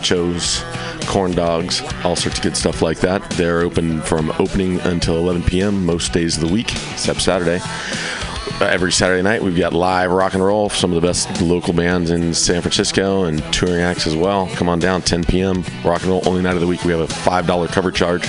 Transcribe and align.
tachos, 0.00 0.64
corn 1.06 1.32
dogs, 1.32 1.82
all 2.02 2.16
sorts 2.16 2.38
of 2.38 2.42
good 2.42 2.56
stuff 2.56 2.80
like 2.80 3.00
that. 3.00 3.20
They're 3.32 3.60
open 3.60 4.00
from 4.00 4.30
opening 4.38 4.80
until 4.80 5.18
11 5.18 5.42
p.m. 5.42 5.84
most 5.84 6.14
days 6.14 6.38
of 6.38 6.46
the 6.46 6.52
week, 6.52 6.72
except 6.92 7.20
Saturday. 7.20 7.60
Uh, 7.62 8.64
every 8.64 8.90
Saturday 8.90 9.20
night, 9.20 9.42
we've 9.42 9.56
got 9.56 9.74
live 9.74 10.10
rock 10.10 10.32
and 10.32 10.42
roll, 10.42 10.70
some 10.70 10.92
of 10.92 11.00
the 11.00 11.06
best 11.06 11.42
local 11.42 11.74
bands 11.74 12.10
in 12.10 12.32
San 12.32 12.62
Francisco 12.62 13.24
and 13.24 13.42
touring 13.52 13.82
acts 13.82 14.06
as 14.06 14.16
well. 14.16 14.46
Come 14.54 14.68
on 14.70 14.78
down, 14.78 15.02
10 15.02 15.24
p.m. 15.24 15.62
Rock 15.84 16.00
and 16.00 16.10
roll, 16.10 16.26
only 16.26 16.40
night 16.40 16.54
of 16.54 16.62
the 16.62 16.66
week. 16.66 16.84
We 16.84 16.92
have 16.92 17.00
a 17.00 17.06
$5 17.12 17.68
cover 17.68 17.90
charge, 17.90 18.26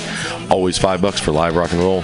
always 0.50 0.78
five 0.78 1.02
bucks 1.02 1.22
for 1.22 1.32
live 1.32 1.56
rock 1.56 1.72
and 1.72 1.80
roll. 1.80 2.04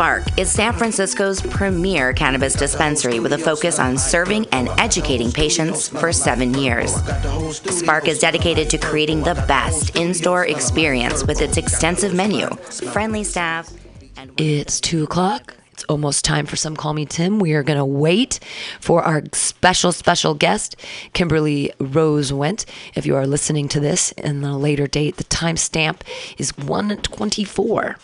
SPARC 0.00 0.38
is 0.38 0.50
San 0.50 0.72
Francisco's 0.72 1.42
premier 1.42 2.14
cannabis 2.14 2.54
dispensary 2.54 3.20
with 3.20 3.34
a 3.34 3.38
focus 3.38 3.78
on 3.78 3.98
serving 3.98 4.46
and 4.46 4.70
educating 4.78 5.30
patients 5.30 5.90
for 5.90 6.10
seven 6.10 6.54
years. 6.54 6.94
SPARC 6.94 8.08
is 8.08 8.18
dedicated 8.18 8.70
to 8.70 8.78
creating 8.78 9.24
the 9.24 9.34
best 9.46 9.94
in 9.96 10.14
store 10.14 10.46
experience 10.46 11.26
with 11.26 11.42
its 11.42 11.58
extensive 11.58 12.14
menu, 12.14 12.48
friendly 12.94 13.22
staff, 13.22 13.70
and 14.16 14.32
It's 14.40 14.80
two 14.80 15.04
o'clock. 15.04 15.54
It's 15.74 15.84
almost 15.84 16.24
time 16.24 16.46
for 16.46 16.56
some 16.56 16.76
Call 16.76 16.94
Me 16.94 17.04
Tim. 17.04 17.38
We 17.38 17.52
are 17.52 17.62
going 17.62 17.78
to 17.78 17.84
wait 17.84 18.40
for 18.80 19.02
our 19.02 19.22
special, 19.34 19.92
special 19.92 20.32
guest, 20.32 20.76
Kimberly 21.12 21.72
Rose 21.78 22.32
Went. 22.32 22.64
If 22.94 23.04
you 23.04 23.16
are 23.16 23.26
listening 23.26 23.68
to 23.68 23.80
this 23.80 24.12
in 24.12 24.44
a 24.44 24.56
later 24.56 24.86
date, 24.86 25.18
the 25.18 25.24
timestamp 25.24 26.00
is 26.38 26.56
124. 26.56 27.96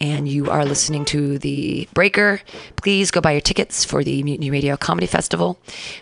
And 0.00 0.28
you 0.28 0.50
are 0.50 0.64
listening 0.64 1.04
to 1.06 1.38
the 1.38 1.88
Breaker. 1.92 2.40
Please 2.76 3.10
go 3.10 3.20
buy 3.20 3.32
your 3.32 3.40
tickets 3.40 3.84
for 3.84 4.02
the 4.02 4.22
Mutiny 4.22 4.50
Radio 4.50 4.76
Comedy 4.76 5.06
Festival. 5.06 5.58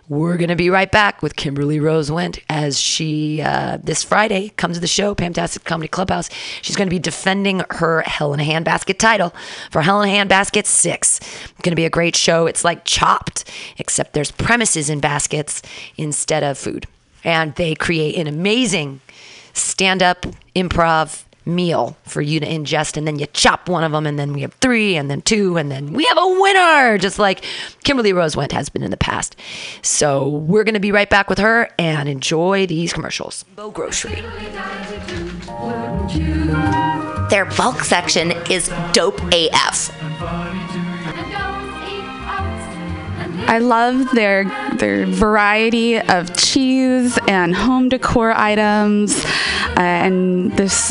We're 0.09 0.37
going 0.37 0.49
to 0.49 0.57
be 0.57 0.71
right 0.71 0.91
back 0.91 1.23
with 1.23 1.37
Kimberly 1.37 1.81
Rose 1.81 2.11
Went 2.11 2.39
as 2.49 2.79
she, 2.79 3.43
uh, 3.43 3.79
this 3.83 4.05
Friday, 4.05 4.51
comes 4.51 4.77
to 4.77 4.81
the 4.81 4.87
show, 4.87 5.15
Fantastic 5.15 5.65
Comedy 5.65 5.89
Clubhouse. 5.89 6.31
She's 6.63 6.77
going 6.77 6.89
to 6.89 6.95
be 6.95 7.01
defending 7.01 7.63
her 7.71 8.03
Hell 8.03 8.33
in 8.35 8.41
a 8.41 8.45
Handbasket 8.45 8.99
title 8.99 9.35
for 9.71 9.83
Hell 9.83 10.03
in 10.03 10.09
a 10.09 10.13
Handbasket 10.13 10.67
6. 10.67 11.19
It's 11.19 11.53
going 11.63 11.73
to 11.73 11.77
be 11.77 11.85
a 11.85 11.91
great 11.91 12.15
show. 12.15 12.47
It's 12.47 12.65
like 12.65 12.85
chopped, 12.85 13.51
except 13.79 14.13
there's 14.13 14.31
premises 14.31 14.89
in 14.89 15.01
baskets 15.01 15.63
instead 15.97 16.43
of 16.43 16.57
food. 16.57 16.87
And 17.25 17.55
they 17.57 17.75
create 17.75 18.17
an 18.17 18.27
amazing 18.27 19.01
stand 19.53 20.03
up 20.03 20.27
improv 20.55 21.25
meal 21.49 21.97
for 22.05 22.21
you 22.21 22.39
to 22.41 22.47
ingest 22.47 22.97
and 22.97 23.07
then 23.07 23.19
you 23.19 23.27
chop 23.33 23.69
one 23.69 23.83
of 23.83 23.93
them 23.93 24.07
and 24.07 24.19
then 24.19 24.33
we 24.33 24.43
have 24.43 24.53
three 24.55 24.97
and 24.97 25.11
then 25.11 25.23
two 25.23 25.57
and 25.57 25.71
then 25.71 25.93
we 25.93 26.05
have 26.05 26.19
a 26.19 26.41
winner 26.41 26.99
just 26.99 27.19
like 27.19 27.45
kimberly 27.85 28.13
rose 28.13 28.37
went 28.37 28.53
has 28.53 28.69
been 28.69 28.83
in 28.83 28.91
the 28.91 28.97
past. 28.97 29.35
So 29.83 30.29
we're 30.29 30.65
going 30.65 30.75
to 30.75 30.81
be 30.81 30.93
right 30.93 31.09
back 31.09 31.29
with 31.29 31.39
her 31.39 31.71
and 31.79 32.09
enjoy 32.09 32.67
these 32.67 32.93
commercials. 32.93 33.45
Bo 33.57 33.71
grocery. 33.71 34.23
Their 37.31 37.45
bulk 37.57 37.83
section 37.83 38.33
is 38.51 38.69
dope 38.93 39.21
AF. 39.33 39.91
I 43.49 43.59
love 43.61 44.11
their 44.13 44.45
their 44.77 45.07
variety 45.07 45.99
of 45.99 46.37
cheese 46.37 47.19
and 47.27 47.55
home 47.55 47.89
decor 47.89 48.33
items, 48.33 49.25
uh, 49.25 49.81
and 49.81 50.53
this 50.53 50.91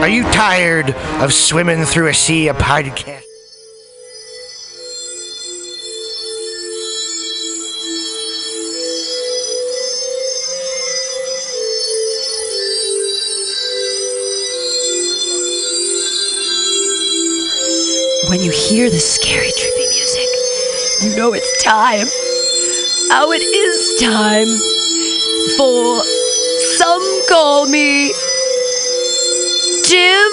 Are 0.00 0.08
you 0.08 0.22
tired 0.32 0.90
of 1.20 1.32
swimming 1.32 1.84
through 1.84 2.08
a 2.08 2.14
sea 2.14 2.48
of 2.48 2.56
podcasts? 2.56 3.26
When 18.28 18.40
you 18.42 18.52
hear 18.52 18.88
the 18.90 19.00
scary, 19.00 19.48
trippy 19.48 19.76
music, 19.76 19.79
you 21.02 21.16
know 21.16 21.32
it's 21.32 21.62
time. 21.62 22.06
Oh, 23.12 23.32
it 23.32 23.42
is 23.42 24.00
time 24.00 24.48
for 25.56 26.02
Some 26.76 27.26
Call 27.26 27.66
Me 27.66 28.12
Tim. 29.84 30.30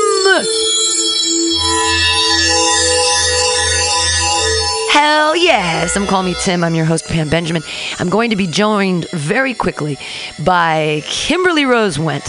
Hell 4.91 5.37
yeah. 5.37 5.85
Some 5.87 6.05
call 6.05 6.23
me 6.23 6.35
Tim. 6.41 6.63
I'm 6.65 6.75
your 6.75 6.85
host, 6.85 7.07
Pam 7.07 7.29
Benjamin. 7.29 7.63
I'm 7.99 8.09
going 8.09 8.29
to 8.31 8.35
be 8.35 8.47
joined 8.47 9.09
very 9.11 9.53
quickly 9.53 9.97
by 10.43 11.01
Kimberly 11.05 11.63
Rose 11.65 11.97
Went. 11.97 12.27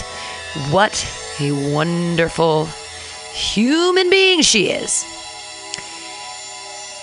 What 0.69 1.05
a 1.41 1.73
wonderful 1.73 2.67
human 3.33 4.09
being 4.09 4.41
she 4.41 4.69
is. 4.69 5.05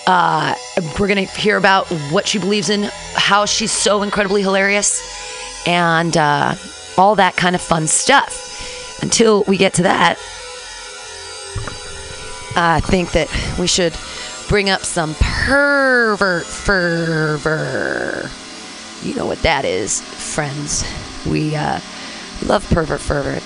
Uh, 0.07 0.55
we're 0.97 1.07
going 1.07 1.27
to 1.27 1.31
hear 1.33 1.57
about 1.57 1.85
what 2.11 2.25
she 2.25 2.39
believes 2.39 2.69
in, 2.69 2.83
how 3.13 3.45
she's 3.45 3.73
so 3.73 4.03
incredibly 4.03 4.41
hilarious, 4.41 5.67
and 5.67 6.15
uh, 6.15 6.55
all 6.97 7.15
that 7.15 7.35
kind 7.35 7.55
of 7.55 7.61
fun 7.61 7.85
stuff. 7.87 8.45
Until 9.03 9.43
we 9.43 9.57
get 9.57 9.73
to 9.75 9.83
that, 9.83 10.17
I 12.55 12.79
think 12.79 13.11
that 13.11 13.27
we 13.59 13.67
should 13.67 13.93
bring 14.47 14.69
up 14.69 14.81
some 14.81 15.13
pervert 15.19 16.45
fervor. 16.45 18.29
You 19.03 19.13
know 19.13 19.25
what 19.25 19.41
that 19.41 19.65
is, 19.65 20.01
friends. 20.01 20.85
We 21.27 21.53
uh, 21.55 21.81
love 22.45 22.65
pervert 22.69 23.01
fervor. 23.01 23.39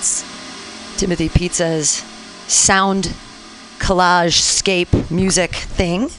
Timothy 0.98 1.28
Pizza's 1.28 1.90
sound 2.48 3.14
collage 3.80 4.40
scape 4.40 4.94
music 5.10 5.56
thing. 5.56 6.10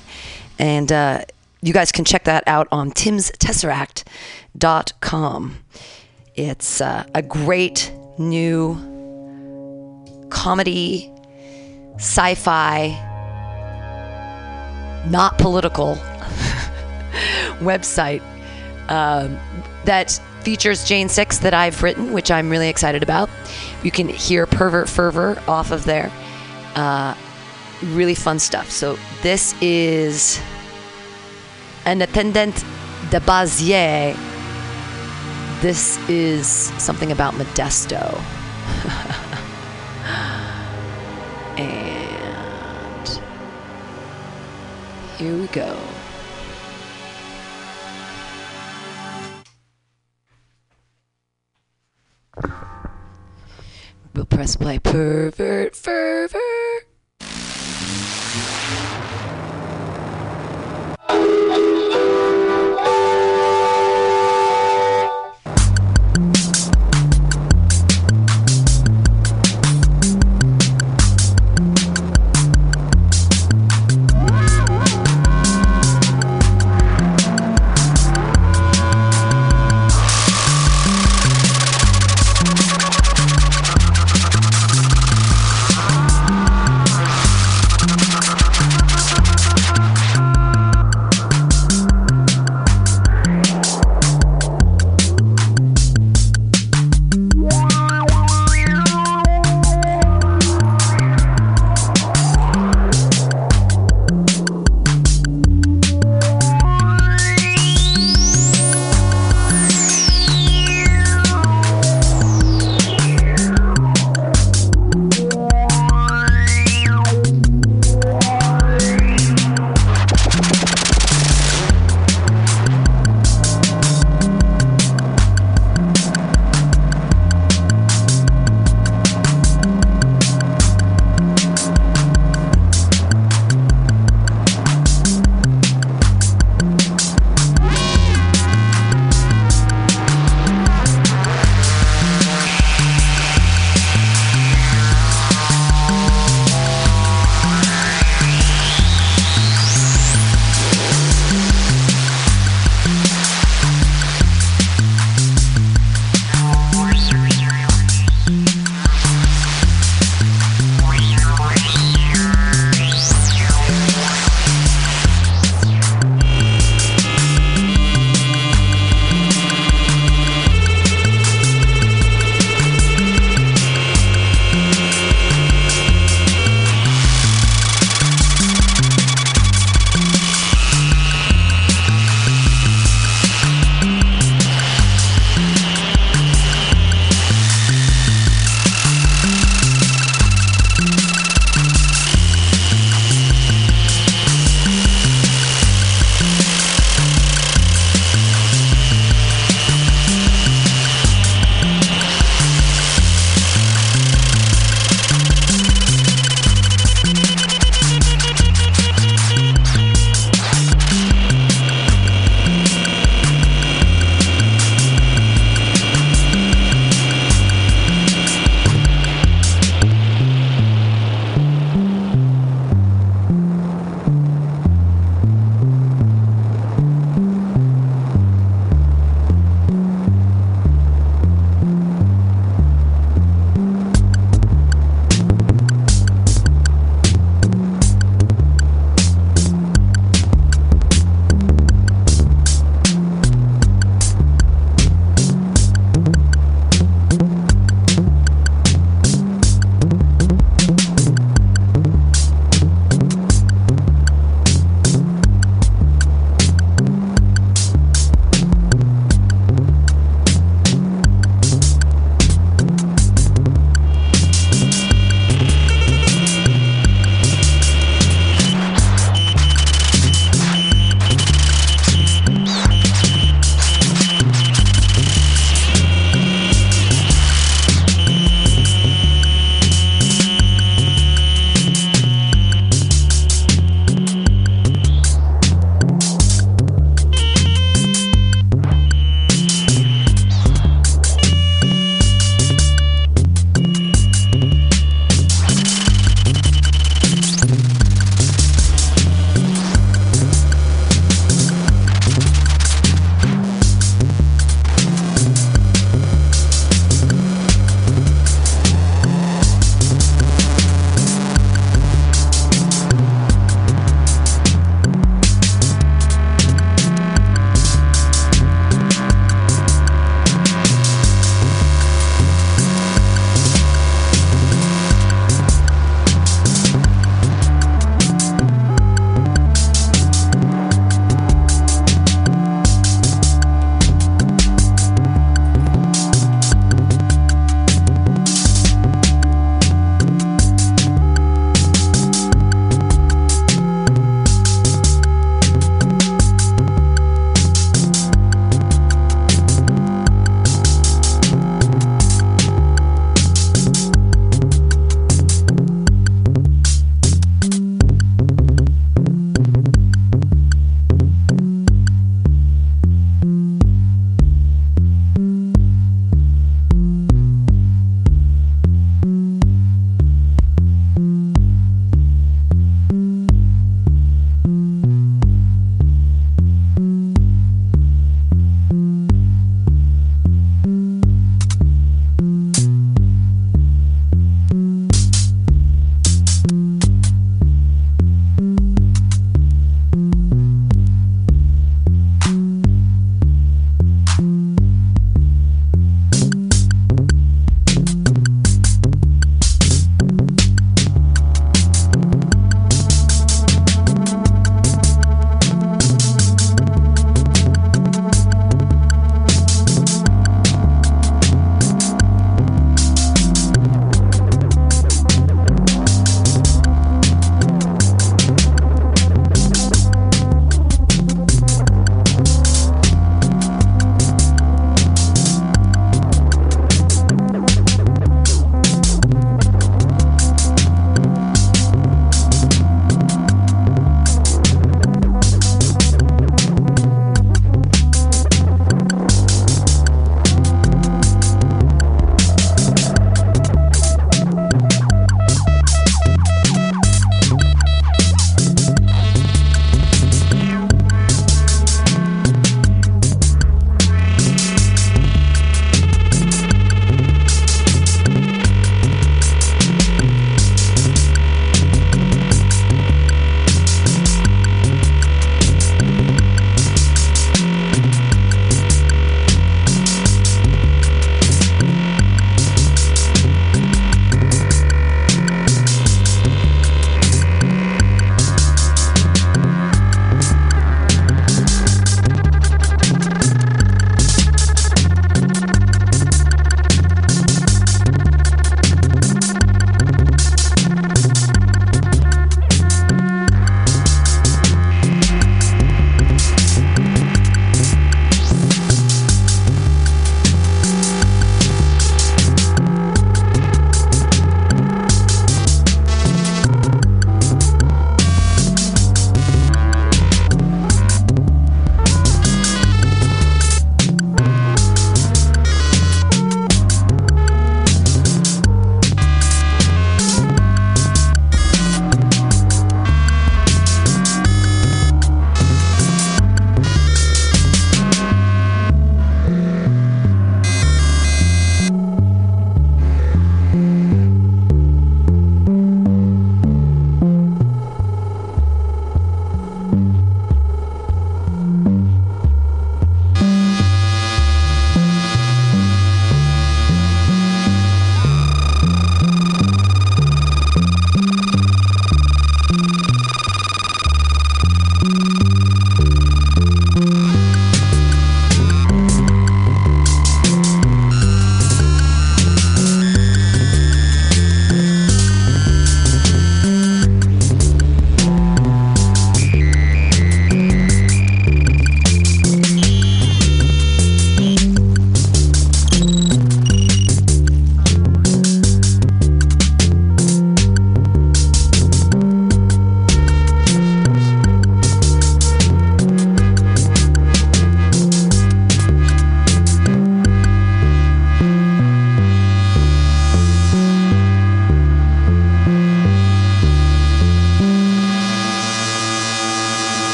And 0.62 0.90
uh, 0.92 1.24
you 1.60 1.72
guys 1.72 1.90
can 1.90 2.04
check 2.04 2.22
that 2.24 2.44
out 2.46 2.68
on 2.70 2.92
timstesseract.com. 2.92 5.56
It's 6.36 6.80
uh, 6.80 7.04
a 7.16 7.22
great 7.22 7.92
new 8.16 8.76
comedy, 10.30 11.12
sci 11.96 12.34
fi, 12.36 12.90
not 15.10 15.36
political 15.38 15.96
website 17.58 18.22
um, 18.88 19.36
that 19.84 20.12
features 20.42 20.84
Jane 20.84 21.08
Six 21.08 21.38
that 21.38 21.54
I've 21.54 21.82
written, 21.82 22.12
which 22.12 22.30
I'm 22.30 22.48
really 22.48 22.68
excited 22.68 23.02
about. 23.02 23.28
You 23.82 23.90
can 23.90 24.08
hear 24.08 24.46
Pervert 24.46 24.88
Fervor 24.88 25.42
off 25.48 25.72
of 25.72 25.86
there. 25.86 26.12
Uh, 26.76 27.16
really 27.82 28.14
fun 28.14 28.38
stuff. 28.38 28.70
So 28.70 28.96
this 29.22 29.60
is 29.60 30.40
an 31.84 32.02
attendant 32.02 32.64
de 33.10 33.20
Bazier. 33.20 34.16
This 35.60 35.98
is 36.08 36.46
something 36.78 37.12
about 37.12 37.34
Modesto. 37.34 38.18
and 41.56 43.20
here 45.18 45.36
we 45.36 45.46
go. 45.48 45.76
We'll 54.14 54.26
press 54.26 54.56
play. 54.56 54.78
Pervert 54.78 55.76
fervor. 55.76 56.71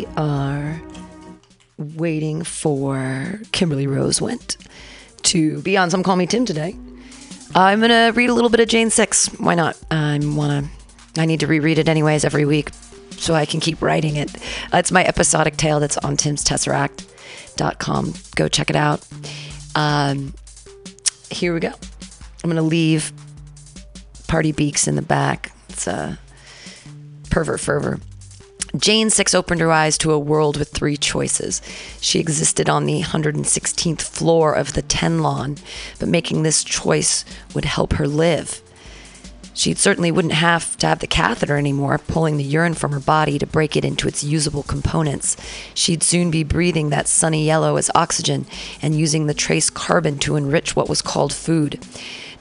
We 0.00 0.06
are 0.16 0.80
waiting 1.76 2.42
for 2.42 3.38
Kimberly 3.52 3.86
Rose 3.86 4.18
went 4.18 4.56
to 5.24 5.60
be 5.60 5.76
on 5.76 5.90
Some 5.90 6.02
Call 6.02 6.16
Me 6.16 6.26
Tim 6.26 6.46
today, 6.46 6.74
I'm 7.54 7.80
gonna 7.82 8.12
read 8.14 8.30
a 8.30 8.34
little 8.34 8.48
bit 8.48 8.60
of 8.60 8.68
Jane 8.68 8.88
Six. 8.88 9.26
Why 9.38 9.54
not? 9.54 9.76
I 9.90 10.18
wanna. 10.22 10.70
I 11.18 11.26
need 11.26 11.40
to 11.40 11.46
reread 11.46 11.78
it 11.78 11.86
anyways 11.86 12.24
every 12.24 12.46
week, 12.46 12.70
so 13.10 13.34
I 13.34 13.44
can 13.44 13.60
keep 13.60 13.82
writing 13.82 14.16
it. 14.16 14.34
Uh, 14.72 14.78
it's 14.78 14.90
my 14.90 15.04
episodic 15.04 15.58
tale 15.58 15.80
that's 15.80 15.98
on 15.98 16.16
Tim's 16.16 16.44
Tesseract.com. 16.44 18.14
Go 18.36 18.48
check 18.48 18.70
it 18.70 18.76
out. 18.76 19.06
Um, 19.74 20.32
here 21.30 21.52
we 21.52 21.60
go. 21.60 21.72
I'm 22.42 22.48
gonna 22.48 22.62
leave 22.62 23.12
Party 24.28 24.52
Beaks 24.52 24.88
in 24.88 24.94
the 24.94 25.02
back. 25.02 25.52
It's 25.68 25.86
a 25.86 26.18
pervert 27.28 27.60
fervor. 27.60 28.00
Jane 28.76 29.10
Six 29.10 29.34
opened 29.34 29.60
her 29.60 29.72
eyes 29.72 29.98
to 29.98 30.12
a 30.12 30.18
world 30.18 30.56
with 30.56 30.68
three 30.68 30.96
choices. 30.96 31.60
She 32.00 32.20
existed 32.20 32.68
on 32.68 32.86
the 32.86 33.02
116th 33.02 34.02
floor 34.02 34.52
of 34.54 34.74
the 34.74 34.82
Ten 34.82 35.20
Lawn, 35.20 35.56
but 35.98 36.08
making 36.08 36.42
this 36.42 36.62
choice 36.62 37.24
would 37.54 37.64
help 37.64 37.94
her 37.94 38.06
live. 38.06 38.62
She 39.52 39.74
certainly 39.74 40.12
wouldn't 40.12 40.34
have 40.34 40.76
to 40.78 40.86
have 40.86 41.00
the 41.00 41.06
catheter 41.06 41.56
anymore, 41.56 41.98
pulling 41.98 42.36
the 42.36 42.44
urine 42.44 42.74
from 42.74 42.92
her 42.92 43.00
body 43.00 43.38
to 43.38 43.46
break 43.46 43.76
it 43.76 43.84
into 43.84 44.06
its 44.06 44.22
usable 44.22 44.62
components. 44.62 45.36
She'd 45.74 46.02
soon 46.02 46.30
be 46.30 46.44
breathing 46.44 46.90
that 46.90 47.08
sunny 47.08 47.44
yellow 47.44 47.76
as 47.76 47.90
oxygen 47.94 48.46
and 48.80 48.94
using 48.94 49.26
the 49.26 49.34
trace 49.34 49.68
carbon 49.68 50.18
to 50.20 50.36
enrich 50.36 50.76
what 50.76 50.88
was 50.88 51.02
called 51.02 51.32
food. 51.32 51.84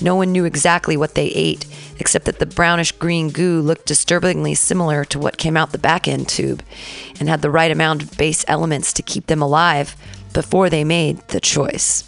No 0.01 0.15
one 0.15 0.31
knew 0.31 0.45
exactly 0.45 0.95
what 0.95 1.15
they 1.15 1.27
ate, 1.27 1.65
except 1.99 2.25
that 2.25 2.39
the 2.39 2.45
brownish 2.45 2.93
green 2.93 3.29
goo 3.29 3.61
looked 3.61 3.85
disturbingly 3.85 4.55
similar 4.55 5.03
to 5.05 5.19
what 5.19 5.37
came 5.37 5.57
out 5.57 5.71
the 5.71 5.77
back 5.77 6.07
end 6.07 6.29
tube 6.29 6.63
and 7.19 7.27
had 7.27 7.41
the 7.41 7.51
right 7.51 7.71
amount 7.71 8.01
of 8.01 8.17
base 8.17 8.45
elements 8.47 8.93
to 8.93 9.01
keep 9.01 9.27
them 9.27 9.41
alive 9.41 9.95
before 10.33 10.69
they 10.69 10.83
made 10.83 11.17
the 11.29 11.41
choice. 11.41 12.03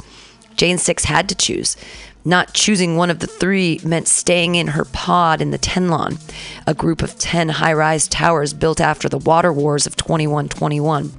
Jane 0.56 0.78
Six 0.78 1.06
had 1.06 1.28
to 1.30 1.36
choose. 1.36 1.76
Not 2.24 2.54
choosing 2.54 2.98
one 2.98 3.10
of 3.10 3.18
the 3.18 3.28
three 3.28 3.80
meant 3.84 4.08
staying 4.08 4.54
in 4.54 4.68
her 4.68 4.86
pod 4.86 5.42
in 5.42 5.50
the 5.50 5.58
Tenlon, 5.58 6.20
a 6.68 6.74
group 6.76 7.02
of 7.02 7.18
10 7.18 7.50
high 7.50 7.74
rise 7.74 8.08
towers 8.08 8.54
built 8.54 8.80
after 8.80 9.10
the 9.10 9.18
water 9.18 9.52
wars 9.52 9.88
of 9.88 9.96
2121, 9.96 11.12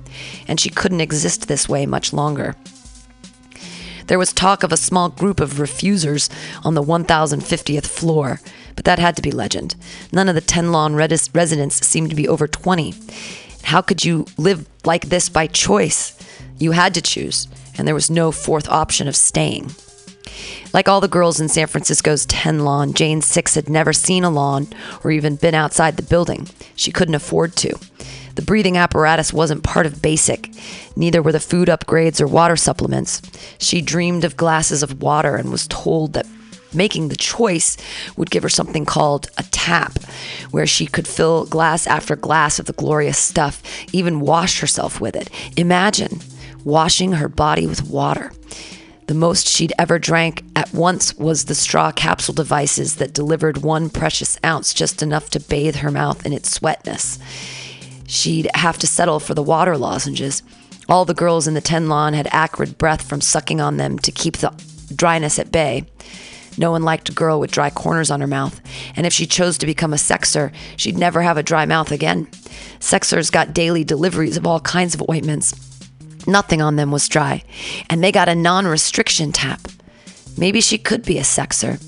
and 0.46 0.60
she 0.60 0.70
couldn't 0.70 1.00
exist 1.00 1.48
this 1.48 1.68
way 1.68 1.86
much 1.86 2.12
longer. 2.12 2.54
There 4.06 4.18
was 4.18 4.32
talk 4.32 4.62
of 4.62 4.72
a 4.72 4.76
small 4.76 5.08
group 5.08 5.40
of 5.40 5.60
refusers 5.60 6.28
on 6.64 6.74
the 6.74 6.82
1050th 6.82 7.86
floor, 7.86 8.40
but 8.76 8.84
that 8.84 8.98
had 8.98 9.16
to 9.16 9.22
be 9.22 9.30
legend. 9.30 9.74
None 10.12 10.28
of 10.28 10.34
the 10.34 10.40
Ten 10.40 10.72
Lawn 10.72 10.94
res- 10.94 11.30
residents 11.34 11.86
seemed 11.86 12.10
to 12.10 12.16
be 12.16 12.28
over 12.28 12.46
20. 12.46 12.94
How 13.64 13.80
could 13.80 14.04
you 14.04 14.26
live 14.36 14.68
like 14.84 15.08
this 15.08 15.28
by 15.28 15.46
choice? 15.46 16.18
You 16.58 16.72
had 16.72 16.94
to 16.94 17.02
choose, 17.02 17.48
and 17.76 17.86
there 17.86 17.94
was 17.94 18.10
no 18.10 18.32
fourth 18.32 18.68
option 18.68 19.08
of 19.08 19.16
staying. 19.16 19.70
Like 20.72 20.88
all 20.88 21.00
the 21.00 21.08
girls 21.08 21.40
in 21.40 21.48
San 21.48 21.66
Francisco's 21.66 22.24
10 22.26 22.60
lawn, 22.60 22.94
Jane 22.94 23.20
Six 23.20 23.54
had 23.54 23.68
never 23.68 23.92
seen 23.92 24.24
a 24.24 24.30
lawn 24.30 24.68
or 25.04 25.10
even 25.10 25.36
been 25.36 25.54
outside 25.54 25.96
the 25.96 26.02
building. 26.02 26.48
She 26.74 26.92
couldn't 26.92 27.14
afford 27.14 27.56
to. 27.56 27.78
The 28.34 28.42
breathing 28.42 28.76
apparatus 28.76 29.32
wasn't 29.32 29.62
part 29.62 29.86
of 29.86 30.00
basic, 30.00 30.50
neither 30.96 31.22
were 31.22 31.32
the 31.32 31.40
food 31.40 31.68
upgrades 31.68 32.20
or 32.20 32.26
water 32.26 32.56
supplements. 32.56 33.20
She 33.58 33.82
dreamed 33.82 34.24
of 34.24 34.36
glasses 34.36 34.82
of 34.82 35.02
water 35.02 35.36
and 35.36 35.50
was 35.50 35.66
told 35.68 36.14
that 36.14 36.26
making 36.74 37.08
the 37.08 37.16
choice 37.16 37.76
would 38.16 38.30
give 38.30 38.42
her 38.42 38.48
something 38.48 38.86
called 38.86 39.28
a 39.36 39.42
tap, 39.44 39.98
where 40.50 40.66
she 40.66 40.86
could 40.86 41.06
fill 41.06 41.44
glass 41.46 41.86
after 41.86 42.16
glass 42.16 42.58
of 42.58 42.66
the 42.66 42.72
glorious 42.72 43.18
stuff, 43.18 43.62
even 43.92 44.20
wash 44.20 44.60
herself 44.60 45.00
with 45.00 45.14
it. 45.14 45.28
Imagine 45.56 46.20
washing 46.64 47.12
her 47.12 47.28
body 47.28 47.66
with 47.66 47.88
water. 47.88 48.32
The 49.08 49.14
most 49.14 49.46
she'd 49.46 49.72
ever 49.78 49.98
drank 49.98 50.44
at 50.54 50.72
once 50.72 51.14
was 51.16 51.44
the 51.44 51.54
straw 51.54 51.92
capsule 51.92 52.34
devices 52.34 52.96
that 52.96 53.12
delivered 53.12 53.58
one 53.58 53.90
precious 53.90 54.38
ounce, 54.44 54.72
just 54.72 55.02
enough 55.02 55.28
to 55.30 55.40
bathe 55.40 55.76
her 55.76 55.90
mouth 55.90 56.24
in 56.24 56.32
its 56.32 56.50
sweatness. 56.50 57.18
She'd 58.12 58.50
have 58.54 58.76
to 58.80 58.86
settle 58.86 59.20
for 59.20 59.32
the 59.32 59.42
water 59.42 59.78
lozenges. 59.78 60.42
All 60.86 61.06
the 61.06 61.14
girls 61.14 61.48
in 61.48 61.54
the 61.54 61.62
Ten 61.62 61.88
Lawn 61.88 62.12
had 62.12 62.28
acrid 62.30 62.76
breath 62.76 63.08
from 63.08 63.22
sucking 63.22 63.58
on 63.58 63.78
them 63.78 63.98
to 64.00 64.12
keep 64.12 64.36
the 64.36 64.52
dryness 64.94 65.38
at 65.38 65.50
bay. 65.50 65.86
No 66.58 66.72
one 66.72 66.82
liked 66.82 67.08
a 67.08 67.14
girl 67.14 67.40
with 67.40 67.52
dry 67.52 67.70
corners 67.70 68.10
on 68.10 68.20
her 68.20 68.26
mouth, 68.26 68.60
and 68.96 69.06
if 69.06 69.14
she 69.14 69.24
chose 69.24 69.56
to 69.56 69.64
become 69.64 69.94
a 69.94 69.96
sexer, 69.96 70.52
she'd 70.76 70.98
never 70.98 71.22
have 71.22 71.38
a 71.38 71.42
dry 71.42 71.64
mouth 71.64 71.90
again. 71.90 72.26
Sexers 72.80 73.32
got 73.32 73.54
daily 73.54 73.82
deliveries 73.82 74.36
of 74.36 74.46
all 74.46 74.60
kinds 74.60 74.94
of 74.94 75.08
ointments. 75.08 75.54
Nothing 76.26 76.60
on 76.60 76.76
them 76.76 76.90
was 76.90 77.08
dry, 77.08 77.42
and 77.88 78.04
they 78.04 78.12
got 78.12 78.28
a 78.28 78.34
non 78.34 78.66
restriction 78.66 79.32
tap. 79.32 79.62
Maybe 80.36 80.60
she 80.60 80.76
could 80.76 81.02
be 81.06 81.16
a 81.16 81.22
sexer. 81.22 81.80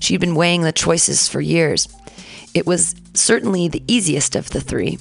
She'd 0.00 0.18
been 0.18 0.34
weighing 0.34 0.62
the 0.62 0.72
choices 0.72 1.28
for 1.28 1.40
years. 1.40 1.86
It 2.52 2.66
was 2.66 2.96
certainly 3.14 3.68
the 3.68 3.84
easiest 3.86 4.34
of 4.34 4.50
the 4.50 4.60
three. 4.60 4.98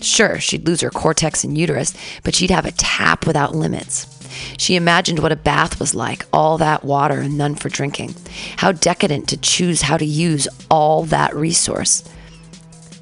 Sure, 0.00 0.38
she'd 0.38 0.66
lose 0.66 0.80
her 0.80 0.90
cortex 0.90 1.44
and 1.44 1.58
uterus, 1.58 1.94
but 2.22 2.34
she'd 2.34 2.50
have 2.50 2.66
a 2.66 2.72
tap 2.72 3.26
without 3.26 3.54
limits. 3.54 4.14
She 4.58 4.76
imagined 4.76 5.18
what 5.18 5.32
a 5.32 5.36
bath 5.36 5.80
was 5.80 5.94
like, 5.94 6.26
all 6.32 6.58
that 6.58 6.84
water 6.84 7.20
and 7.20 7.38
none 7.38 7.54
for 7.54 7.68
drinking. 7.68 8.14
How 8.56 8.72
decadent 8.72 9.28
to 9.28 9.36
choose 9.36 9.82
how 9.82 9.96
to 9.96 10.04
use 10.04 10.46
all 10.70 11.04
that 11.04 11.34
resource. 11.34 12.04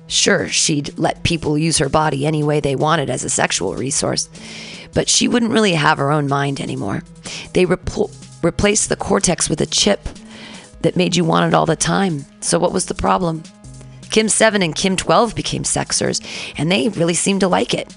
Sure, 0.07 0.49
she'd 0.49 0.97
let 0.99 1.25
people 1.25 1.59
use 1.59 1.79
her 1.79 1.89
body 1.89 2.27
any 2.27 2.43
way 2.43 2.61
they 2.61 2.77
wanted 2.77 3.11
as 3.11 3.25
a 3.25 3.31
sexual 3.31 3.75
resource, 3.75 4.29
but 4.95 5.09
she 5.09 5.27
wouldn't 5.27 5.53
really 5.53 5.73
have 5.73 5.99
her 5.99 6.13
own 6.13 6.29
mind 6.29 6.61
anymore. 6.61 7.03
They 7.55 7.67
repl- 7.67 8.15
replaced 8.43 8.89
the 8.89 8.97
cortex 8.97 9.51
with 9.51 9.61
a 9.61 9.67
chip 9.67 10.09
that 10.83 10.97
made 10.97 11.17
you 11.17 11.25
want 11.25 11.49
it 11.49 11.55
all 11.55 11.67
the 11.67 11.75
time. 11.75 12.25
So, 12.41 12.59
what 12.61 12.73
was 12.73 12.87
the 12.87 12.95
problem? 12.95 13.43
Kim 14.11 14.29
7 14.29 14.63
and 14.63 14.75
Kim 14.75 14.97
12 14.97 15.35
became 15.35 15.63
sexers, 15.63 16.25
and 16.57 16.71
they 16.71 16.89
really 16.89 17.15
seemed 17.15 17.41
to 17.41 17.49
like 17.49 17.75
it. 17.75 17.95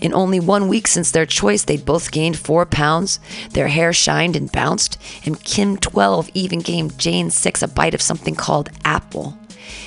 In 0.00 0.14
only 0.14 0.40
one 0.40 0.68
week 0.68 0.86
since 0.86 1.10
their 1.10 1.26
choice, 1.26 1.64
they'd 1.64 1.84
both 1.84 2.10
gained 2.10 2.38
four 2.38 2.66
pounds, 2.66 3.20
their 3.52 3.68
hair 3.68 3.92
shined 3.92 4.36
and 4.36 4.50
bounced, 4.50 5.00
and 5.24 5.42
Kim 5.42 5.76
12 5.76 6.30
even 6.34 6.60
gave 6.60 6.98
Jane 6.98 7.30
6 7.30 7.62
a 7.62 7.68
bite 7.68 7.94
of 7.94 8.02
something 8.02 8.34
called 8.34 8.70
apple. 8.84 9.36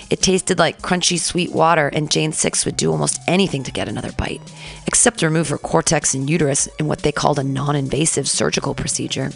It 0.09 0.21
tasted 0.21 0.59
like 0.59 0.81
crunchy 0.81 1.19
sweet 1.19 1.51
water, 1.51 1.87
and 1.87 2.11
Jane 2.11 2.31
6 2.31 2.65
would 2.65 2.77
do 2.77 2.91
almost 2.91 3.19
anything 3.27 3.63
to 3.63 3.71
get 3.71 3.89
another 3.89 4.11
bite, 4.11 4.41
except 4.87 5.21
remove 5.21 5.49
her 5.49 5.57
cortex 5.57 6.13
and 6.13 6.29
uterus 6.29 6.67
in 6.79 6.87
what 6.87 6.99
they 6.99 7.11
called 7.11 7.39
a 7.39 7.43
non 7.43 7.75
invasive 7.75 8.27
surgical 8.27 8.75
procedure. 8.75 9.31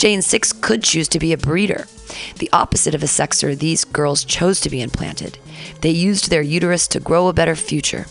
Jane 0.00 0.22
6 0.22 0.54
could 0.54 0.82
choose 0.82 1.08
to 1.08 1.18
be 1.18 1.34
a 1.34 1.36
breeder. 1.36 1.86
The 2.38 2.48
opposite 2.54 2.94
of 2.94 3.02
a 3.02 3.06
sexer, 3.06 3.54
these 3.54 3.84
girls 3.84 4.24
chose 4.24 4.58
to 4.62 4.70
be 4.70 4.80
implanted. 4.80 5.38
They 5.82 5.90
used 5.90 6.30
their 6.30 6.40
uterus 6.40 6.88
to 6.88 7.00
grow 7.00 7.28
a 7.28 7.34
better 7.34 7.54
future. 7.54 8.06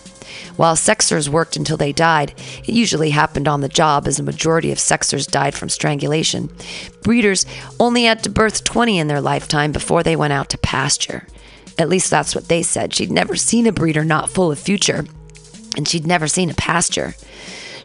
While 0.56 0.76
sexers 0.76 1.30
worked 1.30 1.56
until 1.56 1.78
they 1.78 1.92
died, 1.92 2.36
it 2.60 2.76
usually 2.76 3.10
happened 3.10 3.48
on 3.48 3.62
the 3.62 3.68
job 3.68 4.08
as 4.08 4.20
a 4.20 4.24
majority 4.24 4.72
of 4.72 4.78
sexers 4.78 5.28
died 5.28 5.56
from 5.56 5.70
strangulation. 5.70 6.52
Breeders 7.02 7.48
only 7.80 8.04
had 8.04 8.22
to 8.22 8.30
birth 8.30 8.64
20 8.64 9.00
in 9.00 9.08
their 9.08 9.20
lifetime 9.20 9.72
before 9.72 10.04
they 10.04 10.16
went 10.16 10.32
out 10.34 10.50
to 10.50 10.60
pasture. 10.60 11.26
At 11.80 11.90
least 11.90 12.12
that's 12.12 12.36
what 12.36 12.50
they 12.50 12.62
said. 12.62 12.94
She'd 12.94 13.10
never 13.10 13.36
seen 13.36 13.66
a 13.66 13.72
breeder 13.72 14.06
not 14.06 14.30
full 14.30 14.52
of 14.52 14.60
future, 14.60 15.06
and 15.76 15.88
she'd 15.88 16.06
never 16.06 16.28
seen 16.28 16.52
a 16.52 16.54
pasture. 16.54 17.16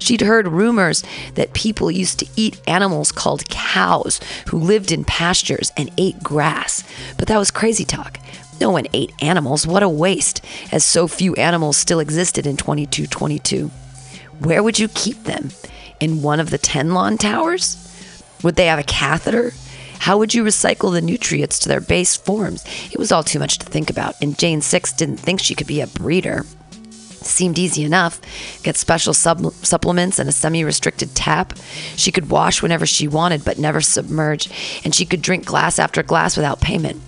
She'd 0.04 0.20
heard 0.20 0.48
rumors 0.48 1.02
that 1.32 1.54
people 1.54 1.90
used 1.90 2.18
to 2.18 2.26
eat 2.36 2.60
animals 2.66 3.10
called 3.10 3.48
cows 3.48 4.20
who 4.48 4.58
lived 4.58 4.92
in 4.92 5.02
pastures 5.02 5.72
and 5.78 5.90
ate 5.96 6.22
grass, 6.22 6.84
but 7.16 7.26
that 7.28 7.38
was 7.38 7.50
crazy 7.50 7.86
talk. 7.86 8.18
No 8.60 8.68
one 8.68 8.86
ate 8.92 9.14
animals. 9.22 9.66
What 9.66 9.82
a 9.82 9.88
waste, 9.88 10.44
as 10.70 10.84
so 10.84 11.08
few 11.08 11.34
animals 11.36 11.78
still 11.78 12.00
existed 12.00 12.46
in 12.46 12.58
2222. 12.58 13.68
Where 14.40 14.62
would 14.62 14.78
you 14.78 14.88
keep 14.88 15.24
them? 15.24 15.52
In 16.00 16.20
one 16.20 16.38
of 16.38 16.50
the 16.50 16.58
10 16.58 16.92
lawn 16.92 17.16
towers? 17.16 17.78
Would 18.42 18.56
they 18.56 18.66
have 18.66 18.78
a 18.78 18.82
catheter? 18.82 19.54
How 20.00 20.18
would 20.18 20.34
you 20.34 20.44
recycle 20.44 20.92
the 20.92 21.00
nutrients 21.00 21.58
to 21.60 21.70
their 21.70 21.80
base 21.80 22.14
forms? 22.14 22.62
It 22.92 22.98
was 22.98 23.10
all 23.10 23.22
too 23.22 23.38
much 23.38 23.56
to 23.56 23.64
think 23.64 23.88
about, 23.88 24.16
and 24.20 24.38
Jane 24.38 24.60
Six 24.60 24.92
didn't 24.92 25.16
think 25.16 25.40
she 25.40 25.54
could 25.54 25.66
be 25.66 25.80
a 25.80 25.86
breeder. 25.86 26.44
Seemed 27.24 27.58
easy 27.58 27.84
enough. 27.84 28.20
Get 28.62 28.76
special 28.76 29.14
sub- 29.14 29.52
supplements 29.54 30.18
and 30.18 30.28
a 30.28 30.32
semi 30.32 30.62
restricted 30.62 31.14
tap. 31.14 31.54
She 31.96 32.12
could 32.12 32.30
wash 32.30 32.62
whenever 32.62 32.86
she 32.86 33.08
wanted, 33.08 33.44
but 33.44 33.58
never 33.58 33.80
submerge, 33.80 34.48
and 34.84 34.94
she 34.94 35.06
could 35.06 35.22
drink 35.22 35.46
glass 35.46 35.78
after 35.78 36.02
glass 36.02 36.36
without 36.36 36.60
payment. 36.60 37.00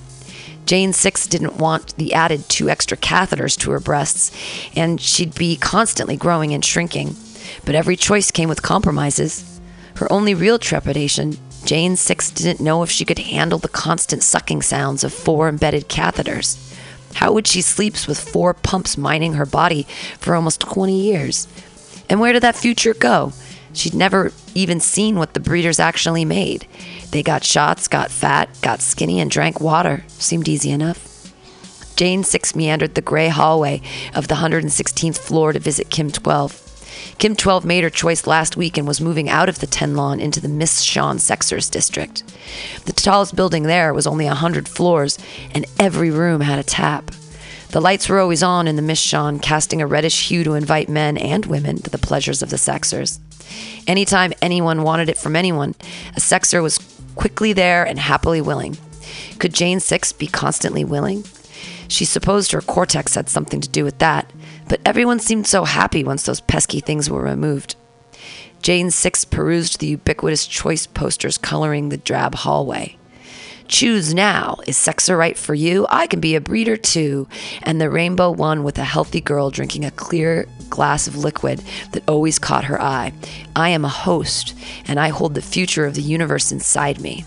Jane 0.65 0.93
Six 0.93 1.29
didn't 1.29 1.59
want 1.59 1.97
the 1.97 2.13
added 2.13 2.49
two 2.49 2.69
extra 2.69 2.97
catheters 2.97 3.57
to 3.59 3.71
her 3.71 3.79
breasts, 3.79 4.33
and 4.75 5.01
she'd 5.01 5.35
be 5.35 5.57
constantly 5.57 6.17
growing 6.17 6.53
and 6.53 6.65
shrinking. 6.65 7.15
But 7.65 7.77
every 7.77 7.95
choice 7.95 8.33
came 8.33 8.49
with 8.49 8.63
compromises. 8.63 9.61
Her 9.97 10.13
only 10.13 10.35
real 10.35 10.59
trepidation, 10.59 11.39
Jane 11.65 11.97
Six 11.97 12.31
didn't 12.31 12.61
know 12.61 12.83
if 12.83 12.91
she 12.91 13.05
could 13.05 13.19
handle 13.19 13.59
the 13.59 13.69
constant 13.69 14.23
sucking 14.23 14.63
sounds 14.63 15.05
of 15.05 15.13
four 15.13 15.49
embedded 15.49 15.89
catheters. 15.89 16.66
How 17.17 17.33
would 17.33 17.47
she 17.47 17.63
sleep 17.63 17.95
with 18.07 18.21
four 18.21 18.53
pumps 18.53 18.99
mining 18.99 19.35
her 19.35 19.47
body 19.47 19.85
for 20.19 20.35
almost 20.35 20.61
20 20.61 21.01
years? 21.01 21.49
And 22.11 22.21
where 22.21 22.35
did 22.35 22.43
that 22.43 22.57
future 22.57 22.93
go? 22.93 23.33
She'd 23.73 23.95
never 23.95 24.33
even 24.55 24.81
seen 24.81 25.19
what 25.19 25.33
the 25.33 25.41
breeders 25.41 25.81
actually 25.81 26.27
made. 26.27 26.69
They 27.13 27.23
got 27.23 27.43
shots, 27.43 27.89
got 27.89 28.11
fat, 28.11 28.51
got 28.61 28.83
skinny, 28.83 29.19
and 29.19 29.31
drank 29.31 29.63
water. 29.63 30.05
Seemed 30.09 30.47
easy 30.47 30.71
enough. 30.71 31.33
Jane 31.97 32.23
6 32.23 32.55
meandered 32.55 32.95
the 32.95 33.01
gray 33.01 33.29
hallway 33.29 33.81
of 34.15 34.29
the 34.29 34.35
116th 34.35 35.17
floor 35.17 35.55
to 35.55 35.59
visit 35.59 35.89
Kim 35.89 36.11
12. 36.11 36.66
Kim 37.19 37.35
12 37.35 37.65
made 37.65 37.85
her 37.85 37.91
choice 37.91 38.27
last 38.27 38.57
week 38.57 38.77
and 38.77 38.87
was 38.87 39.01
moving 39.01 39.29
out 39.29 39.49
of 39.49 39.61
the 39.61 39.67
10 39.67 39.97
lawn 39.97 40.21
into 40.21 40.41
the 40.41 40.49
Mission 40.49 41.17
Sexers 41.17 41.71
district. 41.71 42.23
The 42.85 42.93
tallest 42.93 43.35
building 43.35 43.65
there 43.65 43.95
was 43.95 44.07
only 44.07 44.27
100 44.27 44.69
floors, 44.69 45.19
and 45.55 45.67
every 45.79 46.11
room 46.11 46.41
had 46.41 46.59
a 46.59 46.63
tap. 46.63 47.11
The 47.71 47.81
lights 47.81 48.09
were 48.09 48.21
always 48.21 48.43
on 48.43 48.69
in 48.69 48.77
the 48.77 48.83
Mission, 48.83 49.39
casting 49.39 49.83
a 49.83 49.87
reddish 49.87 50.29
hue 50.29 50.45
to 50.45 50.55
invite 50.55 50.89
men 50.89 51.19
and 51.19 51.47
women 51.47 51.79
to 51.79 51.91
the 51.91 51.99
pleasures 51.99 52.43
of 52.43 52.51
the 52.51 52.57
Sexers. 52.57 53.19
Anytime 53.87 54.33
anyone 54.41 54.83
wanted 54.83 55.09
it 55.09 55.19
from 55.19 55.37
anyone, 55.37 55.75
a 56.17 56.21
Sexer 56.21 56.63
was 56.63 56.79
quickly 57.15 57.53
there 57.53 57.85
and 57.85 57.99
happily 57.99 58.41
willing. 58.41 58.77
Could 59.39 59.55
Jane 59.55 59.81
Six 59.81 60.13
be 60.13 60.27
constantly 60.27 60.85
willing? 60.85 61.25
She 61.89 62.05
supposed 62.05 62.53
her 62.53 62.61
cortex 62.61 63.15
had 63.15 63.29
something 63.29 63.61
to 63.61 63.69
do 63.69 63.85
with 63.85 63.99
that, 63.99 64.33
but 64.69 64.81
everyone 64.85 65.19
seemed 65.21 65.47
so 65.47 65.65
happy 65.65 66.05
once 66.05 66.25
those 66.25 66.41
pesky 66.41 66.81
things 66.81 67.09
were 67.11 67.23
removed. 67.23 67.77
Jane 68.63 68.91
Six 68.91 69.25
perused 69.25 69.79
the 69.79 69.87
ubiquitous 69.89 70.47
choice 70.47 70.87
posters 70.87 71.39
coloring 71.39 71.89
the 71.89 71.97
drab 71.99 72.35
hallway. 72.35 72.97
Choose 73.69 74.15
now. 74.15 74.59
Is 74.67 74.77
Sexer 74.77 75.19
right 75.19 75.37
for 75.37 75.55
you? 75.55 75.87
I 75.91 76.07
can 76.07 76.21
be 76.21 76.37
a 76.37 76.41
breeder 76.41 76.77
too. 76.77 77.29
And 77.63 77.81
the 77.81 77.91
rainbow 77.91 78.31
one 78.31 78.63
with 78.63 78.79
a 78.79 78.85
healthy 78.85 79.21
girl 79.21 79.51
drinking 79.51 79.85
a 79.85 79.91
clear 79.91 80.47
glass 80.71 81.07
of 81.07 81.17
liquid 81.17 81.63
that 81.93 82.09
always 82.09 82.39
caught 82.39 82.65
her 82.65 82.81
eye. 82.81 83.13
I 83.55 83.71
am 83.71 83.85
a 83.85 83.89
host, 83.89 84.55
and 84.87 85.01
I 85.01 85.09
hold 85.09 85.35
the 85.35 85.43
future 85.43 85.85
of 85.85 85.95
the 85.95 86.03
universe 86.03 86.53
inside 86.53 87.01
me. 87.01 87.25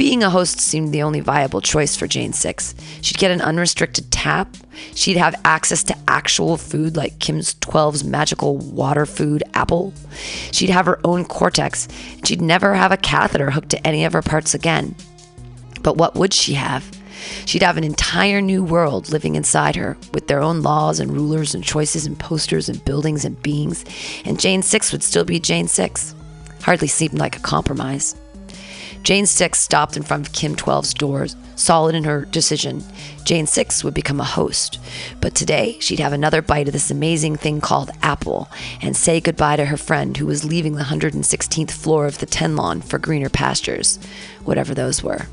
Being 0.00 0.22
a 0.22 0.30
host 0.30 0.58
seemed 0.60 0.94
the 0.94 1.02
only 1.02 1.20
viable 1.20 1.60
choice 1.60 1.94
for 1.94 2.06
Jane 2.06 2.32
Six. 2.32 2.74
She'd 3.02 3.18
get 3.18 3.30
an 3.30 3.42
unrestricted 3.42 4.10
tap. 4.10 4.56
She'd 4.94 5.18
have 5.18 5.38
access 5.44 5.82
to 5.82 5.96
actual 6.08 6.56
food 6.56 6.96
like 6.96 7.18
Kim's 7.18 7.52
12's 7.56 8.02
magical 8.02 8.56
water 8.56 9.04
food 9.04 9.42
apple. 9.52 9.92
She'd 10.52 10.70
have 10.70 10.86
her 10.86 11.00
own 11.04 11.26
cortex. 11.26 11.86
She'd 12.24 12.40
never 12.40 12.72
have 12.72 12.92
a 12.92 12.96
catheter 12.96 13.50
hooked 13.50 13.68
to 13.72 13.86
any 13.86 14.06
of 14.06 14.14
her 14.14 14.22
parts 14.22 14.54
again. 14.54 14.94
But 15.82 15.98
what 15.98 16.14
would 16.14 16.32
she 16.32 16.54
have? 16.54 16.90
She'd 17.44 17.62
have 17.62 17.76
an 17.76 17.84
entire 17.84 18.40
new 18.40 18.64
world 18.64 19.10
living 19.10 19.34
inside 19.34 19.76
her 19.76 19.98
with 20.14 20.28
their 20.28 20.40
own 20.40 20.62
laws 20.62 20.98
and 20.98 21.12
rulers 21.12 21.54
and 21.54 21.62
choices 21.62 22.06
and 22.06 22.18
posters 22.18 22.70
and 22.70 22.82
buildings 22.86 23.26
and 23.26 23.42
beings. 23.42 23.84
And 24.24 24.40
Jane 24.40 24.62
Six 24.62 24.92
would 24.92 25.02
still 25.02 25.26
be 25.26 25.38
Jane 25.38 25.68
Six. 25.68 26.14
Hardly 26.62 26.88
seemed 26.88 27.18
like 27.18 27.36
a 27.36 27.40
compromise. 27.40 28.16
Jane 29.02 29.26
Six 29.26 29.58
stopped 29.58 29.96
in 29.96 30.02
front 30.02 30.26
of 30.26 30.34
Kim 30.34 30.54
12's 30.54 30.92
doors, 30.94 31.34
solid 31.56 31.94
in 31.94 32.04
her 32.04 32.26
decision. 32.26 32.84
Jane 33.24 33.46
Six 33.46 33.82
would 33.82 33.94
become 33.94 34.20
a 34.20 34.24
host, 34.24 34.78
but 35.20 35.34
today 35.34 35.78
she'd 35.80 36.00
have 36.00 36.12
another 36.12 36.42
bite 36.42 36.66
of 36.66 36.72
this 36.72 36.90
amazing 36.90 37.36
thing 37.36 37.60
called 37.60 37.90
Apple 38.02 38.48
and 38.82 38.94
say 38.94 39.20
goodbye 39.20 39.56
to 39.56 39.64
her 39.64 39.78
friend 39.78 40.16
who 40.16 40.26
was 40.26 40.44
leaving 40.44 40.74
the 40.74 40.84
116th 40.84 41.70
floor 41.70 42.06
of 42.06 42.18
the 42.18 42.26
10 42.26 42.56
lawn 42.56 42.82
for 42.82 42.98
greener 42.98 43.30
pastures, 43.30 43.98
whatever 44.44 44.74
those 44.74 45.02
were. 45.02 45.26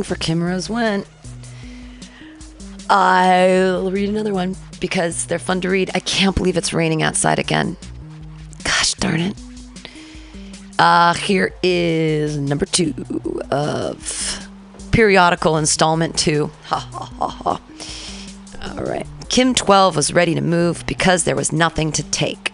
Waiting 0.00 0.16
for 0.16 0.18
Kim 0.18 0.42
Rose 0.42 0.70
Went, 0.70 1.06
I'll 2.88 3.90
read 3.90 4.08
another 4.08 4.32
one 4.32 4.56
because 4.80 5.26
they're 5.26 5.38
fun 5.38 5.60
to 5.60 5.68
read. 5.68 5.90
I 5.94 6.00
can't 6.00 6.34
believe 6.34 6.56
it's 6.56 6.72
raining 6.72 7.02
outside 7.02 7.38
again. 7.38 7.76
Gosh 8.64 8.94
darn 8.94 9.20
it. 9.20 9.36
Uh, 10.78 11.12
here 11.14 11.52
is 11.62 12.38
number 12.38 12.64
two 12.64 12.94
of 13.50 14.48
periodical 14.90 15.58
installment 15.58 16.18
two. 16.18 16.50
Ha 16.64 16.78
ha 16.78 17.04
ha 17.04 17.28
ha. 17.28 17.60
All 18.76 18.84
right. 18.84 19.06
Kim 19.28 19.54
12 19.54 19.96
was 19.96 20.14
ready 20.14 20.34
to 20.34 20.40
move 20.40 20.84
because 20.86 21.24
there 21.24 21.36
was 21.36 21.52
nothing 21.52 21.92
to 21.92 22.02
take. 22.04 22.52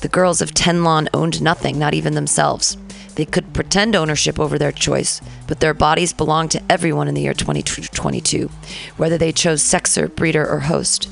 The 0.00 0.08
girls 0.08 0.40
of 0.40 0.52
Tenlon 0.52 1.08
owned 1.12 1.42
nothing, 1.42 1.78
not 1.78 1.94
even 1.94 2.14
themselves. 2.14 2.76
They 3.18 3.24
could 3.24 3.52
pretend 3.52 3.96
ownership 3.96 4.38
over 4.38 4.58
their 4.58 4.70
choice, 4.70 5.20
but 5.48 5.58
their 5.58 5.74
bodies 5.74 6.12
belonged 6.12 6.52
to 6.52 6.62
everyone 6.70 7.08
in 7.08 7.14
the 7.16 7.22
year 7.22 7.34
2022, 7.34 8.48
whether 8.96 9.18
they 9.18 9.32
chose 9.32 9.60
sexer, 9.60 10.08
breeder, 10.14 10.48
or 10.48 10.60
host. 10.60 11.10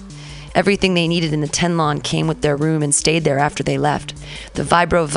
Everything 0.55 0.95
they 0.95 1.09
needed 1.09 1.33
in 1.33 1.41
the 1.41 1.49
Tenlon 1.49 2.01
came 2.01 2.29
with 2.29 2.43
their 2.43 2.57
room 2.57 2.85
and 2.85 2.95
stayed 2.95 3.25
there 3.25 3.41
after 3.41 3.65
they 3.65 3.77
left. 3.77 4.15
The 4.55 4.63
vibro 4.63 5.09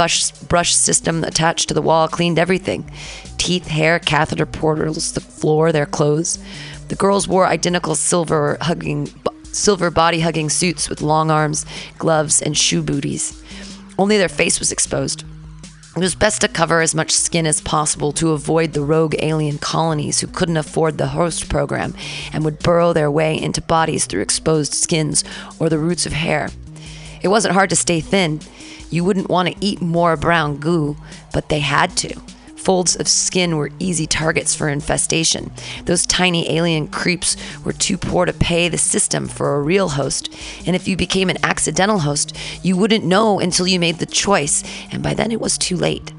brush, 0.49 0.75
system 0.75 1.23
attached 1.23 1.67
to 1.67 1.75
the 1.75 1.81
wall 1.83 2.07
cleaned 2.07 2.39
everything 2.39 2.89
teeth, 3.37 3.67
hair, 3.67 3.99
catheter 3.99 4.47
portals, 4.47 5.13
the 5.13 5.21
floor, 5.21 5.71
their 5.71 5.85
clothes. 5.85 6.39
The 6.87 6.95
girls 6.95 7.27
wore 7.27 7.45
identical 7.45 7.93
silver 7.93 8.57
hugging 8.61 9.13
silver 9.43 9.91
body 9.91 10.21
hugging 10.21 10.49
suits 10.49 10.89
with 10.89 11.03
long 11.03 11.29
arms, 11.29 11.67
gloves, 11.99 12.41
and 12.41 12.57
shoe 12.57 12.81
booties. 12.81 13.39
Only 13.99 14.17
their 14.17 14.27
face 14.27 14.57
was 14.57 14.71
exposed. 14.71 15.23
It 15.95 16.01
was 16.01 16.13
best 16.15 16.41
to 16.41 16.47
cover 16.47 16.81
as 16.81 16.93
much 16.93 17.11
skin 17.11 17.47
as 17.47 17.61
possible 17.61 18.11
to 18.13 18.31
avoid 18.31 18.73
the 18.73 18.83
rogue 18.83 19.15
alien 19.19 19.57
colonies 19.57 20.19
who 20.21 20.27
couldn't 20.27 20.57
afford 20.57 20.97
the 20.97 21.07
host 21.07 21.49
program 21.49 21.95
and 22.31 22.45
would 22.45 22.59
burrow 22.59 22.93
their 22.93 23.09
way 23.09 23.39
into 23.39 23.59
bodies 23.59 24.05
through 24.05 24.21
exposed 24.21 24.73
skins 24.73 25.23
or 25.59 25.67
the 25.67 25.79
roots 25.79 26.05
of 26.05 26.13
hair. 26.13 26.49
It 27.21 27.29
wasn't 27.29 27.55
hard 27.55 27.71
to 27.71 27.75
stay 27.75 28.01
thin. 28.01 28.39
You 28.91 29.03
wouldn't 29.03 29.29
want 29.29 29.49
to 29.49 29.55
eat 29.59 29.81
more 29.81 30.15
brown 30.15 30.57
goo, 30.57 30.95
but 31.33 31.49
they 31.49 31.59
had 31.59 31.97
to. 31.97 32.21
Folds 32.59 32.97
of 32.97 33.07
skin 33.07 33.55
were 33.55 33.71
easy 33.79 34.05
targets 34.05 34.53
for 34.53 34.67
infestation. 34.67 35.49
Those 35.85 36.05
tiny 36.05 36.51
alien 36.51 36.89
creeps 36.89 37.37
were 37.63 37.71
too 37.71 37.97
poor 37.97 38.25
to 38.25 38.33
pay 38.33 38.67
the 38.67 38.77
system 38.77 39.29
for 39.29 39.55
a 39.55 39.61
real 39.61 39.87
host. 39.87 40.29
And 40.67 40.75
if 40.75 40.85
you 40.85 40.97
became 40.97 41.29
an 41.29 41.37
accidental 41.41 41.99
host, 41.99 42.35
you 42.61 42.75
wouldn't 42.75 43.05
know 43.05 43.39
until 43.39 43.65
you 43.65 43.79
made 43.79 43.99
the 43.99 44.05
choice, 44.05 44.61
and 44.91 45.01
by 45.01 45.13
then 45.13 45.31
it 45.31 45.39
was 45.39 45.57
too 45.57 45.77
late. 45.77 46.11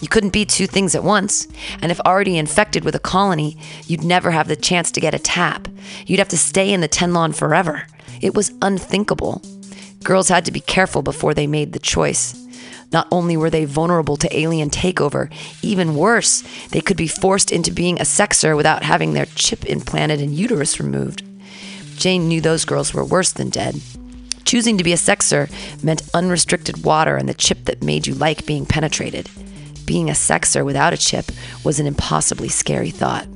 You 0.00 0.08
couldn't 0.08 0.32
be 0.32 0.44
two 0.44 0.66
things 0.66 0.96
at 0.96 1.04
once. 1.04 1.46
And 1.80 1.92
if 1.92 2.00
already 2.00 2.38
infected 2.38 2.84
with 2.84 2.96
a 2.96 2.98
colony, 2.98 3.56
you'd 3.86 4.02
never 4.02 4.32
have 4.32 4.48
the 4.48 4.56
chance 4.56 4.90
to 4.90 5.00
get 5.00 5.14
a 5.14 5.18
tap. 5.20 5.68
You'd 6.06 6.18
have 6.18 6.28
to 6.28 6.36
stay 6.36 6.72
in 6.72 6.80
the 6.80 6.88
Tenlon 6.88 7.34
forever. 7.34 7.86
It 8.20 8.34
was 8.34 8.52
unthinkable. 8.60 9.42
Girls 10.02 10.28
had 10.28 10.44
to 10.46 10.52
be 10.52 10.60
careful 10.60 11.02
before 11.02 11.34
they 11.34 11.46
made 11.46 11.72
the 11.72 11.78
choice. 11.78 12.43
Not 12.94 13.08
only 13.10 13.36
were 13.36 13.50
they 13.50 13.64
vulnerable 13.64 14.16
to 14.16 14.38
alien 14.38 14.70
takeover, 14.70 15.28
even 15.62 15.96
worse, 15.96 16.44
they 16.70 16.80
could 16.80 16.96
be 16.96 17.08
forced 17.08 17.50
into 17.50 17.72
being 17.72 17.98
a 17.98 18.04
sexer 18.04 18.56
without 18.56 18.84
having 18.84 19.14
their 19.14 19.26
chip 19.26 19.66
implanted 19.66 20.20
and 20.20 20.32
uterus 20.32 20.78
removed. 20.78 21.24
Jane 21.96 22.28
knew 22.28 22.40
those 22.40 22.64
girls 22.64 22.94
were 22.94 23.04
worse 23.04 23.32
than 23.32 23.50
dead. 23.50 23.80
Choosing 24.44 24.78
to 24.78 24.84
be 24.84 24.92
a 24.92 24.96
sexer 24.96 25.50
meant 25.82 26.08
unrestricted 26.14 26.84
water 26.84 27.16
and 27.16 27.28
the 27.28 27.34
chip 27.34 27.64
that 27.64 27.82
made 27.82 28.06
you 28.06 28.14
like 28.14 28.46
being 28.46 28.64
penetrated. 28.64 29.28
being 29.84 30.08
a 30.08 30.12
sexer 30.12 30.64
without 30.64 30.94
a 30.94 30.96
chip 30.96 31.26
was 31.64 31.80
an 31.80 31.86
impossibly 31.86 32.48
scary 32.48 32.90
thought. 32.90 33.26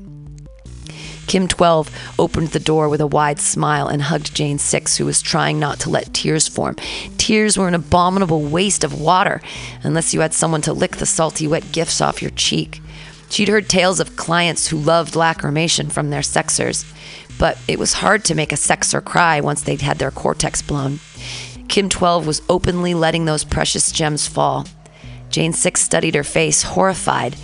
Kim 1.28 1.46
12 1.46 2.14
opened 2.18 2.48
the 2.48 2.58
door 2.58 2.88
with 2.88 3.02
a 3.02 3.06
wide 3.06 3.38
smile 3.38 3.86
and 3.86 4.00
hugged 4.00 4.34
Jane 4.34 4.58
6, 4.58 4.96
who 4.96 5.04
was 5.04 5.20
trying 5.20 5.60
not 5.60 5.78
to 5.80 5.90
let 5.90 6.14
tears 6.14 6.48
form. 6.48 6.74
Tears 7.18 7.58
were 7.58 7.68
an 7.68 7.74
abominable 7.74 8.42
waste 8.42 8.82
of 8.82 8.98
water, 8.98 9.42
unless 9.82 10.14
you 10.14 10.20
had 10.20 10.32
someone 10.32 10.62
to 10.62 10.72
lick 10.72 10.96
the 10.96 11.04
salty, 11.04 11.46
wet 11.46 11.70
gifts 11.70 12.00
off 12.00 12.22
your 12.22 12.30
cheek. 12.30 12.80
She'd 13.28 13.48
heard 13.48 13.68
tales 13.68 14.00
of 14.00 14.16
clients 14.16 14.68
who 14.68 14.78
loved 14.78 15.12
lacrimation 15.12 15.92
from 15.92 16.08
their 16.08 16.22
sexers, 16.22 16.90
but 17.38 17.58
it 17.68 17.78
was 17.78 17.92
hard 17.92 18.24
to 18.24 18.34
make 18.34 18.50
a 18.50 18.56
sexer 18.56 19.04
cry 19.04 19.38
once 19.38 19.60
they'd 19.60 19.82
had 19.82 19.98
their 19.98 20.10
cortex 20.10 20.62
blown. 20.62 20.98
Kim 21.68 21.90
12 21.90 22.26
was 22.26 22.40
openly 22.48 22.94
letting 22.94 23.26
those 23.26 23.44
precious 23.44 23.92
gems 23.92 24.26
fall. 24.26 24.66
Jane 25.38 25.52
6 25.52 25.80
studied 25.80 26.16
her 26.16 26.24
face, 26.24 26.64
horrified, 26.64 27.36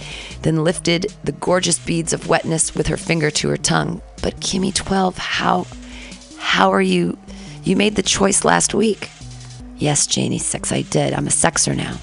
then 0.42 0.64
lifted 0.64 1.14
the 1.22 1.30
gorgeous 1.30 1.78
beads 1.78 2.12
of 2.12 2.26
wetness 2.26 2.74
with 2.74 2.88
her 2.88 2.96
finger 2.96 3.30
to 3.30 3.48
her 3.50 3.56
tongue. 3.56 4.02
But 4.20 4.40
Kimmy 4.40 4.74
12, 4.74 5.16
how 5.16 5.68
how 6.36 6.72
are 6.72 6.82
you 6.82 7.16
you 7.62 7.76
made 7.76 7.94
the 7.94 8.02
choice 8.02 8.44
last 8.44 8.74
week? 8.74 9.10
Yes, 9.76 10.08
Janie 10.08 10.40
6, 10.40 10.72
I 10.72 10.82
did. 10.82 11.14
I'm 11.14 11.28
a 11.28 11.30
sexer 11.30 11.76
now. 11.76 11.98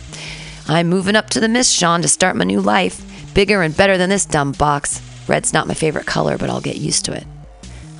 I'm 0.70 0.88
moving 0.88 1.18
up 1.18 1.30
to 1.32 1.42
the 1.42 1.50
Mission 1.50 2.02
to 2.02 2.08
start 2.08 2.38
my 2.38 2.46
new 2.46 2.62
life. 2.62 3.04
Bigger 3.34 3.62
and 3.62 3.76
better 3.76 3.98
than 3.98 4.10
this 4.10 4.26
dumb 4.26 4.54
box. 4.54 5.02
Red's 5.28 5.52
not 5.52 5.68
my 5.68 5.74
favorite 5.74 6.06
color, 6.06 6.38
but 6.38 6.50
I'll 6.50 6.62
get 6.62 6.78
used 6.78 7.04
to 7.04 7.12
it. 7.12 7.28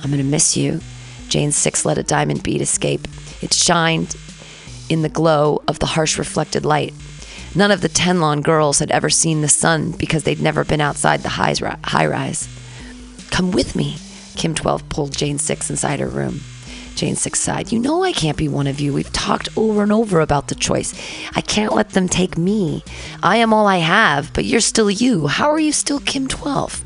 I'm 0.02 0.10
gonna 0.10 0.24
miss 0.24 0.56
you. 0.56 0.80
Jane 1.28 1.52
6 1.52 1.84
let 1.84 1.98
a 1.98 2.02
diamond 2.02 2.42
bead 2.42 2.62
escape. 2.62 3.06
It 3.42 3.52
shined 3.52 4.16
in 4.88 5.02
the 5.02 5.10
glow 5.10 5.62
of 5.68 5.78
the 5.78 5.84
harsh 5.84 6.16
reflected 6.16 6.64
light. 6.64 6.94
None 7.54 7.70
of 7.70 7.82
the 7.82 7.88
Tenlon 7.88 8.42
girls 8.42 8.78
had 8.78 8.90
ever 8.90 9.10
seen 9.10 9.42
the 9.42 9.48
sun 9.48 9.90
because 9.92 10.24
they'd 10.24 10.40
never 10.40 10.64
been 10.64 10.80
outside 10.80 11.22
the 11.22 11.28
high 11.28 12.06
rise. 12.06 12.48
Come 13.30 13.50
with 13.50 13.76
me. 13.76 13.96
Kim 14.36 14.54
12 14.54 14.88
pulled 14.88 15.16
Jane 15.16 15.38
6 15.38 15.70
inside 15.70 16.00
her 16.00 16.08
room. 16.08 16.40
Jane 16.94 17.16
6 17.16 17.38
sighed. 17.38 17.72
You 17.72 17.78
know 17.78 18.02
I 18.02 18.12
can't 18.12 18.36
be 18.36 18.48
one 18.48 18.66
of 18.66 18.80
you. 18.80 18.92
We've 18.92 19.12
talked 19.12 19.48
over 19.56 19.82
and 19.82 19.92
over 19.92 20.20
about 20.20 20.48
the 20.48 20.54
choice. 20.54 20.94
I 21.34 21.40
can't 21.40 21.74
let 21.74 21.90
them 21.90 22.08
take 22.08 22.38
me. 22.38 22.84
I 23.22 23.36
am 23.36 23.52
all 23.52 23.66
I 23.66 23.78
have, 23.78 24.32
but 24.32 24.44
you're 24.44 24.60
still 24.60 24.90
you. 24.90 25.26
How 25.26 25.50
are 25.50 25.60
you 25.60 25.72
still 25.72 26.00
Kim 26.00 26.28
12? 26.28 26.84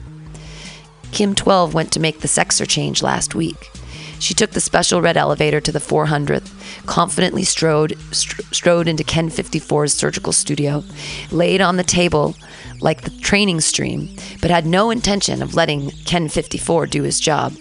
Kim 1.13 1.35
12 1.35 1.75
went 1.75 1.93
to 1.93 2.01
make 2.01 2.21
the 2.21 2.29
sexer 2.29 2.69
change 2.69 3.03
last 3.03 3.35
week. 3.35 3.71
She 4.19 4.35
took 4.35 4.51
the 4.53 4.61
special 4.61 5.03
red 5.03 5.17
elevator 5.17 5.61
to 5.61 5.73
the 5.73 5.79
400th, 5.79 6.51
confidently 6.85 7.45
strode, 7.45 7.97
strode 8.13 8.89
into 8.89 9.05
Ken 9.05 9.31
54's 9.31 9.95
surgical 9.95 10.33
studio, 10.33 10.85
laid 11.31 11.61
on 11.61 11.77
the 11.77 11.83
table 11.83 12.37
like 12.81 13.03
the 13.03 13.11
training 13.21 13.61
stream, 13.61 14.09
but 14.43 14.51
had 14.51 14.67
no 14.67 14.91
intention 14.91 15.43
of 15.43 15.55
letting 15.55 15.91
Ken 16.05 16.29
54 16.29 16.87
do 16.87 17.03
his 17.03 17.21
job. 17.21 17.55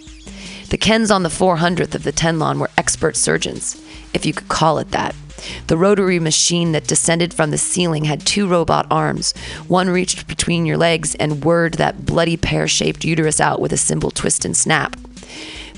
The 0.70 0.78
Kens 0.78 1.12
on 1.12 1.24
the 1.24 1.30
400th 1.30 1.96
of 1.96 2.04
the 2.04 2.12
Tenlon 2.12 2.60
were 2.60 2.72
expert 2.78 3.16
surgeons, 3.16 3.82
if 4.14 4.26
you 4.26 4.34
could 4.34 4.50
call 4.50 4.80
it 4.80 4.92
that. 4.92 5.16
The 5.68 5.78
rotary 5.78 6.20
machine 6.20 6.72
that 6.72 6.88
descended 6.88 7.34
from 7.34 7.52
the 7.52 7.58
ceiling 7.58 8.06
had 8.06 8.26
two 8.26 8.48
robot 8.48 8.88
arms. 8.90 9.34
One 9.68 9.90
reached 9.90 10.28
between 10.28 10.66
your 10.66 10.78
legs 10.78 11.14
and 11.16 11.44
whirred 11.44 11.76
that 11.76 12.06
bloody 12.06 12.38
pear 12.38 12.68
shaped 12.68 13.06
uterus 13.06 13.40
out 13.40 13.60
with 13.60 13.74
a 13.74 13.78
simple 13.78 14.12
twist 14.12 14.46
and 14.46 14.56
snap. 14.56 14.96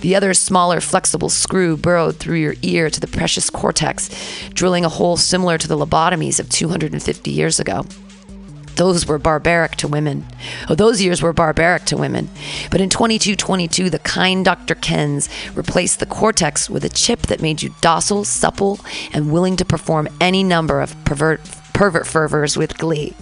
The 0.01 0.15
other 0.15 0.33
smaller, 0.33 0.79
flexible 0.79 1.29
screw 1.29 1.75
burrowed 1.75 2.17
through 2.17 2.37
your 2.37 2.55
ear 2.61 2.89
to 2.89 2.99
the 2.99 3.07
precious 3.07 3.49
cortex, 3.49 4.09
drilling 4.53 4.85
a 4.85 4.89
hole 4.89 5.17
similar 5.17 5.57
to 5.57 5.67
the 5.67 5.77
lobotomies 5.77 6.39
of 6.39 6.49
250 6.49 7.31
years 7.31 7.59
ago. 7.59 7.83
Those 8.75 9.07
were 9.07 9.17
barbaric 9.17 9.75
to 9.77 9.87
women. 9.87 10.23
Oh, 10.69 10.75
those 10.75 11.01
years 11.01 11.23
were 11.23 11.33
barbaric 11.33 11.85
to 11.85 11.97
women. 11.97 12.29
But 12.69 12.79
in 12.79 12.89
2222, 12.89 13.89
the 13.89 13.97
kind 13.97 14.45
Dr. 14.45 14.75
Kens 14.75 15.29
replaced 15.55 15.99
the 15.99 16.05
cortex 16.05 16.69
with 16.69 16.85
a 16.85 16.89
chip 16.89 17.23
that 17.23 17.41
made 17.41 17.63
you 17.63 17.73
docile, 17.81 18.23
supple, 18.23 18.79
and 19.13 19.33
willing 19.33 19.55
to 19.55 19.65
perform 19.65 20.07
any 20.21 20.43
number 20.43 20.79
of 20.79 20.95
pervert, 21.05 21.41
pervert 21.73 22.05
fervors 22.05 22.55
with 22.55 22.77
glee. 22.77 23.15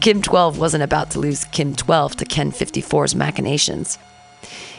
Kim 0.00 0.20
12 0.20 0.58
wasn't 0.58 0.82
about 0.82 1.10
to 1.12 1.20
lose 1.20 1.46
Kim 1.46 1.74
12 1.74 2.16
to 2.16 2.24
Ken 2.26 2.52
54's 2.52 3.14
machinations. 3.14 3.96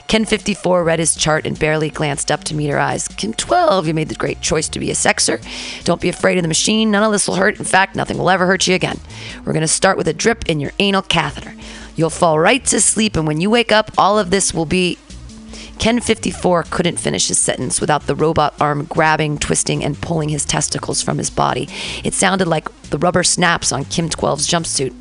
Ken 0.08 0.24
54 0.24 0.84
read 0.84 1.00
his 1.00 1.16
chart 1.16 1.46
and 1.46 1.60
barely 1.60 1.90
glanced 1.90 2.32
up 2.32 2.44
to 2.46 2.56
meet 2.56 2.70
her 2.70 2.80
eyes. 2.80 3.08
Ken 3.08 3.34
12, 3.34 3.88
you 3.88 3.94
made 3.94 4.10
the 4.10 4.16
great 4.16 4.42
choice 4.42 4.70
to 4.70 4.80
be 4.80 4.90
a 4.90 4.94
sexer. 4.94 5.42
Don't 5.84 6.02
be 6.02 6.10
afraid 6.10 6.38
of 6.38 6.44
the 6.44 6.48
machine. 6.48 6.92
None 6.92 7.04
of 7.04 7.12
this 7.12 7.28
will 7.28 7.36
hurt. 7.36 7.60
In 7.60 7.66
fact, 7.66 7.96
nothing 7.96 8.18
will 8.18 8.30
ever 8.30 8.46
hurt 8.46 8.68
you 8.68 8.76
again. 8.76 9.00
We're 9.46 9.54
going 9.54 9.62
to 9.62 9.68
start 9.68 9.98
with 9.98 10.08
a 10.08 10.14
drip 10.14 10.48
in 10.48 10.60
your 10.60 10.72
anal 10.80 11.02
catheter. 11.02 11.54
You'll 11.96 12.10
fall 12.10 12.40
right 12.40 12.64
to 12.66 12.80
sleep, 12.80 13.16
and 13.16 13.28
when 13.28 13.42
you 13.42 13.50
wake 13.50 13.72
up, 13.72 13.92
all 13.98 14.20
of 14.20 14.30
this 14.30 14.54
will 14.54 14.66
be 14.66 14.98
Ken 15.80 16.00
54 16.00 16.64
couldn't 16.64 16.98
finish 16.98 17.28
his 17.28 17.38
sentence 17.38 17.80
without 17.80 18.08
the 18.08 18.16
robot 18.16 18.56
arm 18.60 18.86
grabbing, 18.86 19.38
twisting, 19.38 19.84
and 19.84 20.00
pulling 20.02 20.30
his 20.30 20.44
testicles 20.44 21.02
from 21.02 21.18
his 21.18 21.30
body. 21.30 21.70
It 22.04 22.14
sounded 22.14 22.48
like 22.48 22.68
the 22.90 22.98
rubber 22.98 23.24
snaps 23.24 23.72
on 23.72 23.86
Kim 23.86 24.10
12's 24.10 24.48
jumpsuit. 24.48 24.94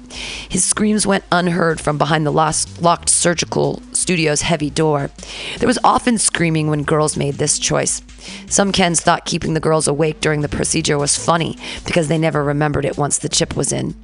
His 0.51 0.65
screams 0.65 1.07
went 1.07 1.25
unheard 1.33 1.81
from 1.81 1.99
behind 1.99 2.27
the 2.27 2.33
lost, 2.33 2.83
locked 2.83 3.09
surgical 3.09 3.83
studio's 3.93 4.43
heavy 4.43 4.71
door. 4.71 5.11
There 5.59 5.67
was 5.67 5.79
often 5.83 6.19
screaming 6.19 6.69
when 6.69 6.83
girls 6.83 7.17
made 7.17 7.35
this 7.35 7.59
choice. 7.59 8.03
Some 8.49 8.73
Kens 8.73 9.01
thought 9.01 9.25
keeping 9.25 9.55
the 9.55 9.61
girls 9.61 9.89
awake 9.89 10.21
during 10.21 10.43
the 10.43 10.49
procedure 10.49 10.99
was 10.99 11.17
funny 11.17 11.57
because 11.87 12.09
they 12.09 12.19
never 12.19 12.45
remembered 12.45 12.85
it 12.85 12.99
once 12.99 13.19
the 13.19 13.29
chip 13.29 13.57
was 13.57 13.73
in. 13.73 13.95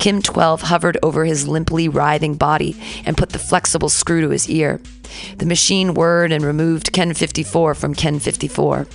Kim 0.00 0.22
12 0.22 0.62
hovered 0.62 0.96
over 1.02 1.26
his 1.26 1.46
limply 1.46 1.86
writhing 1.86 2.34
body 2.34 2.74
and 3.04 3.18
put 3.18 3.28
the 3.28 3.38
flexible 3.38 3.90
screw 3.90 4.22
to 4.22 4.30
his 4.30 4.48
ear. 4.48 4.80
The 5.36 5.44
machine 5.44 5.92
whirred 5.92 6.32
and 6.32 6.42
removed 6.42 6.94
Ken 6.94 7.12
54 7.12 7.74
from 7.74 7.94
Ken 7.94 8.18
54. 8.18 8.86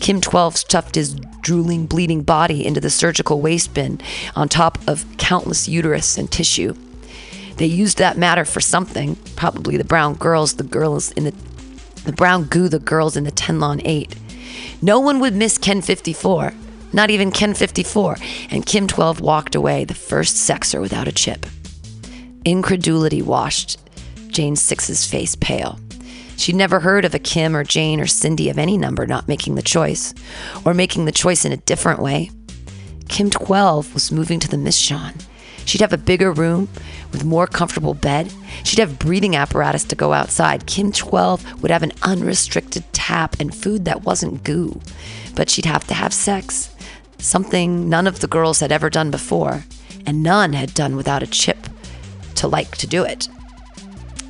Kim 0.00 0.22
12 0.22 0.56
stuffed 0.56 0.94
his 0.94 1.16
drooling, 1.42 1.84
bleeding 1.84 2.22
body 2.22 2.66
into 2.66 2.80
the 2.80 2.88
surgical 2.88 3.42
waste 3.42 3.74
bin 3.74 4.00
on 4.34 4.48
top 4.48 4.78
of 4.88 5.04
countless 5.18 5.68
uterus 5.68 6.16
and 6.16 6.30
tissue. 6.30 6.74
They 7.58 7.66
used 7.66 7.98
that 7.98 8.16
matter 8.16 8.46
for 8.46 8.62
something, 8.62 9.16
probably 9.36 9.76
the 9.76 9.84
brown 9.84 10.14
girls, 10.14 10.54
the 10.54 10.64
girls 10.64 11.12
in 11.12 11.24
the 11.24 11.34
the 12.06 12.12
brown 12.12 12.44
goo 12.44 12.70
the 12.70 12.78
girls 12.78 13.18
in 13.18 13.24
the 13.24 13.32
Tenlon 13.32 13.82
8. 13.84 14.16
No 14.80 14.98
one 14.98 15.20
would 15.20 15.34
miss 15.34 15.58
Ken 15.58 15.82
54 15.82 16.54
not 16.92 17.10
even 17.10 17.30
Ken 17.30 17.54
54, 17.54 18.16
and 18.50 18.64
Kim 18.64 18.86
12 18.86 19.20
walked 19.20 19.54
away, 19.54 19.84
the 19.84 19.94
first 19.94 20.36
sexer 20.36 20.80
without 20.80 21.08
a 21.08 21.12
chip. 21.12 21.46
Incredulity 22.44 23.20
washed 23.20 23.78
Jane 24.28 24.54
6's 24.54 25.06
face 25.06 25.36
pale. 25.36 25.78
She'd 26.36 26.54
never 26.54 26.80
heard 26.80 27.04
of 27.04 27.14
a 27.14 27.18
Kim 27.18 27.56
or 27.56 27.64
Jane 27.64 28.00
or 28.00 28.06
Cindy 28.06 28.48
of 28.48 28.58
any 28.58 28.78
number 28.78 29.06
not 29.06 29.28
making 29.28 29.56
the 29.56 29.62
choice, 29.62 30.14
or 30.64 30.72
making 30.72 31.04
the 31.04 31.12
choice 31.12 31.44
in 31.44 31.52
a 31.52 31.56
different 31.56 32.00
way. 32.00 32.30
Kim 33.08 33.28
12 33.28 33.92
was 33.92 34.12
moving 34.12 34.38
to 34.40 34.48
the 34.48 34.56
Mission. 34.56 35.14
She'd 35.64 35.80
have 35.80 35.92
a 35.92 35.98
bigger 35.98 36.32
room 36.32 36.68
with 37.12 37.24
more 37.24 37.46
comfortable 37.46 37.92
bed. 37.92 38.32
She'd 38.64 38.78
have 38.78 38.98
breathing 38.98 39.36
apparatus 39.36 39.84
to 39.84 39.96
go 39.96 40.14
outside. 40.14 40.66
Kim 40.66 40.92
12 40.92 41.60
would 41.60 41.70
have 41.70 41.82
an 41.82 41.92
unrestricted 42.02 42.84
tap 42.92 43.36
and 43.38 43.54
food 43.54 43.84
that 43.84 44.04
wasn't 44.04 44.44
goo. 44.44 44.80
But 45.34 45.50
she'd 45.50 45.66
have 45.66 45.86
to 45.88 45.94
have 45.94 46.14
sex 46.14 46.74
something 47.18 47.88
none 47.88 48.06
of 48.06 48.20
the 48.20 48.26
girls 48.26 48.60
had 48.60 48.72
ever 48.72 48.88
done 48.88 49.10
before, 49.10 49.64
and 50.06 50.22
none 50.22 50.52
had 50.52 50.74
done 50.74 50.96
without 50.96 51.22
a 51.22 51.26
chip 51.26 51.68
to 52.36 52.48
like 52.48 52.76
to 52.76 52.86
do 52.86 53.04
it. 53.04 53.28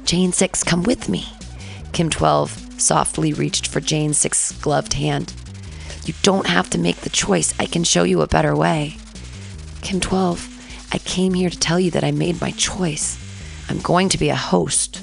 Jane 0.04 0.32
6, 0.32 0.64
come 0.64 0.82
with 0.82 1.08
me. 1.08 1.26
Kim 1.92 2.10
12 2.10 2.80
softly 2.80 3.32
reached 3.32 3.66
for 3.66 3.80
Jane 3.80 4.12
6's 4.12 4.52
gloved 4.60 4.94
hand. 4.94 5.34
You 6.04 6.14
don't 6.22 6.46
have 6.46 6.70
to 6.70 6.78
make 6.78 6.96
the 7.02 7.10
choice. 7.10 7.54
I 7.60 7.66
can 7.66 7.84
show 7.84 8.04
you 8.04 8.22
a 8.22 8.26
better 8.26 8.56
way. 8.56 8.96
Kim 9.82 10.00
12, 10.00 10.88
I 10.92 10.98
came 10.98 11.34
here 11.34 11.50
to 11.50 11.58
tell 11.58 11.78
you 11.78 11.90
that 11.90 12.04
I 12.04 12.10
made 12.10 12.40
my 12.40 12.52
choice. 12.52 13.18
I'm 13.68 13.80
going 13.80 14.08
to 14.08 14.18
be 14.18 14.30
a 14.30 14.34
host. 14.34 15.02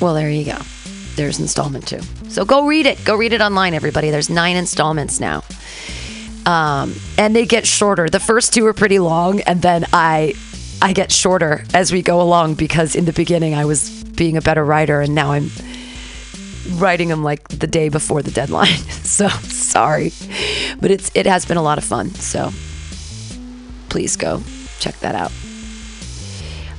Well, 0.00 0.14
there 0.14 0.30
you 0.30 0.44
go 0.44 0.58
there's 1.16 1.40
installment 1.40 1.86
two. 1.86 2.00
So 2.28 2.44
go 2.44 2.66
read 2.66 2.86
it. 2.86 3.04
Go 3.04 3.16
read 3.16 3.32
it 3.32 3.40
online, 3.40 3.74
everybody. 3.74 4.10
There's 4.10 4.30
nine 4.30 4.56
installments 4.56 5.20
now. 5.20 5.42
Um, 6.46 6.94
and 7.16 7.34
they 7.34 7.46
get 7.46 7.66
shorter. 7.66 8.08
The 8.08 8.20
first 8.20 8.52
two 8.52 8.66
are 8.66 8.74
pretty 8.74 8.98
long, 8.98 9.40
and 9.40 9.62
then 9.62 9.86
I 9.92 10.34
I 10.82 10.92
get 10.92 11.10
shorter 11.10 11.64
as 11.72 11.92
we 11.92 12.02
go 12.02 12.20
along 12.20 12.54
because 12.54 12.94
in 12.94 13.06
the 13.06 13.12
beginning 13.12 13.54
I 13.54 13.64
was 13.64 14.04
being 14.04 14.36
a 14.36 14.42
better 14.42 14.64
writer, 14.64 15.00
and 15.00 15.14
now 15.14 15.32
I'm 15.32 15.50
writing 16.72 17.08
them 17.08 17.22
like 17.22 17.48
the 17.48 17.66
day 17.66 17.88
before 17.88 18.22
the 18.22 18.30
deadline. 18.30 18.76
so 19.02 19.28
sorry, 19.28 20.12
but 20.80 20.90
it's 20.90 21.10
it 21.14 21.26
has 21.26 21.46
been 21.46 21.56
a 21.56 21.62
lot 21.62 21.78
of 21.78 21.84
fun. 21.84 22.10
So 22.10 22.50
please 23.88 24.16
go 24.16 24.42
check 24.80 24.98
that 25.00 25.14
out. 25.14 25.32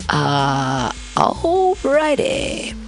Uh, 0.08 0.92
alrighty. 1.16 2.85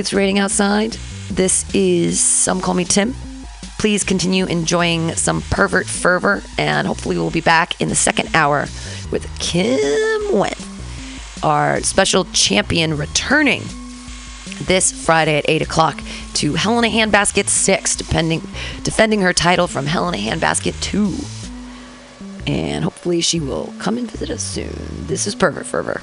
It's 0.00 0.14
raining 0.14 0.38
outside. 0.38 0.92
This 1.30 1.66
is 1.74 2.18
Some 2.18 2.62
Call 2.62 2.72
Me 2.72 2.86
Tim. 2.86 3.14
Please 3.78 4.02
continue 4.02 4.46
enjoying 4.46 5.14
some 5.14 5.42
pervert 5.50 5.86
fervor, 5.86 6.42
and 6.56 6.86
hopefully, 6.86 7.18
we'll 7.18 7.30
be 7.30 7.42
back 7.42 7.78
in 7.82 7.90
the 7.90 7.94
second 7.94 8.34
hour 8.34 8.62
with 9.12 9.28
Kim 9.40 9.78
Wendt, 10.32 11.44
our 11.44 11.82
special 11.82 12.24
champion, 12.32 12.96
returning 12.96 13.60
this 14.62 14.90
Friday 14.90 15.36
at 15.36 15.44
8 15.46 15.60
o'clock 15.60 16.02
to 16.32 16.54
Helena 16.54 16.88
Handbasket 16.88 17.48
6, 17.48 17.96
depending, 17.96 18.40
defending 18.82 19.20
her 19.20 19.34
title 19.34 19.66
from 19.66 19.84
Helena 19.84 20.16
Handbasket 20.16 20.80
2. 20.80 21.14
And 22.50 22.84
hopefully, 22.84 23.20
she 23.20 23.38
will 23.38 23.74
come 23.78 23.98
and 23.98 24.10
visit 24.10 24.30
us 24.30 24.42
soon. 24.42 25.06
This 25.08 25.26
is 25.26 25.34
Pervert 25.34 25.66
Fervor. 25.66 26.00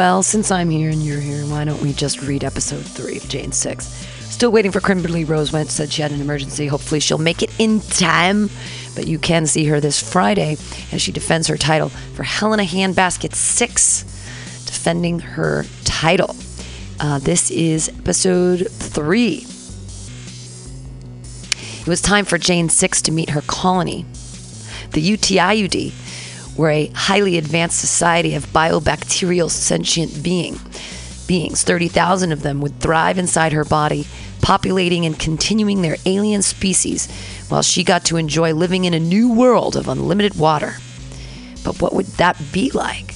Well, 0.00 0.22
since 0.22 0.50
I'm 0.50 0.70
here 0.70 0.88
and 0.88 1.02
you're 1.02 1.20
here, 1.20 1.42
why 1.42 1.66
don't 1.66 1.82
we 1.82 1.92
just 1.92 2.22
read 2.22 2.42
episode 2.42 2.86
three 2.86 3.18
of 3.18 3.28
Jane 3.28 3.52
6? 3.52 3.86
Still 3.86 4.50
waiting 4.50 4.72
for 4.72 4.80
Kimberly 4.80 5.26
Rose 5.26 5.52
Went, 5.52 5.68
said 5.68 5.92
she 5.92 6.00
had 6.00 6.10
an 6.10 6.22
emergency. 6.22 6.68
Hopefully, 6.68 7.00
she'll 7.00 7.18
make 7.18 7.42
it 7.42 7.50
in 7.58 7.80
time. 7.80 8.48
But 8.94 9.06
you 9.06 9.18
can 9.18 9.46
see 9.46 9.66
her 9.66 9.78
this 9.78 10.00
Friday 10.00 10.56
as 10.90 11.02
she 11.02 11.12
defends 11.12 11.48
her 11.48 11.58
title 11.58 11.90
for 11.90 12.22
Helena 12.22 12.62
Handbasket 12.62 13.34
6, 13.34 14.04
defending 14.64 15.18
her 15.18 15.66
title. 15.84 16.34
Uh, 16.98 17.18
this 17.18 17.50
is 17.50 17.90
episode 17.90 18.70
three. 18.70 19.44
It 21.82 21.86
was 21.86 22.00
time 22.00 22.24
for 22.24 22.38
Jane 22.38 22.70
6 22.70 23.02
to 23.02 23.12
meet 23.12 23.28
her 23.28 23.42
colony. 23.42 24.06
The 24.92 25.06
UTIUD 25.06 25.92
were 26.60 26.70
a 26.70 26.92
highly 26.94 27.38
advanced 27.38 27.78
society 27.78 28.34
of 28.34 28.44
biobacterial 28.52 29.50
sentient 29.50 30.22
being. 30.22 30.60
beings. 31.26 31.62
30,000 31.62 32.32
of 32.32 32.42
them 32.42 32.60
would 32.60 32.78
thrive 32.80 33.16
inside 33.16 33.52
her 33.52 33.64
body, 33.64 34.06
populating 34.42 35.06
and 35.06 35.18
continuing 35.18 35.80
their 35.80 35.96
alien 36.04 36.42
species, 36.42 37.08
while 37.48 37.62
she 37.62 37.82
got 37.82 38.04
to 38.04 38.18
enjoy 38.18 38.52
living 38.52 38.84
in 38.84 38.92
a 38.92 39.00
new 39.00 39.32
world 39.32 39.74
of 39.74 39.88
unlimited 39.88 40.34
water. 40.34 40.74
But 41.64 41.80
what 41.80 41.94
would 41.94 42.06
that 42.18 42.36
be 42.52 42.70
like? 42.72 43.14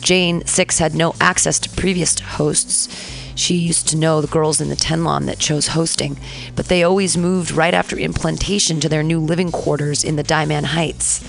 Jane 0.00 0.44
Six 0.44 0.78
had 0.78 0.94
no 0.94 1.14
access 1.20 1.60
to 1.60 1.70
previous 1.70 2.18
hosts. 2.18 2.88
She 3.36 3.54
used 3.54 3.88
to 3.90 3.96
know 3.96 4.20
the 4.20 4.26
girls 4.26 4.60
in 4.60 4.68
the 4.68 4.74
Tenlon 4.74 5.26
that 5.26 5.38
chose 5.38 5.68
hosting, 5.68 6.18
but 6.56 6.66
they 6.66 6.82
always 6.82 7.16
moved 7.16 7.52
right 7.52 7.74
after 7.74 7.96
implantation 7.96 8.80
to 8.80 8.88
their 8.88 9.04
new 9.04 9.20
living 9.20 9.52
quarters 9.52 10.02
in 10.02 10.16
the 10.16 10.24
Diamond 10.24 10.66
Heights. 10.66 11.22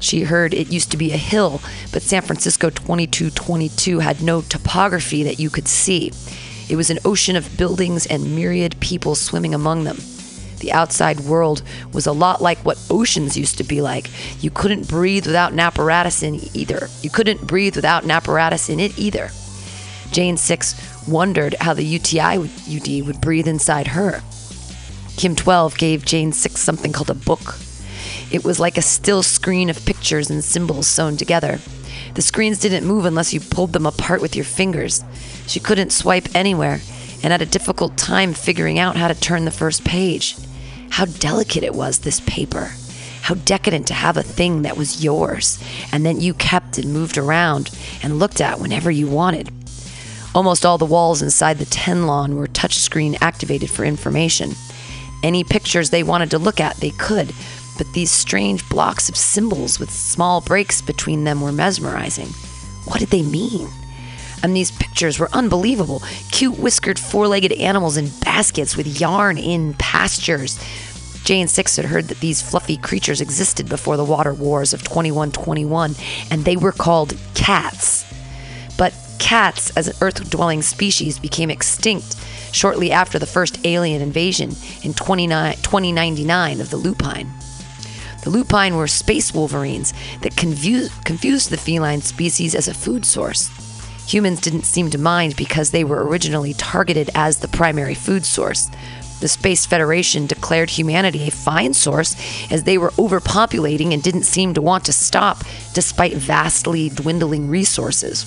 She 0.00 0.22
heard 0.22 0.52
it 0.52 0.72
used 0.72 0.90
to 0.90 0.96
be 0.96 1.12
a 1.12 1.16
hill, 1.16 1.60
but 1.92 2.02
San 2.02 2.22
Francisco 2.22 2.70
2222 2.70 4.00
had 4.00 4.22
no 4.22 4.42
topography 4.42 5.22
that 5.22 5.38
you 5.38 5.50
could 5.50 5.68
see. 5.68 6.12
It 6.68 6.76
was 6.76 6.90
an 6.90 6.98
ocean 7.04 7.36
of 7.36 7.56
buildings 7.56 8.06
and 8.06 8.34
myriad 8.34 8.78
people 8.80 9.14
swimming 9.14 9.54
among 9.54 9.84
them. 9.84 9.98
The 10.58 10.72
outside 10.72 11.20
world 11.20 11.62
was 11.92 12.06
a 12.06 12.12
lot 12.12 12.40
like 12.40 12.58
what 12.58 12.82
oceans 12.90 13.36
used 13.36 13.58
to 13.58 13.64
be 13.64 13.82
like. 13.82 14.08
You 14.42 14.50
couldn't 14.50 14.88
breathe 14.88 15.26
without 15.26 15.52
an 15.52 15.60
apparatus 15.60 16.22
in 16.22 16.40
either. 16.54 16.88
You 17.02 17.10
couldn't 17.10 17.46
breathe 17.46 17.76
without 17.76 18.04
an 18.04 18.10
apparatus 18.10 18.70
in 18.70 18.80
it 18.80 18.98
either. 18.98 19.30
Jane 20.10 20.36
Six 20.36 20.74
wondered 21.06 21.54
how 21.60 21.74
the 21.74 21.84
UTI 21.84 22.38
UD 22.38 23.06
would 23.06 23.20
breathe 23.20 23.48
inside 23.48 23.88
her. 23.88 24.22
Kim 25.16 25.36
12 25.36 25.76
gave 25.76 26.04
Jane 26.04 26.32
Six 26.32 26.60
something 26.60 26.92
called 26.92 27.10
a 27.10 27.14
book. 27.14 27.56
It 28.34 28.42
was 28.42 28.58
like 28.58 28.76
a 28.76 28.82
still 28.82 29.22
screen 29.22 29.70
of 29.70 29.86
pictures 29.86 30.28
and 30.28 30.42
symbols 30.42 30.88
sewn 30.88 31.16
together. 31.16 31.60
The 32.14 32.20
screens 32.20 32.58
didn't 32.58 32.84
move 32.84 33.04
unless 33.04 33.32
you 33.32 33.38
pulled 33.38 33.72
them 33.72 33.86
apart 33.86 34.20
with 34.20 34.34
your 34.34 34.44
fingers. 34.44 35.04
She 35.46 35.60
couldn't 35.60 35.92
swipe 35.92 36.34
anywhere 36.34 36.80
and 37.22 37.30
had 37.30 37.42
a 37.42 37.46
difficult 37.46 37.96
time 37.96 38.34
figuring 38.34 38.76
out 38.76 38.96
how 38.96 39.06
to 39.06 39.14
turn 39.14 39.44
the 39.44 39.52
first 39.52 39.84
page. 39.84 40.34
How 40.90 41.04
delicate 41.04 41.62
it 41.62 41.76
was, 41.76 42.00
this 42.00 42.18
paper. 42.26 42.72
How 43.22 43.34
decadent 43.34 43.86
to 43.86 43.94
have 43.94 44.16
a 44.16 44.24
thing 44.24 44.62
that 44.62 44.76
was 44.76 45.04
yours 45.04 45.62
and 45.92 46.04
that 46.04 46.20
you 46.20 46.34
kept 46.34 46.76
and 46.76 46.92
moved 46.92 47.16
around 47.16 47.70
and 48.02 48.18
looked 48.18 48.40
at 48.40 48.58
whenever 48.58 48.90
you 48.90 49.06
wanted. 49.06 49.48
Almost 50.34 50.66
all 50.66 50.76
the 50.76 50.84
walls 50.84 51.22
inside 51.22 51.58
the 51.58 51.66
Tenlon 51.66 52.34
were 52.34 52.48
touchscreen 52.48 53.16
activated 53.20 53.70
for 53.70 53.84
information. 53.84 54.54
Any 55.22 55.44
pictures 55.44 55.90
they 55.90 56.02
wanted 56.02 56.32
to 56.32 56.38
look 56.38 56.58
at, 56.58 56.78
they 56.78 56.90
could, 56.90 57.32
but 57.76 57.92
these 57.92 58.10
strange 58.10 58.68
blocks 58.68 59.08
of 59.08 59.16
symbols 59.16 59.78
with 59.78 59.90
small 59.90 60.40
breaks 60.40 60.80
between 60.80 61.24
them 61.24 61.40
were 61.40 61.52
mesmerizing. 61.52 62.28
What 62.84 63.00
did 63.00 63.08
they 63.08 63.22
mean? 63.22 63.68
And 64.42 64.54
these 64.54 64.70
pictures 64.70 65.18
were 65.18 65.30
unbelievable. 65.32 66.02
Cute 66.30 66.58
whiskered 66.58 66.98
four 66.98 67.26
legged 67.26 67.52
animals 67.52 67.96
in 67.96 68.10
baskets 68.20 68.76
with 68.76 69.00
yarn 69.00 69.38
in 69.38 69.74
pastures. 69.74 70.58
Jane 71.24 71.48
Six 71.48 71.76
had 71.76 71.86
heard 71.86 72.08
that 72.08 72.20
these 72.20 72.42
fluffy 72.42 72.76
creatures 72.76 73.22
existed 73.22 73.68
before 73.68 73.96
the 73.96 74.04
water 74.04 74.34
wars 74.34 74.74
of 74.74 74.82
2121, 74.82 75.94
and 76.30 76.44
they 76.44 76.56
were 76.56 76.72
called 76.72 77.16
cats. 77.34 78.04
But 78.76 78.92
cats, 79.18 79.74
as 79.76 79.88
an 79.88 79.96
earth 80.02 80.28
dwelling 80.28 80.60
species, 80.60 81.18
became 81.18 81.50
extinct 81.50 82.16
shortly 82.52 82.92
after 82.92 83.18
the 83.18 83.26
first 83.26 83.64
alien 83.64 84.02
invasion 84.02 84.50
in 84.82 84.92
29 84.92 85.56
2099 85.56 86.60
of 86.60 86.68
the 86.68 86.76
lupine. 86.76 87.32
The 88.24 88.30
lupine 88.30 88.76
were 88.76 88.86
space 88.86 89.34
wolverines 89.34 89.92
that 90.22 90.34
confused, 90.34 91.04
confused 91.04 91.50
the 91.50 91.58
feline 91.58 92.00
species 92.00 92.54
as 92.54 92.68
a 92.68 92.72
food 92.72 93.04
source. 93.04 93.50
Humans 94.08 94.40
didn't 94.40 94.64
seem 94.64 94.88
to 94.90 94.98
mind 94.98 95.36
because 95.36 95.70
they 95.70 95.84
were 95.84 96.08
originally 96.08 96.54
targeted 96.54 97.10
as 97.14 97.38
the 97.38 97.48
primary 97.48 97.94
food 97.94 98.24
source. 98.24 98.70
The 99.20 99.28
Space 99.28 99.66
Federation 99.66 100.26
declared 100.26 100.70
humanity 100.70 101.28
a 101.28 101.30
fine 101.30 101.74
source 101.74 102.16
as 102.50 102.64
they 102.64 102.78
were 102.78 102.92
overpopulating 102.92 103.92
and 103.92 104.02
didn't 104.02 104.24
seem 104.24 104.54
to 104.54 104.62
want 104.62 104.86
to 104.86 104.92
stop 104.94 105.44
despite 105.74 106.14
vastly 106.14 106.88
dwindling 106.88 107.48
resources. 107.48 108.24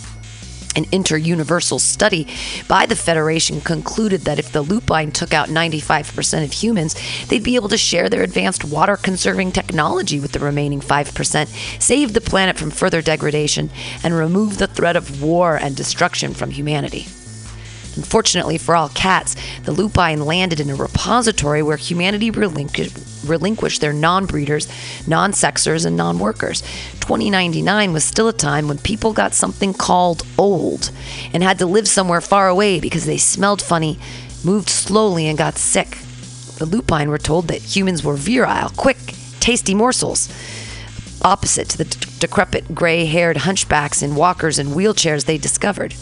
An 0.78 0.86
inter-universal 0.92 1.80
study 1.80 2.28
by 2.68 2.86
the 2.86 2.96
Federation 2.96 3.62
concluded 3.62 4.22
that 4.22 4.38
if 4.38 4.52
the 4.52 4.62
lupine 4.62 5.12
took 5.12 5.34
out 5.34 5.50
95% 5.50 6.44
of 6.44 6.54
humans, 6.54 6.96
they'd 7.28 7.44
be 7.44 7.56
able 7.56 7.70
to 7.70 7.78
share 7.78 8.10
their 8.10 8.22
advanced 8.22 8.64
water 8.64 8.96
conserving 8.96 9.54
technology 9.54 10.20
with 10.20 10.34
the 10.34 10.40
remaining 10.40 10.80
5%, 10.80 11.82
save 11.82 12.14
the 12.14 12.22
planet 12.22 12.60
from 12.60 12.70
further 12.70 13.02
degradation, 13.02 13.72
and 14.04 14.14
remove 14.14 14.60
the 14.60 14.68
threat 14.68 14.96
of 14.96 15.24
war 15.24 15.58
and 15.58 15.76
destruction 15.76 16.36
from 16.36 16.52
humanity. 16.52 17.08
Unfortunately 17.98 18.60
for 18.60 18.76
all 18.76 18.90
cats, 18.90 19.36
the 19.64 19.72
lupine 19.72 20.24
landed 20.24 20.60
in 20.60 20.70
a 20.70 20.76
repository 20.76 21.64
where 21.64 21.78
humanity 21.78 22.32
relinqu- 22.32 23.28
relinquished 23.28 23.82
their 23.82 23.92
non 23.92 24.28
breeders, 24.28 24.68
non 25.08 25.32
sexers, 25.32 25.86
and 25.86 25.98
non 25.98 26.20
workers. 26.20 26.62
2099 27.02 27.92
was 27.92 28.04
still 28.04 28.28
a 28.28 28.34
time 28.34 28.68
when 28.68 28.78
people 28.78 29.14
got 29.14 29.34
something 29.34 29.74
called 29.74 30.24
old 30.38 30.92
and 31.34 31.42
had 31.42 31.58
to 31.58 31.66
live 31.66 31.88
somewhere 31.88 32.22
far 32.22 32.48
away 32.48 32.80
because 32.80 33.06
they 33.06 33.18
smelled 33.18 33.62
funny, 33.62 33.98
moved 34.44 34.70
slowly, 34.70 35.28
and 35.28 35.38
got 35.38 35.58
sick. 35.58 35.98
The 36.60 36.68
lupine 36.68 37.10
were 37.10 37.18
told 37.18 37.48
that 37.48 37.76
humans 37.76 38.04
were 38.04 38.16
virile, 38.16 38.70
quick, 38.70 38.98
tasty 39.40 39.74
morsels 39.74 40.30
opposite 41.24 41.68
to 41.68 41.78
the 41.80 41.86
d- 41.86 42.08
decrepit 42.20 42.76
gray 42.76 43.06
haired 43.06 43.38
hunchbacks 43.38 44.04
in 44.04 44.16
walkers 44.16 44.60
and 44.60 44.70
wheelchairs 44.70 45.26
they 45.26 45.38
discovered. 45.38 45.96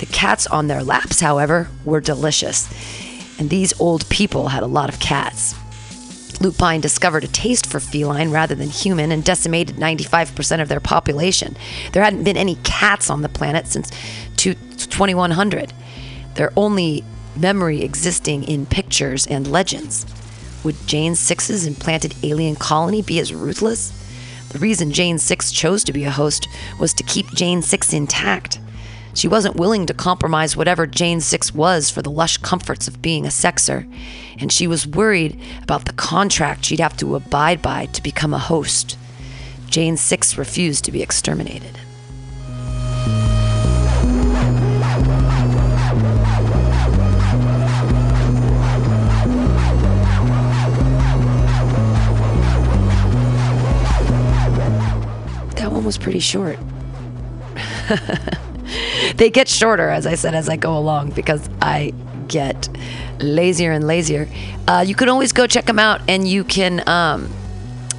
The 0.00 0.06
cats 0.06 0.46
on 0.46 0.66
their 0.66 0.82
laps, 0.82 1.20
however, 1.20 1.68
were 1.84 2.00
delicious, 2.00 2.68
and 3.38 3.50
these 3.50 3.78
old 3.78 4.08
people 4.08 4.48
had 4.48 4.62
a 4.62 4.66
lot 4.66 4.88
of 4.88 4.98
cats. 4.98 5.54
Lupine 6.40 6.80
discovered 6.80 7.22
a 7.22 7.28
taste 7.28 7.66
for 7.66 7.80
feline 7.80 8.30
rather 8.30 8.54
than 8.54 8.70
human 8.70 9.12
and 9.12 9.22
decimated 9.22 9.76
95% 9.76 10.62
of 10.62 10.70
their 10.70 10.80
population. 10.80 11.54
There 11.92 12.02
hadn't 12.02 12.24
been 12.24 12.38
any 12.38 12.54
cats 12.64 13.10
on 13.10 13.20
the 13.20 13.28
planet 13.28 13.66
since 13.66 13.90
2100. 14.38 15.74
Their 16.34 16.50
only 16.56 17.04
memory 17.36 17.82
existing 17.82 18.44
in 18.44 18.64
pictures 18.64 19.26
and 19.26 19.52
legends. 19.52 20.06
Would 20.64 20.86
Jane 20.86 21.14
Six's 21.14 21.66
implanted 21.66 22.14
alien 22.22 22.56
colony 22.56 23.02
be 23.02 23.20
as 23.20 23.34
ruthless? 23.34 23.92
The 24.48 24.60
reason 24.60 24.92
Jane 24.92 25.18
Six 25.18 25.52
chose 25.52 25.84
to 25.84 25.92
be 25.92 26.04
a 26.04 26.10
host 26.10 26.48
was 26.78 26.94
to 26.94 27.02
keep 27.02 27.26
Jane 27.34 27.60
Six 27.60 27.92
intact. 27.92 28.60
She 29.12 29.28
wasn't 29.28 29.56
willing 29.56 29.86
to 29.86 29.94
compromise 29.94 30.56
whatever 30.56 30.86
Jane 30.86 31.20
Six 31.20 31.52
was 31.54 31.90
for 31.90 32.00
the 32.00 32.10
lush 32.10 32.36
comforts 32.38 32.86
of 32.86 33.02
being 33.02 33.24
a 33.24 33.28
sexer, 33.28 33.90
and 34.38 34.52
she 34.52 34.66
was 34.66 34.86
worried 34.86 35.38
about 35.62 35.84
the 35.84 35.92
contract 35.92 36.64
she'd 36.64 36.80
have 36.80 36.96
to 36.98 37.16
abide 37.16 37.60
by 37.60 37.86
to 37.86 38.02
become 38.02 38.32
a 38.32 38.38
host. 38.38 38.96
Jane 39.68 39.96
Six 39.96 40.38
refused 40.38 40.84
to 40.84 40.92
be 40.92 41.02
exterminated. 41.02 41.78
That 55.56 55.70
one 55.72 55.84
was 55.84 55.98
pretty 55.98 56.20
short. 56.20 56.58
they 59.16 59.30
get 59.30 59.48
shorter, 59.48 59.88
as 59.88 60.06
I 60.06 60.14
said, 60.14 60.34
as 60.34 60.48
I 60.48 60.56
go 60.56 60.76
along 60.76 61.10
because 61.10 61.48
I 61.60 61.92
get 62.28 62.68
lazier 63.18 63.72
and 63.72 63.86
lazier. 63.86 64.28
Uh, 64.66 64.84
you 64.86 64.94
can 64.94 65.08
always 65.08 65.32
go 65.32 65.46
check 65.46 65.66
them 65.66 65.78
out 65.78 66.00
and 66.08 66.26
you 66.26 66.44
can 66.44 66.86
um, 66.88 67.28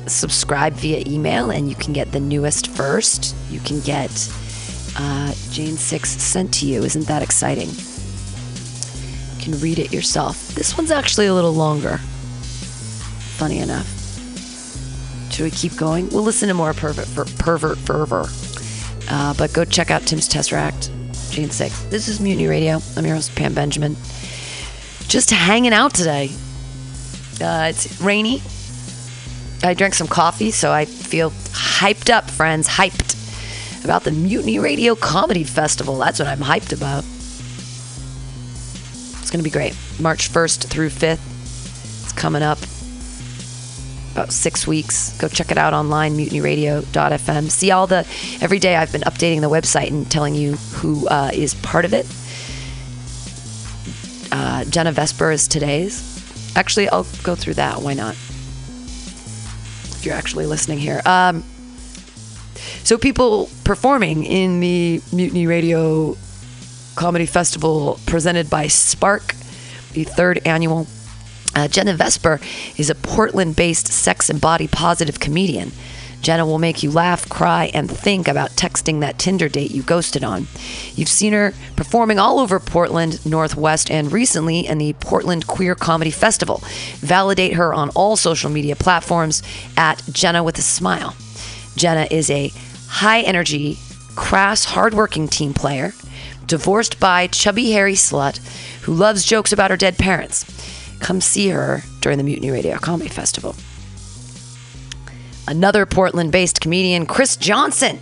subscribe 0.07 0.73
via 0.73 1.03
email 1.05 1.51
and 1.51 1.69
you 1.69 1.75
can 1.75 1.93
get 1.93 2.11
the 2.11 2.19
newest 2.19 2.67
first. 2.67 3.35
You 3.49 3.59
can 3.59 3.81
get 3.81 4.11
uh, 4.97 5.33
Jane 5.51 5.75
6 5.75 6.09
sent 6.09 6.53
to 6.55 6.65
you. 6.65 6.83
Isn't 6.83 7.07
that 7.07 7.21
exciting? 7.21 7.69
You 9.37 9.43
can 9.43 9.59
read 9.59 9.79
it 9.79 9.91
yourself. 9.91 10.49
This 10.49 10.77
one's 10.77 10.91
actually 10.91 11.27
a 11.27 11.33
little 11.33 11.53
longer. 11.53 11.97
Funny 13.37 13.59
enough. 13.59 13.87
Should 15.31 15.43
we 15.45 15.51
keep 15.51 15.75
going? 15.77 16.09
We'll 16.09 16.23
listen 16.23 16.49
to 16.49 16.53
more 16.53 16.73
pervert, 16.73 17.07
per, 17.15 17.25
pervert 17.25 17.77
fervor. 17.77 18.25
Uh, 19.11 19.33
but 19.33 19.51
go 19.51 19.65
check 19.65 19.91
out 19.91 20.03
Tim's 20.03 20.29
Tesseract 20.29 20.89
Jane 21.31 21.49
6. 21.49 21.83
This 21.83 22.07
is 22.07 22.21
Mutiny 22.21 22.47
Radio. 22.47 22.79
I'm 22.95 23.05
your 23.05 23.15
host, 23.15 23.35
Pam 23.35 23.53
Benjamin. 23.53 23.95
Just 25.07 25.29
hanging 25.31 25.73
out 25.73 25.93
today. 25.93 26.29
Uh, 27.41 27.67
it's 27.69 28.01
rainy. 28.01 28.41
I 29.63 29.73
drank 29.73 29.95
some 29.95 30.07
coffee, 30.07 30.51
so 30.51 30.71
I 30.71 30.85
feel 30.85 31.31
hyped 31.31 32.09
up, 32.09 32.29
friends. 32.29 32.67
Hyped 32.67 33.83
about 33.83 34.03
the 34.03 34.11
Mutiny 34.11 34.59
Radio 34.59 34.95
Comedy 34.95 35.43
Festival. 35.43 35.97
That's 35.97 36.19
what 36.19 36.27
I'm 36.27 36.39
hyped 36.39 36.71
about. 36.73 37.03
It's 39.21 39.29
going 39.29 39.39
to 39.39 39.43
be 39.43 39.49
great. 39.49 39.75
March 39.99 40.31
1st 40.31 40.67
through 40.67 40.89
5th. 40.89 42.03
It's 42.03 42.13
coming 42.13 42.43
up 42.43 42.59
about 44.11 44.31
six 44.31 44.67
weeks. 44.67 45.17
Go 45.17 45.27
check 45.27 45.51
it 45.51 45.57
out 45.57 45.73
online, 45.73 46.17
mutinyradio.fm. 46.17 47.49
See 47.49 47.71
all 47.71 47.87
the, 47.87 47.99
every 48.41 48.59
day 48.59 48.75
I've 48.75 48.91
been 48.91 49.01
updating 49.01 49.41
the 49.41 49.49
website 49.49 49.87
and 49.87 50.09
telling 50.09 50.35
you 50.35 50.53
who 50.53 51.07
uh, 51.07 51.31
is 51.33 51.55
part 51.55 51.85
of 51.85 51.93
it. 51.93 52.05
Uh, 54.31 54.65
Jenna 54.65 54.91
Vesper 54.91 55.31
is 55.31 55.47
today's. 55.47 56.07
Actually, 56.55 56.89
I'll 56.89 57.07
go 57.23 57.35
through 57.35 57.55
that. 57.55 57.81
Why 57.81 57.93
not? 57.93 58.13
If 58.13 60.05
you're 60.05 60.15
actually 60.15 60.45
listening 60.45 60.79
here. 60.79 61.01
Um, 61.05 61.43
so, 62.83 62.97
people 62.97 63.49
performing 63.63 64.23
in 64.25 64.59
the 64.59 65.01
Mutiny 65.13 65.47
Radio 65.47 66.17
Comedy 66.95 67.25
Festival 67.25 67.99
presented 68.05 68.49
by 68.49 68.65
SPARC, 68.65 69.35
the 69.93 70.03
third 70.03 70.41
annual 70.45 70.87
uh, 71.55 71.67
Jenna 71.67 71.93
Vesper 71.93 72.39
is 72.77 72.89
a 72.89 72.95
Portland 72.95 73.55
based 73.55 73.87
sex 73.87 74.29
and 74.29 74.39
body 74.39 74.67
positive 74.67 75.19
comedian. 75.19 75.71
Jenna 76.21 76.45
will 76.45 76.59
make 76.59 76.83
you 76.83 76.91
laugh, 76.91 77.27
cry, 77.29 77.71
and 77.73 77.89
think 77.89 78.27
about 78.27 78.51
texting 78.51 78.99
that 78.99 79.17
Tinder 79.17 79.49
date 79.49 79.71
you 79.71 79.81
ghosted 79.81 80.23
on. 80.23 80.47
You've 80.93 81.09
seen 81.09 81.33
her 81.33 81.53
performing 81.75 82.19
all 82.19 82.39
over 82.39 82.59
Portland, 82.59 83.25
Northwest, 83.25 83.89
and 83.89 84.11
recently 84.11 84.67
in 84.67 84.77
the 84.77 84.93
Portland 84.93 85.47
Queer 85.47 85.73
Comedy 85.73 86.11
Festival. 86.11 86.61
Validate 86.97 87.53
her 87.53 87.73
on 87.73 87.89
all 87.89 88.15
social 88.15 88.51
media 88.51 88.75
platforms 88.75 89.41
at 89.75 90.03
Jenna 90.11 90.43
with 90.43 90.59
a 90.59 90.61
Smile. 90.61 91.15
Jenna 91.75 92.07
is 92.11 92.29
a 92.29 92.51
high 92.87 93.21
energy, 93.21 93.79
crass, 94.15 94.65
hardworking 94.65 95.27
team 95.27 95.53
player, 95.53 95.93
divorced 96.45 96.99
by 96.99 97.27
chubby, 97.27 97.71
hairy 97.71 97.93
slut 97.93 98.37
who 98.81 98.93
loves 98.93 99.25
jokes 99.25 99.51
about 99.51 99.71
her 99.71 99.77
dead 99.77 99.97
parents. 99.97 100.45
Come 101.01 101.19
see 101.19 101.49
her 101.49 101.81
during 101.99 102.17
the 102.17 102.23
Mutiny 102.23 102.51
Radio 102.51 102.77
Comedy 102.77 103.09
Festival. 103.09 103.55
Another 105.47 105.85
Portland 105.85 106.31
based 106.31 106.61
comedian, 106.61 107.05
Chris 107.05 107.35
Johnson, 107.35 107.99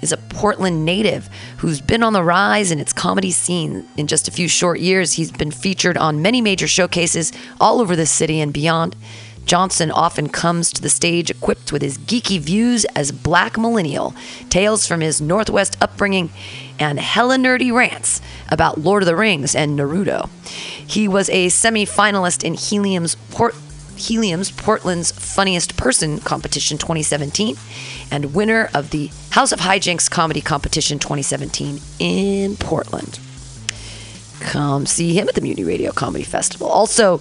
is 0.00 0.12
a 0.12 0.16
Portland 0.16 0.84
native 0.84 1.28
who's 1.58 1.80
been 1.80 2.02
on 2.02 2.14
the 2.14 2.22
rise 2.22 2.70
in 2.70 2.80
its 2.80 2.92
comedy 2.92 3.30
scene. 3.30 3.86
In 3.96 4.06
just 4.06 4.28
a 4.28 4.32
few 4.32 4.48
short 4.48 4.80
years, 4.80 5.12
he's 5.12 5.30
been 5.30 5.50
featured 5.50 5.98
on 5.98 6.22
many 6.22 6.40
major 6.40 6.66
showcases 6.66 7.32
all 7.60 7.80
over 7.80 7.94
the 7.94 8.06
city 8.06 8.40
and 8.40 8.52
beyond. 8.52 8.96
Johnson 9.44 9.90
often 9.90 10.28
comes 10.28 10.72
to 10.72 10.82
the 10.82 10.90
stage 10.90 11.30
equipped 11.30 11.72
with 11.72 11.82
his 11.82 11.96
geeky 11.98 12.38
views 12.38 12.84
as 12.94 13.12
black 13.12 13.56
millennial, 13.56 14.14
tales 14.50 14.86
from 14.86 15.00
his 15.00 15.20
Northwest 15.20 15.76
upbringing, 15.80 16.30
and 16.78 16.98
hella 16.98 17.36
nerdy 17.36 17.72
rants 17.72 18.20
about 18.48 18.78
Lord 18.78 19.02
of 19.02 19.06
the 19.06 19.16
Rings 19.16 19.54
and 19.54 19.78
Naruto. 19.78 20.28
He 20.44 21.08
was 21.08 21.28
a 21.30 21.48
semi 21.48 21.84
finalist 21.84 22.44
in 22.44 22.54
Helium's 22.54 23.14
Port. 23.30 23.54
Helium's 23.96 24.52
Portland's 24.52 25.10
Funniest 25.10 25.76
Person 25.76 26.20
competition 26.20 26.78
2017 26.78 27.56
and 28.12 28.32
winner 28.32 28.70
of 28.72 28.90
the 28.90 29.10
House 29.30 29.50
of 29.50 29.58
Hijinks 29.58 30.08
comedy 30.08 30.40
competition 30.40 31.00
2017 31.00 31.80
in 31.98 32.56
Portland. 32.56 33.18
Come 34.40 34.86
see 34.86 35.14
him 35.14 35.28
at 35.28 35.34
the 35.34 35.40
Mutiny 35.40 35.64
Radio 35.64 35.90
Comedy 35.90 36.22
Festival. 36.22 36.68
Also, 36.68 37.20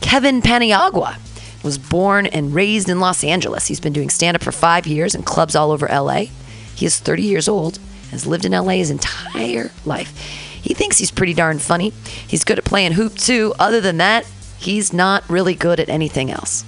Kevin 0.00 0.40
Paniagua 0.40 1.18
was 1.64 1.78
born 1.78 2.26
and 2.26 2.54
raised 2.54 2.88
in 2.88 3.00
Los 3.00 3.24
Angeles. 3.24 3.66
He's 3.66 3.80
been 3.80 3.92
doing 3.92 4.08
stand 4.08 4.36
up 4.36 4.42
for 4.42 4.52
five 4.52 4.86
years 4.86 5.14
in 5.14 5.24
clubs 5.24 5.56
all 5.56 5.72
over 5.72 5.88
LA. 5.88 6.26
He 6.74 6.86
is 6.86 7.00
30 7.00 7.22
years 7.22 7.48
old, 7.48 7.80
has 8.10 8.26
lived 8.26 8.44
in 8.44 8.52
LA 8.52 8.72
his 8.72 8.90
entire 8.90 9.70
life. 9.84 10.16
He 10.62 10.74
thinks 10.74 10.98
he's 10.98 11.10
pretty 11.10 11.34
darn 11.34 11.58
funny. 11.58 11.90
He's 12.26 12.44
good 12.44 12.58
at 12.58 12.64
playing 12.64 12.92
hoop 12.92 13.14
too. 13.14 13.54
Other 13.58 13.80
than 13.80 13.98
that, 13.98 14.26
he's 14.58 14.92
not 14.92 15.28
really 15.28 15.54
good 15.54 15.78
at 15.78 15.88
anything 15.88 16.30
else. 16.30 16.64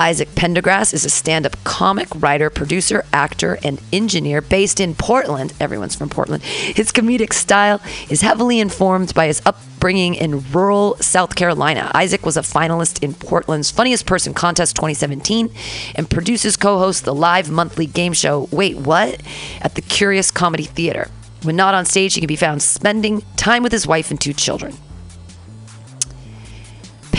Isaac 0.00 0.30
Pendergrass 0.30 0.94
is 0.94 1.04
a 1.04 1.10
stand 1.10 1.44
up 1.44 1.62
comic, 1.62 2.08
writer, 2.14 2.48
producer, 2.48 3.04
actor, 3.12 3.58
and 3.62 3.78
engineer 3.92 4.40
based 4.40 4.80
in 4.80 4.94
Portland. 4.94 5.52
Everyone's 5.60 5.94
from 5.94 6.08
Portland. 6.08 6.42
His 6.42 6.90
comedic 6.90 7.34
style 7.34 7.82
is 8.08 8.22
heavily 8.22 8.60
informed 8.60 9.12
by 9.12 9.26
his 9.26 9.42
upbringing 9.44 10.14
in 10.14 10.42
rural 10.52 10.96
South 11.02 11.34
Carolina. 11.34 11.90
Isaac 11.94 12.24
was 12.24 12.38
a 12.38 12.40
finalist 12.40 13.02
in 13.02 13.12
Portland's 13.12 13.70
Funniest 13.70 14.06
Person 14.06 14.32
Contest 14.32 14.74
2017 14.74 15.50
and 15.94 16.08
produces 16.08 16.56
co 16.56 16.78
hosts 16.78 17.02
the 17.02 17.14
live 17.14 17.50
monthly 17.50 17.84
game 17.84 18.14
show 18.14 18.48
Wait, 18.50 18.78
What? 18.78 19.22
at 19.60 19.74
the 19.74 19.82
Curious 19.82 20.30
Comedy 20.30 20.64
Theater. 20.64 21.10
When 21.42 21.56
not 21.56 21.74
on 21.74 21.84
stage, 21.84 22.14
he 22.14 22.22
can 22.22 22.26
be 22.26 22.36
found 22.36 22.62
spending 22.62 23.20
time 23.36 23.62
with 23.62 23.72
his 23.72 23.86
wife 23.86 24.10
and 24.10 24.18
two 24.18 24.32
children. 24.32 24.78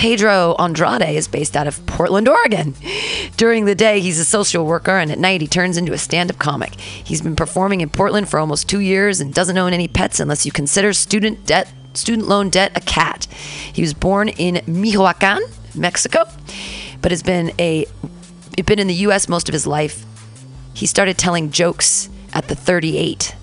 Pedro 0.02 0.56
Andrade 0.58 1.16
is 1.16 1.28
based 1.28 1.56
out 1.56 1.68
of 1.68 1.86
Portland, 1.86 2.28
Oregon. 2.28 2.74
During 3.38 3.66
the 3.66 3.76
day, 3.76 3.99
he's 3.99 4.18
a 4.18 4.26
social 4.26 4.66
worker, 4.66 4.97
and 4.97 5.12
at 5.12 5.20
night, 5.20 5.41
he 5.41 5.47
turns 5.47 5.78
into 5.78 5.93
a 5.93 5.97
stand 5.99 6.32
up 6.32 6.39
comic. 6.39 6.74
He's 6.74 7.22
been 7.22 7.36
performing 7.36 7.82
in 7.82 7.89
Portland 7.91 8.28
for 8.28 8.39
almost 8.39 8.68
two 8.68 8.80
years 8.80 9.22
and 9.22 9.32
doesn't 9.32 9.60
own 9.60 9.74
any 9.74 9.88
pets 9.88 10.20
unless 10.20 10.43
you 10.43 10.52
consider 10.52 10.91
student 10.93 11.45
debt. 11.45 11.72
Student 11.93 12.28
loan 12.28 12.49
debt 12.49 12.72
a 12.74 12.80
cat. 12.80 13.26
He 13.72 13.84
was 13.84 13.93
born 13.93 14.30
in 14.30 14.64
Michoacan, 14.66 15.43
Mexico, 15.76 16.26
but 17.04 17.12
has 17.12 17.22
been 17.22 17.52
a 17.60 17.86
been 18.66 18.80
in 18.80 18.88
the 18.88 18.95
U.S. 19.06 19.30
most 19.30 19.49
of 19.49 19.54
his 19.54 19.68
life. 19.68 20.04
He 20.74 20.88
started 20.88 21.20
telling 21.20 21.52
jokes 21.52 22.10
at 22.34 22.47
the 22.47 22.56
38. 22.56 23.36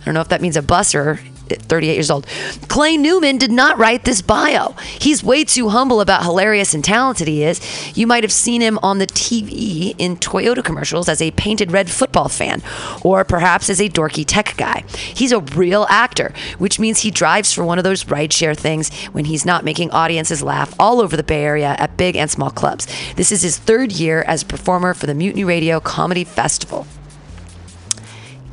I 0.00 0.04
don't 0.04 0.12
know 0.12 0.20
if 0.20 0.28
that 0.28 0.42
means 0.42 0.58
a 0.58 0.62
bus 0.62 0.94
or 0.94 1.18
38 1.58 1.94
years 1.94 2.10
old. 2.10 2.26
Clay 2.68 2.96
Newman 2.96 3.38
did 3.38 3.50
not 3.50 3.78
write 3.78 4.04
this 4.04 4.22
bio. 4.22 4.72
He's 4.98 5.22
way 5.22 5.44
too 5.44 5.68
humble 5.68 6.00
about 6.00 6.22
how 6.22 6.30
hilarious 6.30 6.74
and 6.74 6.84
talented 6.84 7.28
he 7.28 7.42
is. 7.42 7.60
You 7.96 8.06
might 8.06 8.24
have 8.24 8.32
seen 8.32 8.60
him 8.60 8.78
on 8.82 8.98
the 8.98 9.06
TV 9.06 9.94
in 9.98 10.16
Toyota 10.16 10.64
commercials 10.64 11.08
as 11.08 11.20
a 11.20 11.30
painted 11.32 11.72
red 11.72 11.90
football 11.90 12.28
fan, 12.28 12.62
or 13.02 13.24
perhaps 13.24 13.68
as 13.68 13.80
a 13.80 13.88
dorky 13.88 14.24
tech 14.26 14.56
guy. 14.56 14.84
He's 14.90 15.32
a 15.32 15.40
real 15.40 15.86
actor, 15.90 16.32
which 16.58 16.78
means 16.78 17.00
he 17.00 17.10
drives 17.10 17.52
for 17.52 17.64
one 17.64 17.78
of 17.78 17.84
those 17.84 18.04
rideshare 18.04 18.56
things 18.56 18.94
when 19.08 19.24
he's 19.24 19.44
not 19.44 19.64
making 19.64 19.90
audiences 19.90 20.42
laugh 20.42 20.74
all 20.78 21.00
over 21.00 21.16
the 21.16 21.22
Bay 21.22 21.42
Area 21.44 21.74
at 21.78 21.96
big 21.96 22.16
and 22.16 22.30
small 22.30 22.50
clubs. 22.50 22.86
This 23.16 23.32
is 23.32 23.42
his 23.42 23.58
third 23.58 23.92
year 23.92 24.22
as 24.22 24.42
a 24.42 24.46
performer 24.46 24.94
for 24.94 25.06
the 25.06 25.14
Mutiny 25.14 25.44
Radio 25.44 25.80
Comedy 25.80 26.24
Festival. 26.24 26.86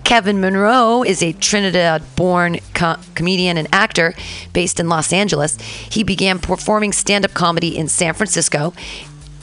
Kevin 0.08 0.40
Monroe 0.40 1.04
is 1.04 1.22
a 1.22 1.34
Trinidad 1.34 2.02
born 2.16 2.60
co- 2.74 2.96
comedian 3.14 3.58
and 3.58 3.68
actor 3.74 4.16
based 4.54 4.80
in 4.80 4.88
Los 4.88 5.12
Angeles. 5.12 5.58
He 5.60 6.02
began 6.02 6.40
performing 6.40 6.94
stand 6.94 7.26
up 7.26 7.34
comedy 7.34 7.78
in 7.78 7.90
San 7.90 8.14
Francisco 8.14 8.74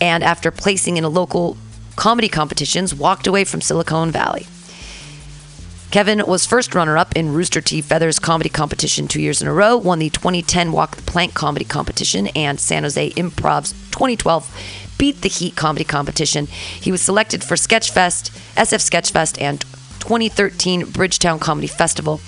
and, 0.01 0.25
after 0.25 0.51
placing 0.51 0.97
in 0.97 1.05
a 1.05 1.11
local 1.11 1.59
comedy 1.97 2.31
competitions, 2.31 2.95
walked 2.95 3.27
away 3.27 3.45
from 3.45 3.61
Silicon 3.61 4.11
Valley. 4.11 4.47
Kevin 5.91 6.27
was 6.27 6.47
first 6.47 6.75
runner 6.75 6.97
up 6.97 7.15
in 7.15 7.35
Rooster 7.35 7.61
T. 7.61 7.83
Feathers 7.83 8.19
comedy 8.19 8.49
competition 8.49 9.07
two 9.07 9.21
years 9.21 9.43
in 9.43 9.49
a 9.49 9.53
row, 9.53 9.77
won 9.77 9.99
the 9.99 10.09
2010 10.09 10.73
Walk 10.73 10.97
the 10.97 11.03
Plank 11.03 11.35
comedy 11.35 11.67
competition, 11.67 12.29
and 12.29 12.59
San 12.59 12.85
Jose 12.85 13.13
Improv's 13.17 13.73
2012 13.91 14.95
Beat 14.97 15.21
the 15.21 15.29
Heat 15.29 15.57
comedy 15.57 15.85
competition. 15.85 16.47
He 16.47 16.91
was 16.91 17.03
selected 17.03 17.45
for 17.45 17.55
Sketchfest, 17.55 18.31
SF 18.57 18.81
Sketchfest, 18.81 19.39
and 19.43 19.63
2013 20.05 20.91
Bridgetown 20.91 21.39
Comedy 21.39 21.67
Festival. 21.67 22.21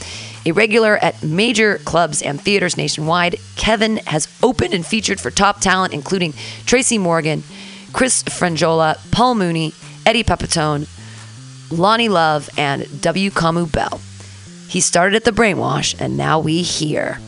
A 0.47 0.53
regular 0.53 0.97
at 0.97 1.22
major 1.22 1.77
clubs 1.79 2.22
and 2.22 2.41
theaters 2.41 2.79
nationwide, 2.79 3.37
Kevin 3.57 3.99
has 3.99 4.29
opened 4.43 4.72
and 4.72 4.87
featured 4.87 5.20
for 5.20 5.31
top 5.31 5.61
talent 5.61 5.93
including 5.93 6.33
Tracy 6.64 6.97
Morgan, 6.97 7.43
Chris 7.93 8.22
Frangiola, 8.22 8.97
Paul 9.12 9.35
Mooney, 9.35 9.74
Eddie 10.07 10.24
Pepitone, 10.24 10.89
Loni 11.68 12.09
Love, 12.09 12.49
and 12.57 13.03
W. 13.03 13.31
Kamau 13.31 13.70
Bell. 13.70 14.01
He 14.68 14.81
started 14.81 15.14
at 15.16 15.24
the 15.24 15.31
Brainwash, 15.31 16.01
and 16.01 16.16
now 16.16 16.39
we 16.39 16.62
hear. 16.62 17.18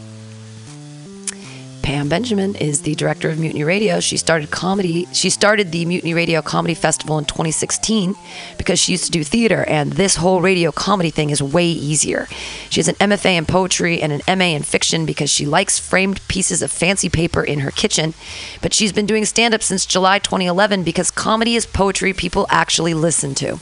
Pam 1.89 2.11
Benjamin 2.11 2.55
is 2.57 2.83
the 2.83 2.95
director 2.97 3.31
of 3.31 3.39
Mutiny 3.39 3.65
Radio. 3.65 3.99
She 3.99 4.19
started 4.19 4.51
comedy. 4.51 5.09
She 5.15 5.31
started 5.31 5.73
the 5.73 5.87
Mutiny 5.87 6.13
Radio 6.13 6.43
Comedy 6.43 6.75
Festival 6.75 7.17
in 7.17 7.25
2016 7.25 8.15
because 8.59 8.79
she 8.79 8.93
used 8.93 9.07
to 9.07 9.11
do 9.11 9.25
theater, 9.25 9.65
and 9.65 9.95
this 9.95 10.17
whole 10.17 10.43
radio 10.43 10.71
comedy 10.71 11.09
thing 11.09 11.31
is 11.31 11.43
way 11.43 11.65
easier. 11.65 12.29
She 12.69 12.81
has 12.81 12.89
an 12.89 12.97
MFA 12.97 13.39
in 13.39 13.47
poetry 13.47 14.03
and 14.03 14.13
an 14.13 14.39
MA 14.39 14.55
in 14.55 14.65
fiction 14.65 15.07
because 15.07 15.31
she 15.31 15.47
likes 15.47 15.79
framed 15.79 16.21
pieces 16.29 16.61
of 16.61 16.71
fancy 16.71 17.09
paper 17.09 17.43
in 17.43 17.61
her 17.61 17.71
kitchen. 17.71 18.13
But 18.61 18.75
she's 18.75 18.93
been 18.93 19.07
doing 19.07 19.25
stand 19.25 19.55
up 19.55 19.63
since 19.63 19.87
July 19.87 20.19
2011 20.19 20.83
because 20.83 21.11
comedy 21.11 21.57
is 21.57 21.65
poetry 21.65 22.13
people 22.13 22.47
actually 22.51 22.93
listen 22.93 23.35
to. 23.37 23.61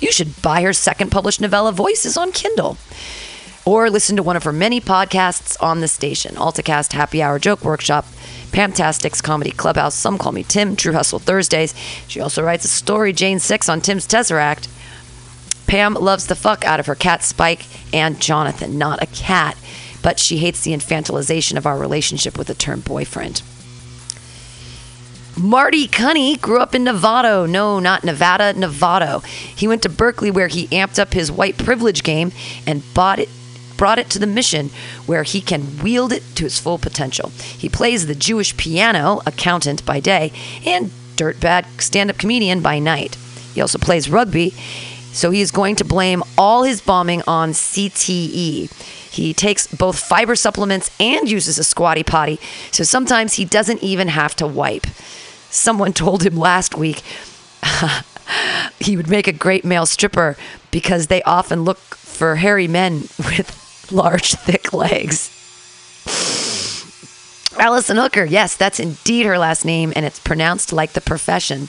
You 0.00 0.10
should 0.10 0.42
buy 0.42 0.62
her 0.62 0.72
second 0.72 1.10
published 1.12 1.40
novella, 1.40 1.70
Voices, 1.70 2.16
on 2.16 2.32
Kindle 2.32 2.76
or 3.64 3.90
listen 3.90 4.16
to 4.16 4.22
one 4.22 4.36
of 4.36 4.44
her 4.44 4.52
many 4.52 4.80
podcasts 4.80 5.56
on 5.62 5.80
the 5.80 5.88
station 5.88 6.34
AltaCast, 6.36 6.92
Happy 6.92 7.22
Hour 7.22 7.38
Joke 7.38 7.64
Workshop, 7.64 8.06
Pamtastics 8.50 9.22
Comedy 9.22 9.50
Clubhouse, 9.50 9.94
Some 9.94 10.18
Call 10.18 10.32
Me 10.32 10.42
Tim, 10.42 10.76
True 10.76 10.92
Hustle 10.92 11.18
Thursdays. 11.18 11.74
She 12.06 12.20
also 12.20 12.42
writes 12.42 12.64
a 12.64 12.68
story, 12.68 13.12
Jane 13.12 13.38
6, 13.38 13.68
on 13.68 13.80
Tim's 13.80 14.06
Tesseract. 14.06 14.68
Pam 15.66 15.94
loves 15.94 16.26
the 16.26 16.34
fuck 16.34 16.64
out 16.64 16.80
of 16.80 16.86
her 16.86 16.94
cat 16.94 17.22
Spike 17.22 17.66
and 17.92 18.20
Jonathan, 18.20 18.78
not 18.78 19.02
a 19.02 19.06
cat, 19.06 19.56
but 20.02 20.18
she 20.18 20.38
hates 20.38 20.62
the 20.62 20.72
infantilization 20.72 21.56
of 21.56 21.66
our 21.66 21.78
relationship 21.78 22.38
with 22.38 22.46
the 22.46 22.54
term 22.54 22.80
boyfriend. 22.80 23.42
Marty 25.38 25.86
Cunny 25.86 26.40
grew 26.40 26.58
up 26.58 26.74
in 26.74 26.84
Novato. 26.84 27.48
No, 27.48 27.78
not 27.78 28.02
Nevada, 28.02 28.54
Novato. 28.54 29.24
He 29.24 29.68
went 29.68 29.82
to 29.82 29.88
Berkeley 29.88 30.32
where 30.32 30.48
he 30.48 30.66
amped 30.68 30.98
up 30.98 31.12
his 31.12 31.30
white 31.30 31.56
privilege 31.56 32.02
game 32.02 32.32
and 32.66 32.82
bought 32.92 33.20
it 33.20 33.28
brought 33.78 33.98
it 33.98 34.10
to 34.10 34.18
the 34.18 34.26
mission 34.26 34.68
where 35.06 35.22
he 35.22 35.40
can 35.40 35.78
wield 35.78 36.12
it 36.12 36.22
to 36.34 36.44
its 36.44 36.58
full 36.58 36.76
potential. 36.76 37.30
He 37.30 37.70
plays 37.70 38.06
the 38.06 38.14
Jewish 38.14 38.54
piano, 38.58 39.22
accountant 39.24 39.86
by 39.86 40.00
day, 40.00 40.32
and 40.66 40.90
dirtbag 41.16 41.80
stand 41.80 42.10
up 42.10 42.18
comedian 42.18 42.60
by 42.60 42.78
night. 42.78 43.16
He 43.54 43.62
also 43.62 43.78
plays 43.78 44.10
rugby, 44.10 44.50
so 45.12 45.30
he 45.30 45.40
is 45.40 45.50
going 45.50 45.76
to 45.76 45.84
blame 45.84 46.22
all 46.36 46.64
his 46.64 46.82
bombing 46.82 47.22
on 47.26 47.50
CTE. 47.52 48.70
He 49.10 49.32
takes 49.32 49.66
both 49.66 49.98
fiber 49.98 50.36
supplements 50.36 50.90
and 51.00 51.30
uses 51.30 51.58
a 51.58 51.64
squatty 51.64 52.02
potty, 52.02 52.38
so 52.70 52.84
sometimes 52.84 53.34
he 53.34 53.44
doesn't 53.44 53.82
even 53.82 54.08
have 54.08 54.36
to 54.36 54.46
wipe. 54.46 54.86
Someone 55.50 55.92
told 56.04 56.22
him 56.24 56.36
last 56.36 56.76
week 56.76 57.02
he 58.78 58.96
would 58.96 59.08
make 59.08 59.26
a 59.26 59.32
great 59.32 59.64
male 59.64 59.86
stripper 59.86 60.36
because 60.70 61.06
they 61.06 61.22
often 61.22 61.64
look 61.64 61.78
for 61.78 62.36
hairy 62.36 62.68
men 62.68 62.94
with 63.18 63.67
large, 63.92 64.34
thick 64.34 64.72
legs. 64.72 65.34
Allison 67.58 67.96
Hooker, 67.96 68.24
yes, 68.24 68.56
that's 68.56 68.78
indeed 68.78 69.26
her 69.26 69.36
last 69.36 69.64
name, 69.64 69.92
and 69.96 70.06
it's 70.06 70.20
pronounced 70.20 70.72
like 70.72 70.92
the 70.92 71.00
profession, 71.00 71.68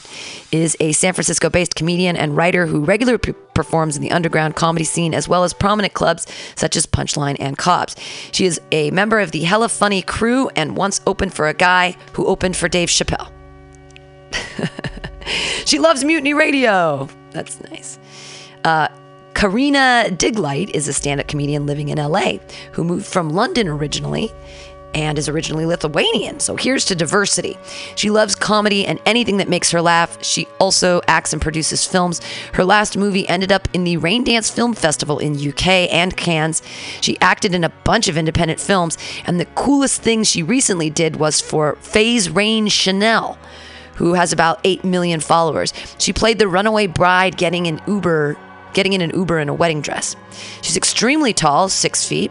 is 0.52 0.76
a 0.78 0.92
San 0.92 1.14
Francisco 1.14 1.50
based 1.50 1.74
comedian 1.74 2.16
and 2.16 2.36
writer 2.36 2.66
who 2.66 2.84
regularly 2.84 3.34
performs 3.54 3.96
in 3.96 4.02
the 4.02 4.12
underground 4.12 4.54
comedy 4.54 4.84
scene 4.84 5.14
as 5.14 5.28
well 5.28 5.42
as 5.42 5.52
prominent 5.52 5.92
clubs 5.92 6.26
such 6.54 6.76
as 6.76 6.86
Punchline 6.86 7.36
and 7.40 7.58
Cobb's. 7.58 7.96
She 8.30 8.46
is 8.46 8.60
a 8.70 8.92
member 8.92 9.18
of 9.18 9.32
the 9.32 9.42
Hella 9.42 9.68
Funny 9.68 10.00
crew 10.00 10.48
and 10.54 10.76
once 10.76 11.00
opened 11.06 11.34
for 11.34 11.48
a 11.48 11.54
guy 11.54 11.96
who 12.12 12.24
opened 12.26 12.56
for 12.56 12.68
Dave 12.68 12.88
Chappelle. 12.88 13.32
she 15.66 15.80
loves 15.80 16.04
Mutiny 16.04 16.34
Radio. 16.34 17.08
That's 17.32 17.60
nice. 17.62 17.98
Uh, 18.64 18.88
Karina 19.40 20.04
Diglight 20.10 20.68
is 20.74 20.86
a 20.86 20.92
stand 20.92 21.18
up 21.18 21.26
comedian 21.26 21.64
living 21.64 21.88
in 21.88 21.96
LA 21.96 22.32
who 22.72 22.84
moved 22.84 23.06
from 23.06 23.30
London 23.30 23.68
originally 23.68 24.30
and 24.92 25.16
is 25.16 25.30
originally 25.30 25.64
Lithuanian. 25.64 26.40
So 26.40 26.56
here's 26.56 26.84
to 26.84 26.94
diversity. 26.94 27.56
She 27.96 28.10
loves 28.10 28.34
comedy 28.34 28.84
and 28.84 29.00
anything 29.06 29.38
that 29.38 29.48
makes 29.48 29.70
her 29.70 29.80
laugh. 29.80 30.22
She 30.22 30.46
also 30.58 31.00
acts 31.08 31.32
and 31.32 31.40
produces 31.40 31.86
films. 31.86 32.20
Her 32.52 32.66
last 32.66 32.98
movie 32.98 33.26
ended 33.30 33.50
up 33.50 33.66
in 33.72 33.84
the 33.84 33.96
Raindance 33.96 34.54
Film 34.54 34.74
Festival 34.74 35.18
in 35.18 35.32
UK 35.32 35.90
and 35.90 36.14
Cannes. 36.18 36.60
She 37.00 37.18
acted 37.22 37.54
in 37.54 37.64
a 37.64 37.72
bunch 37.84 38.08
of 38.08 38.18
independent 38.18 38.60
films, 38.60 38.98
and 39.24 39.40
the 39.40 39.46
coolest 39.46 40.02
thing 40.02 40.22
she 40.22 40.42
recently 40.42 40.90
did 40.90 41.16
was 41.16 41.40
for 41.40 41.76
Phase 41.76 42.28
Rain 42.28 42.68
Chanel. 42.68 43.38
Who 43.94 44.12
has 44.12 44.34
about 44.34 44.60
8 44.64 44.84
million 44.84 45.20
followers. 45.20 45.72
She 45.98 46.12
played 46.12 46.38
the 46.38 46.48
runaway 46.48 46.86
bride 46.86 47.36
getting 47.36 47.66
an 47.66 47.80
Uber 47.86 48.36
getting 48.74 48.92
in 48.92 49.00
an 49.00 49.10
Uber 49.10 49.38
in 49.38 49.48
a 49.48 49.54
wedding 49.54 49.80
dress. 49.80 50.16
She's 50.62 50.76
extremely 50.76 51.32
tall, 51.32 51.68
six 51.68 52.06
feet. 52.06 52.30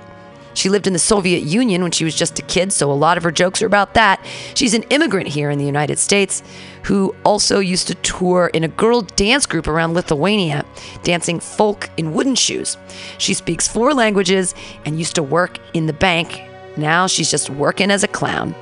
She 0.54 0.70
lived 0.70 0.88
in 0.88 0.94
the 0.94 1.00
Soviet 1.00 1.44
Union 1.44 1.82
when 1.84 1.92
she 1.92 2.04
was 2.04 2.16
just 2.16 2.40
a 2.40 2.42
kid, 2.42 2.74
so 2.74 2.92
a 2.92 2.94
lot 2.94 3.18
of 3.18 3.24
her 3.24 3.32
jokes 3.32 3.62
are 3.62 3.66
about 3.66 3.94
that. 3.94 4.20
She's 4.56 4.74
an 4.74 4.84
immigrant 4.90 5.30
here 5.30 5.50
in 5.50 5.58
the 5.58 5.66
United 5.66 6.00
States 6.00 6.44
who 6.84 7.16
also 7.24 7.60
used 7.60 7.88
to 7.88 7.96
tour 7.96 8.50
in 8.54 8.64
a 8.64 8.68
girl 8.68 9.02
dance 9.02 9.46
group 9.46 9.68
around 9.68 9.94
Lithuania, 9.94 10.66
dancing 11.04 11.40
folk 11.40 11.90
in 11.98 12.14
wooden 12.14 12.36
shoes. 12.36 12.78
She 13.20 13.34
speaks 13.34 13.68
four 13.68 13.94
languages 13.94 14.56
and 14.86 14.98
used 14.98 15.16
to 15.16 15.24
work 15.24 15.60
in 15.74 15.86
the 15.86 15.94
bank. 15.94 16.42
Now 16.78 17.08
she's 17.08 17.32
just 17.32 17.50
working 17.50 17.92
as 17.92 18.04
a 18.04 18.08
clown. 18.08 18.54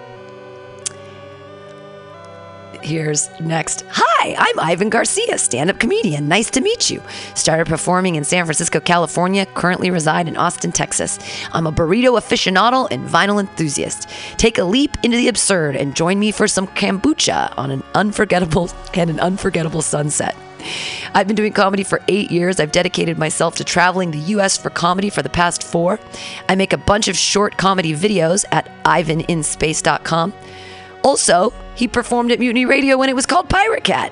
Here's 2.82 3.30
next. 3.40 3.84
Hi, 3.90 4.36
I'm 4.38 4.60
Ivan 4.60 4.90
Garcia, 4.90 5.38
stand 5.38 5.70
up 5.70 5.80
comedian. 5.80 6.28
Nice 6.28 6.50
to 6.52 6.62
meet 6.62 6.90
you. 6.90 7.02
Started 7.36 7.68
performing 7.68 8.16
in 8.16 8.24
San 8.24 8.46
Francisco, 8.46 8.80
California, 8.80 9.46
currently 9.46 9.90
reside 9.90 10.28
in 10.28 10.38
Austin, 10.38 10.72
Texas. 10.72 11.20
I'm 11.52 11.68
a 11.68 11.72
burrito 11.72 12.18
aficionado 12.18 12.88
and 12.92 13.08
vinyl 13.08 13.40
enthusiast. 13.40 14.10
Take 14.38 14.58
a 14.58 14.64
leap 14.64 14.98
into 15.04 15.18
the 15.18 15.28
absurd 15.28 15.76
and 15.76 15.96
join 15.96 16.20
me 16.20 16.32
for 16.32 16.48
some 16.48 16.68
kombucha 16.68 17.54
on 17.58 17.72
an 17.72 17.84
unforgettable 17.94 18.70
and 18.94 19.10
an 19.10 19.20
unforgettable 19.20 19.82
sunset. 19.82 20.36
I've 21.14 21.28
been 21.28 21.36
doing 21.36 21.54
comedy 21.54 21.84
for 21.84 22.02
eight 22.08 22.32
years. 22.32 22.60
I've 22.60 22.72
dedicated 22.72 23.18
myself 23.18 23.56
to 23.56 23.64
traveling 23.64 24.12
the 24.12 24.20
US 24.36 24.58
for 24.58 24.70
comedy 24.70 25.10
for 25.10 25.22
the 25.22 25.30
past 25.30 25.64
four. 25.64 26.00
I 26.50 26.56
make 26.56 26.74
a 26.74 26.78
bunch 26.78 27.08
of 27.08 27.18
short 27.18 27.58
comedy 27.58 27.94
videos 27.94 28.46
at 28.52 28.70
ivaninspace.com. 28.84 30.34
Also, 31.04 31.54
he 31.76 31.88
performed 31.88 32.32
at 32.32 32.40
Mutiny 32.40 32.66
Radio 32.66 32.98
when 32.98 33.10
it 33.10 33.16
was 33.16 33.26
called 33.26 33.50
Pirate 33.50 33.84
Cat. 33.84 34.12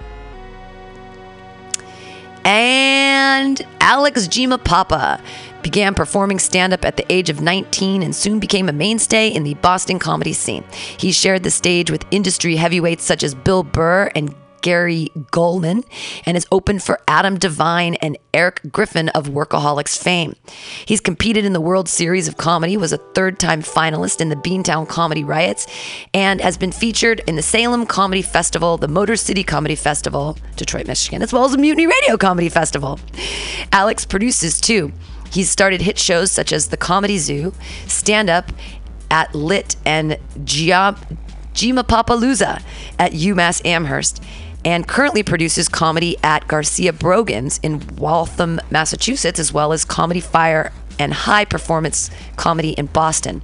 And 2.45 3.65
Alex 3.81 4.27
Giampapa 4.27 5.19
began 5.63 5.95
performing 5.95 6.37
stand 6.37 6.73
up 6.73 6.85
at 6.85 6.95
the 6.95 7.11
age 7.11 7.31
of 7.31 7.41
19 7.41 8.03
and 8.03 8.15
soon 8.15 8.39
became 8.39 8.69
a 8.69 8.73
mainstay 8.73 9.29
in 9.29 9.43
the 9.43 9.55
Boston 9.55 9.97
comedy 9.97 10.31
scene. 10.31 10.63
He 10.97 11.11
shared 11.11 11.41
the 11.41 11.49
stage 11.49 11.89
with 11.89 12.05
industry 12.11 12.55
heavyweights 12.55 13.03
such 13.03 13.23
as 13.23 13.33
Bill 13.33 13.63
Burr 13.63 14.11
and 14.15 14.35
Gary 14.65 15.11
Gulman 15.31 15.85
and 16.25 16.35
is 16.35 16.47
open 16.51 16.79
for 16.79 16.99
Adam 17.07 17.37
Devine 17.37 17.93
and 18.01 18.17
Erik 18.33 18.61
Griffin 18.71 19.09
of 19.09 19.27
Workaholics 19.27 19.95
fame. 19.95 20.35
He's 20.87 20.99
competed 20.99 21.45
in 21.45 21.53
the 21.53 21.61
World 21.61 21.87
Series 21.87 22.27
of 22.27 22.37
Comedy, 22.37 22.75
was 22.75 22.91
a 22.91 22.97
third 22.97 23.37
time 23.37 23.61
finalist 23.61 24.21
in 24.21 24.29
the 24.29 24.35
Beantown 24.35 24.89
Comedy 24.89 25.23
Riots, 25.23 25.67
and 26.15 26.41
has 26.41 26.57
been 26.57 26.71
featured 26.71 27.21
in 27.27 27.35
the 27.35 27.43
Salem 27.43 27.85
Comedy 27.85 28.23
Festival, 28.23 28.77
the 28.77 28.87
Motor 28.87 29.15
City 29.15 29.43
Comedy 29.43 29.75
Festival, 29.75 30.35
Detroit, 30.55 30.87
Michigan, 30.87 31.21
as 31.21 31.31
well 31.31 31.45
as 31.45 31.51
the 31.51 31.59
Mutiny 31.59 31.85
Radio 31.85 32.17
Comedy 32.17 32.49
Festival. 32.49 32.99
Alex 33.71 34.03
produces 34.03 34.59
too. 34.59 34.91
He's 35.31 35.47
started 35.47 35.81
hit 35.81 35.99
shows 35.99 36.31
such 36.31 36.51
as 36.51 36.69
The 36.69 36.77
Comedy 36.77 37.19
Zoo, 37.19 37.53
Stand 37.85 38.31
Up 38.31 38.51
at 39.11 39.35
Lit, 39.35 39.75
and 39.85 40.17
Gia- 40.43 40.97
Giampapalooza 41.53 42.63
at 42.97 43.11
UMass 43.11 43.63
Amherst 43.63 44.23
and 44.65 44.87
currently 44.87 45.23
produces 45.23 45.69
comedy 45.69 46.17
at 46.23 46.47
Garcia 46.47 46.91
Brogan's 46.91 47.59
in 47.63 47.81
Waltham, 47.95 48.59
Massachusetts, 48.71 49.39
as 49.39 49.53
well 49.53 49.71
as 49.71 49.85
Comedy 49.85 50.19
Fire 50.19 50.73
and 50.97 51.13
high 51.13 51.45
performance 51.45 52.09
comedy 52.37 52.71
in 52.71 52.85
Boston. 52.87 53.41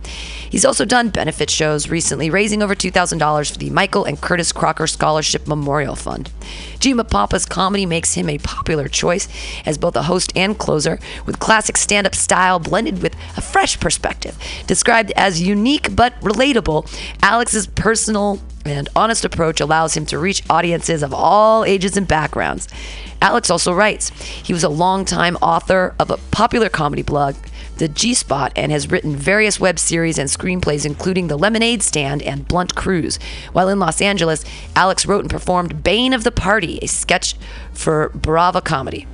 He's 0.49 0.65
also 0.65 0.85
done 0.85 1.09
benefit 1.09 1.49
shows 1.49 1.89
recently, 1.89 2.29
raising 2.29 2.63
over 2.63 2.75
$2,000 2.75 3.51
for 3.51 3.57
the 3.57 3.69
Michael 3.69 4.05
and 4.05 4.19
Curtis 4.19 4.51
Crocker 4.51 4.87
Scholarship 4.87 5.47
Memorial 5.47 5.95
Fund. 5.95 6.31
Giampapa's 6.79 7.45
comedy 7.45 7.85
makes 7.85 8.13
him 8.13 8.29
a 8.29 8.37
popular 8.39 8.87
choice 8.87 9.27
as 9.65 9.77
both 9.77 9.95
a 9.95 10.03
host 10.03 10.31
and 10.35 10.57
closer, 10.57 10.99
with 11.25 11.39
classic 11.39 11.77
stand 11.77 12.07
up 12.07 12.15
style 12.15 12.59
blended 12.59 13.01
with 13.01 13.15
a 13.37 13.41
fresh 13.41 13.79
perspective. 13.79 14.37
Described 14.65 15.11
as 15.15 15.41
unique 15.41 15.95
but 15.95 16.19
relatable, 16.21 16.89
Alex's 17.21 17.67
personal 17.67 18.39
and 18.65 18.89
honest 18.95 19.25
approach 19.25 19.59
allows 19.59 19.95
him 19.95 20.05
to 20.07 20.19
reach 20.19 20.43
audiences 20.49 21.03
of 21.03 21.13
all 21.13 21.65
ages 21.65 21.97
and 21.97 22.07
backgrounds. 22.07 22.67
Alex 23.21 23.49
also 23.49 23.73
writes. 23.73 24.09
He 24.09 24.53
was 24.53 24.63
a 24.63 24.69
longtime 24.69 25.35
author 25.37 25.95
of 25.99 26.09
a 26.09 26.17
popular 26.31 26.69
comedy 26.69 27.03
blog, 27.03 27.35
The 27.77 27.87
G 27.87 28.13
Spot, 28.13 28.51
and 28.55 28.71
has 28.71 28.89
written 28.89 29.15
various 29.15 29.59
web 29.59 29.77
series 29.77 30.17
and 30.17 30.29
screenplays, 30.29 30.85
including 30.85 31.27
The 31.27 31.37
Lemonade 31.37 31.83
Stand 31.83 32.23
and 32.23 32.47
Blunt 32.47 32.75
Cruise. 32.75 33.19
While 33.53 33.69
in 33.69 33.79
Los 33.79 34.01
Angeles, 34.01 34.43
Alex 34.75 35.05
wrote 35.05 35.21
and 35.21 35.29
performed 35.29 35.83
Bane 35.83 36.13
of 36.13 36.23
the 36.23 36.31
Party, 36.31 36.79
a 36.81 36.87
sketch 36.87 37.35
for 37.73 38.09
Brava 38.15 38.61
Comedy. 38.61 39.07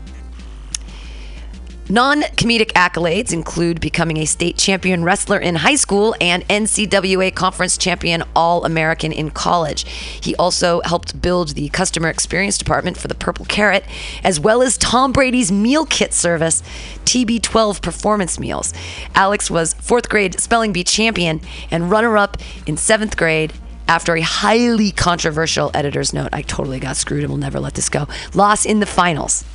Non 1.89 2.22
comedic 2.22 2.73
accolades 2.73 3.31
include 3.31 3.80
becoming 3.80 4.18
a 4.18 4.26
state 4.26 4.57
champion 4.57 5.05
wrestler 5.05 5.39
in 5.39 5.55
high 5.55 5.77
school 5.77 6.14
and 6.19 6.45
NCAA 6.49 7.34
conference 7.34 7.77
champion 7.77 8.23
All 8.35 8.65
American 8.65 9.14
in 9.14 9.31
college. 9.31 9.88
He 9.88 10.35
also 10.35 10.81
helped 10.81 11.22
build 11.22 11.49
the 11.49 11.69
customer 11.69 12.09
experience 12.09 12.57
department 12.57 12.97
for 12.97 13.07
the 13.07 13.15
Purple 13.15 13.45
Carrot, 13.45 13.85
as 14.22 14.38
well 14.38 14.61
as 14.61 14.77
Tom 14.77 15.14
Brady's 15.14 15.49
meal 15.49 15.85
kit 15.85 16.14
service, 16.14 16.61
TB12 17.05 17.81
Performance 17.81 18.38
Meals. 18.38 18.73
Alex 19.15 19.49
was 19.49 19.73
fourth 19.76 20.09
grade 20.09 20.41
spelling 20.41 20.73
bee 20.73 20.84
champion 20.84 21.39
and 21.72 21.89
runner 21.89 22.18
up 22.18 22.35
in 22.65 22.76
seventh 22.76 23.15
grade 23.15 23.53
after 23.88 24.18
a 24.18 24.22
highly 24.22 24.91
controversial 24.91 25.72
editor's 25.73 26.14
note. 26.14 26.31
I 26.34 26.41
totally 26.41 26.81
got 26.81 26.97
screwed 26.97 27.23
and 27.23 27.31
will 27.31 27.38
never 27.38 27.61
let 27.61 27.76
this 27.76 27.88
go. 27.88 28.09
Loss 28.34 28.65
in 28.65 28.81
the 28.81 28.85
finals. 28.85 29.45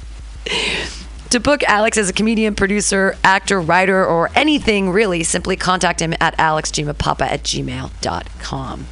To 1.33 1.41
book 1.41 1.63
Alex 1.63 1.97
as 1.97 2.11
a 2.11 2.13
comedian, 2.13 2.55
producer, 2.55 3.17
actor, 3.25 3.59
writer, 3.59 4.05
or 4.05 4.31
anything 4.35 4.91
really, 4.91 5.23
simply 5.23 5.57
contact 5.57 6.03
him 6.03 6.13
at 6.21 6.37
alexgiampapa 6.37 7.23
at 7.23 7.43
gmail.com. 7.43 8.87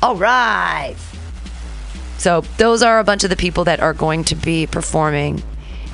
All 0.00 0.14
right. 0.14 0.94
So 2.18 2.42
those 2.56 2.84
are 2.84 3.00
a 3.00 3.04
bunch 3.04 3.24
of 3.24 3.30
the 3.30 3.36
people 3.36 3.64
that 3.64 3.80
are 3.80 3.92
going 3.92 4.22
to 4.26 4.36
be 4.36 4.68
performing 4.68 5.42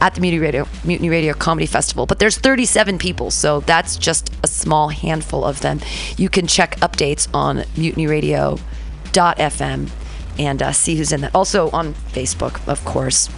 at 0.03 0.15
the 0.15 0.21
Mutiny 0.21 0.41
Radio, 0.41 0.69
Mutiny 0.85 1.09
Radio 1.09 1.33
Comedy 1.33 1.65
Festival. 1.65 2.05
But 2.05 2.19
there's 2.19 2.37
37 2.37 2.99
people, 2.99 3.31
so 3.31 3.61
that's 3.61 3.97
just 3.97 4.31
a 4.45 4.47
small 4.47 4.91
handful 4.91 5.43
of 5.43 5.63
them. 5.63 5.81
You 6.19 6.29
can 6.29 6.47
check 6.47 6.77
updates 6.81 7.29
on 7.33 7.61
mutinyradio.fm 7.79 9.91
and 10.39 10.63
uh, 10.63 10.73
see 10.73 10.97
who's 10.97 11.13
in 11.13 11.23
that. 11.23 11.35
Also 11.35 11.71
on 11.71 11.95
Facebook, 11.95 12.69
of 12.69 12.85
course. 12.85 13.31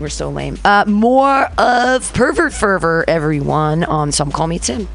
We're 0.00 0.08
so 0.08 0.30
lame. 0.30 0.58
Uh, 0.64 0.84
more 0.86 1.46
of 1.58 2.12
Pervert 2.12 2.52
Fervor, 2.52 3.04
everyone, 3.08 3.84
on 3.84 4.12
Some 4.12 4.30
Call 4.30 4.46
Me 4.46 4.58
Tim. 4.58 4.88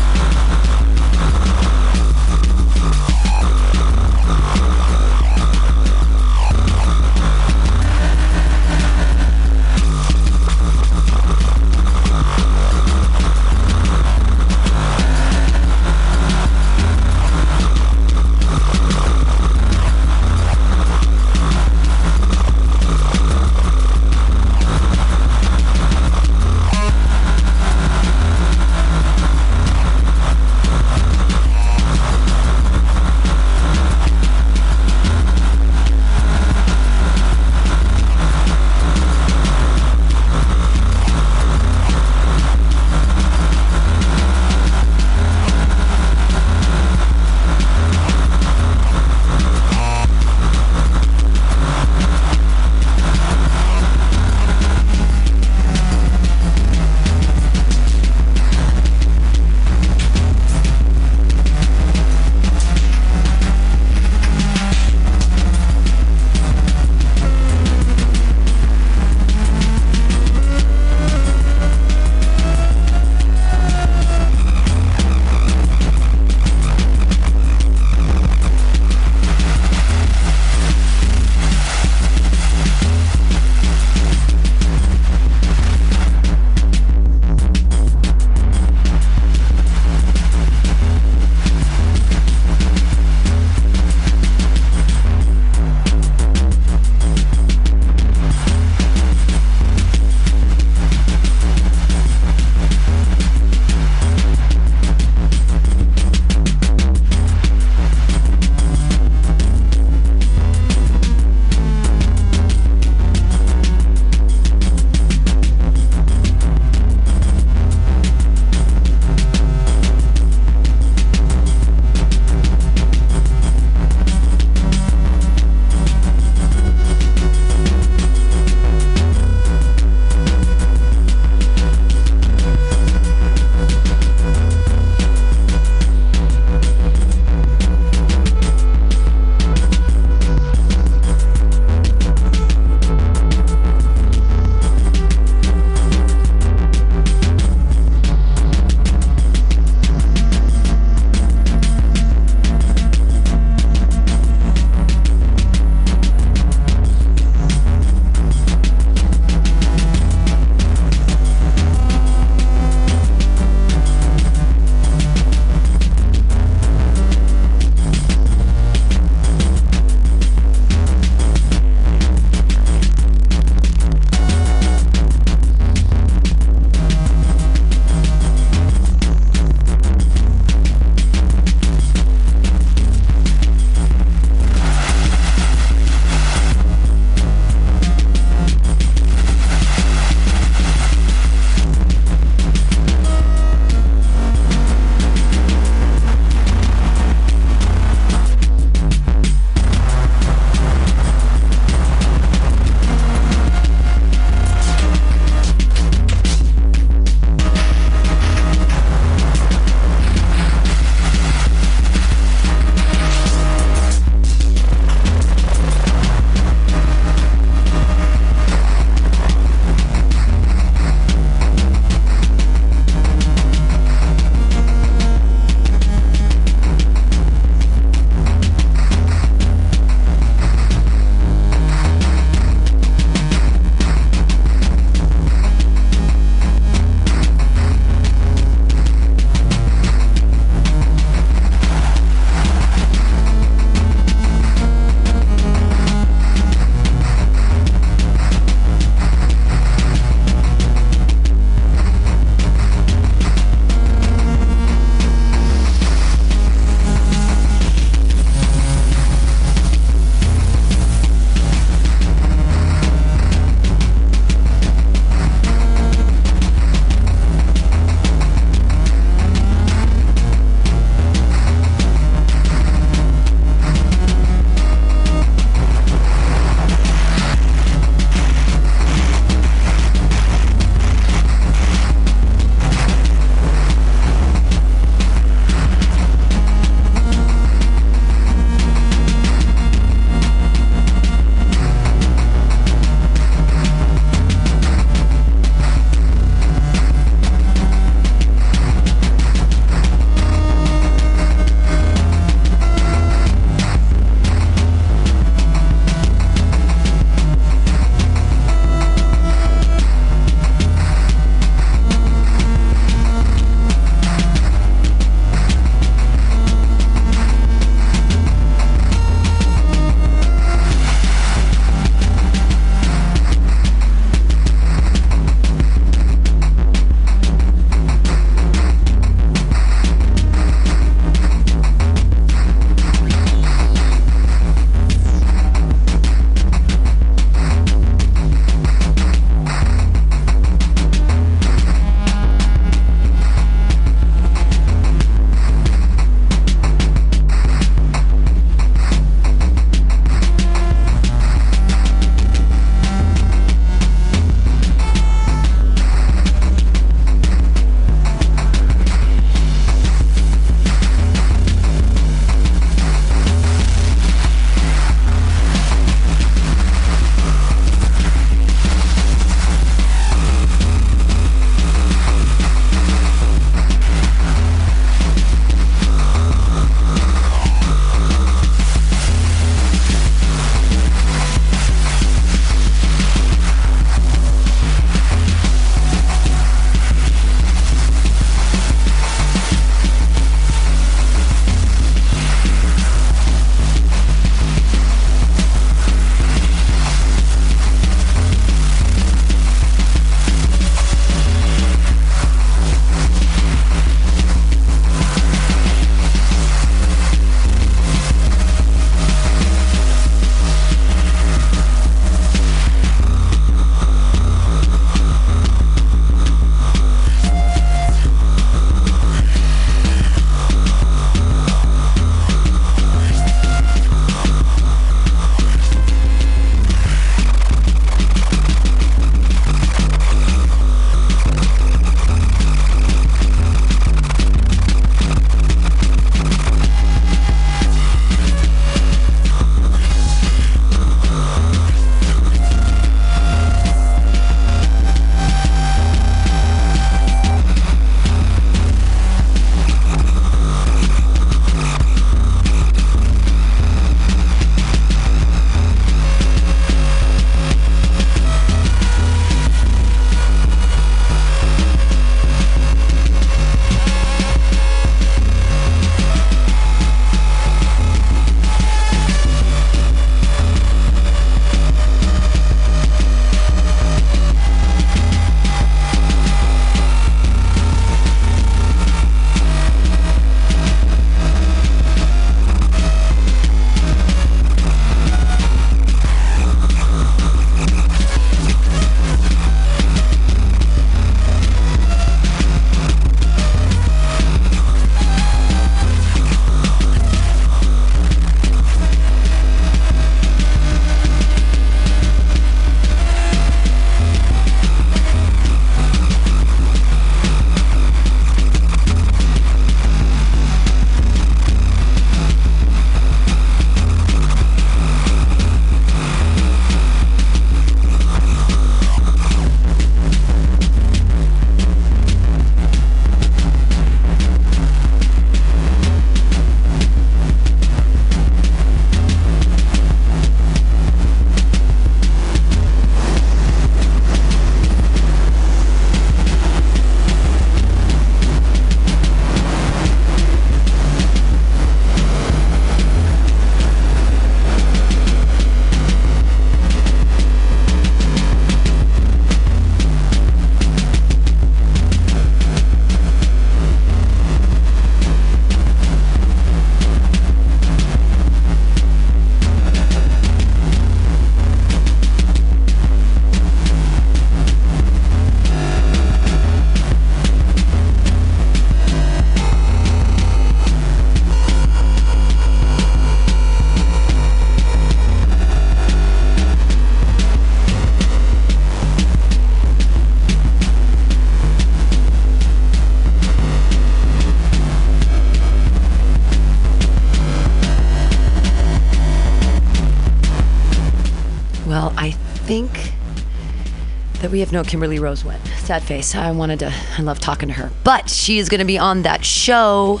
We 594.42 594.44
have 594.44 594.52
no 594.52 594.64
Kimberly 594.64 594.98
Rose 594.98 595.24
went. 595.24 595.40
Sad 595.58 595.84
face. 595.84 596.16
I 596.16 596.32
wanted 596.32 596.58
to, 596.58 596.74
I 596.98 597.02
love 597.02 597.20
talking 597.20 597.48
to 597.48 597.54
her. 597.54 597.70
But 597.84 598.10
she 598.10 598.40
is 598.40 598.48
going 598.48 598.58
to 598.58 598.64
be 598.64 598.76
on 598.76 599.02
that 599.02 599.24
show, 599.24 600.00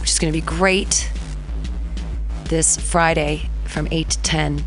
which 0.00 0.08
is 0.08 0.18
going 0.18 0.32
to 0.32 0.34
be 0.34 0.40
great 0.40 1.12
this 2.44 2.78
Friday 2.78 3.50
from 3.64 3.86
8 3.90 4.08
to 4.08 4.22
10. 4.22 4.64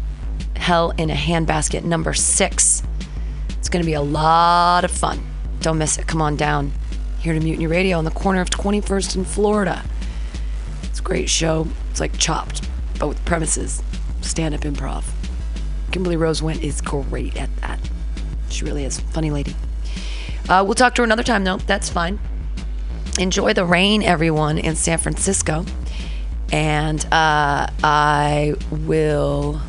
Hell 0.57 0.93
in 0.95 1.09
a 1.09 1.15
Handbasket, 1.15 1.83
number 1.83 2.13
six. 2.13 2.83
It's 3.57 3.67
going 3.67 3.81
to 3.81 3.85
be 3.87 3.95
a 3.95 4.01
lot 4.01 4.85
of 4.85 4.91
fun. 4.91 5.25
Don't 5.61 5.79
miss 5.79 5.97
it. 5.97 6.05
Come 6.05 6.21
on 6.21 6.35
down 6.35 6.71
here 7.17 7.33
to 7.33 7.39
Mutiny 7.39 7.65
Radio 7.65 7.97
on 7.97 8.05
the 8.05 8.11
corner 8.11 8.41
of 8.41 8.51
21st 8.51 9.15
and 9.15 9.25
Florida. 9.25 9.83
It's 10.83 10.99
a 10.99 11.03
great 11.03 11.31
show. 11.31 11.67
It's 11.89 11.99
like 11.99 12.15
chopped, 12.19 12.69
but 12.99 13.07
with 13.07 13.25
premises, 13.25 13.81
stand 14.21 14.53
up 14.53 14.61
improv. 14.61 15.03
Kimberly 15.91 16.15
Rose 16.15 16.43
Went 16.43 16.63
is 16.63 16.79
great 16.79 17.35
at 17.37 17.49
that. 17.57 17.62
She 18.53 18.65
really 18.65 18.85
is. 18.85 18.99
Funny 18.99 19.31
lady. 19.31 19.55
Uh, 20.47 20.63
we'll 20.65 20.75
talk 20.75 20.95
to 20.95 21.01
her 21.01 21.05
another 21.05 21.23
time, 21.23 21.43
though. 21.43 21.57
That's 21.57 21.89
fine. 21.89 22.19
Enjoy 23.19 23.53
the 23.53 23.65
rain, 23.65 24.03
everyone, 24.03 24.57
in 24.57 24.75
San 24.75 24.97
Francisco. 24.97 25.65
And 26.51 27.03
uh, 27.05 27.67
I 27.83 28.55
will. 28.71 29.61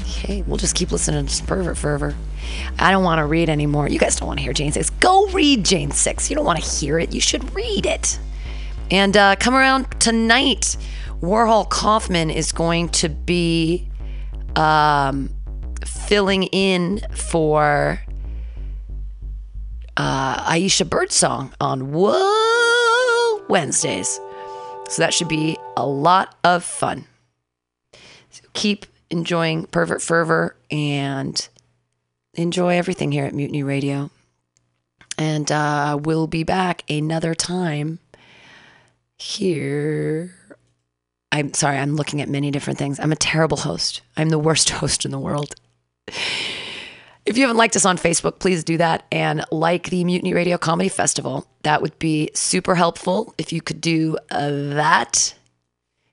Okay, 0.00 0.42
we'll 0.42 0.56
just 0.56 0.74
keep 0.74 0.92
listening 0.92 1.26
to 1.26 1.44
Pervert 1.44 1.76
Fervor. 1.76 2.14
I 2.78 2.90
don't 2.90 3.04
want 3.04 3.18
to 3.18 3.26
read 3.26 3.48
anymore. 3.48 3.88
You 3.88 3.98
guys 3.98 4.16
don't 4.16 4.26
want 4.26 4.38
to 4.38 4.42
hear 4.42 4.52
Jane 4.52 4.72
6. 4.72 4.90
Go 4.90 5.26
read 5.28 5.64
Jane 5.64 5.90
6. 5.90 6.30
You 6.30 6.36
don't 6.36 6.44
want 6.44 6.62
to 6.62 6.68
hear 6.68 6.98
it. 6.98 7.12
You 7.12 7.20
should 7.20 7.54
read 7.54 7.86
it. 7.86 8.18
And 8.90 9.16
uh, 9.16 9.36
come 9.36 9.54
around 9.54 9.86
tonight. 10.00 10.76
Warhol 11.20 11.68
Kaufman 11.68 12.30
is 12.30 12.52
going 12.52 12.88
to 12.90 13.08
be 13.08 13.88
um, 14.56 15.30
filling 15.86 16.44
in 16.44 17.00
for 17.10 18.00
uh, 19.96 20.52
Aisha 20.52 20.88
Birdsong 20.88 21.52
on 21.60 21.92
Whoa 21.92 23.44
Wednesdays. 23.48 24.20
So 24.88 25.02
that 25.02 25.14
should 25.14 25.28
be 25.28 25.56
a 25.76 25.86
lot 25.86 26.34
of 26.44 26.64
fun. 26.64 27.06
So 28.30 28.44
keep 28.52 28.86
enjoying 29.10 29.66
Pervert 29.66 30.02
Fervor 30.02 30.56
and 30.70 31.48
enjoy 32.34 32.76
everything 32.76 33.12
here 33.12 33.24
at 33.24 33.34
Mutiny 33.34 33.62
Radio. 33.62 34.10
And 35.18 35.50
uh, 35.52 35.98
we'll 36.00 36.26
be 36.26 36.42
back 36.42 36.82
another 36.90 37.34
time 37.34 37.98
here. 39.18 40.34
I'm 41.30 41.54
sorry, 41.54 41.78
I'm 41.78 41.96
looking 41.96 42.20
at 42.20 42.28
many 42.28 42.50
different 42.50 42.78
things. 42.78 42.98
I'm 42.98 43.12
a 43.12 43.16
terrible 43.16 43.58
host. 43.58 44.02
I'm 44.16 44.30
the 44.30 44.38
worst 44.38 44.70
host 44.80 45.04
in 45.04 45.10
the 45.10 45.18
world. 45.18 45.54
If 47.24 47.36
you 47.36 47.42
haven't 47.42 47.56
liked 47.56 47.76
us 47.76 47.84
on 47.84 47.96
Facebook, 47.96 48.40
please 48.40 48.64
do 48.64 48.76
that 48.78 49.06
and 49.12 49.44
like 49.52 49.90
the 49.90 50.04
Mutiny 50.04 50.34
Radio 50.34 50.58
Comedy 50.58 50.88
Festival. 50.88 51.46
That 51.62 51.80
would 51.80 51.98
be 51.98 52.30
super 52.34 52.74
helpful 52.74 53.34
if 53.38 53.52
you 53.52 53.60
could 53.60 53.80
do 53.80 54.18
uh, 54.30 54.50
that. 54.74 55.34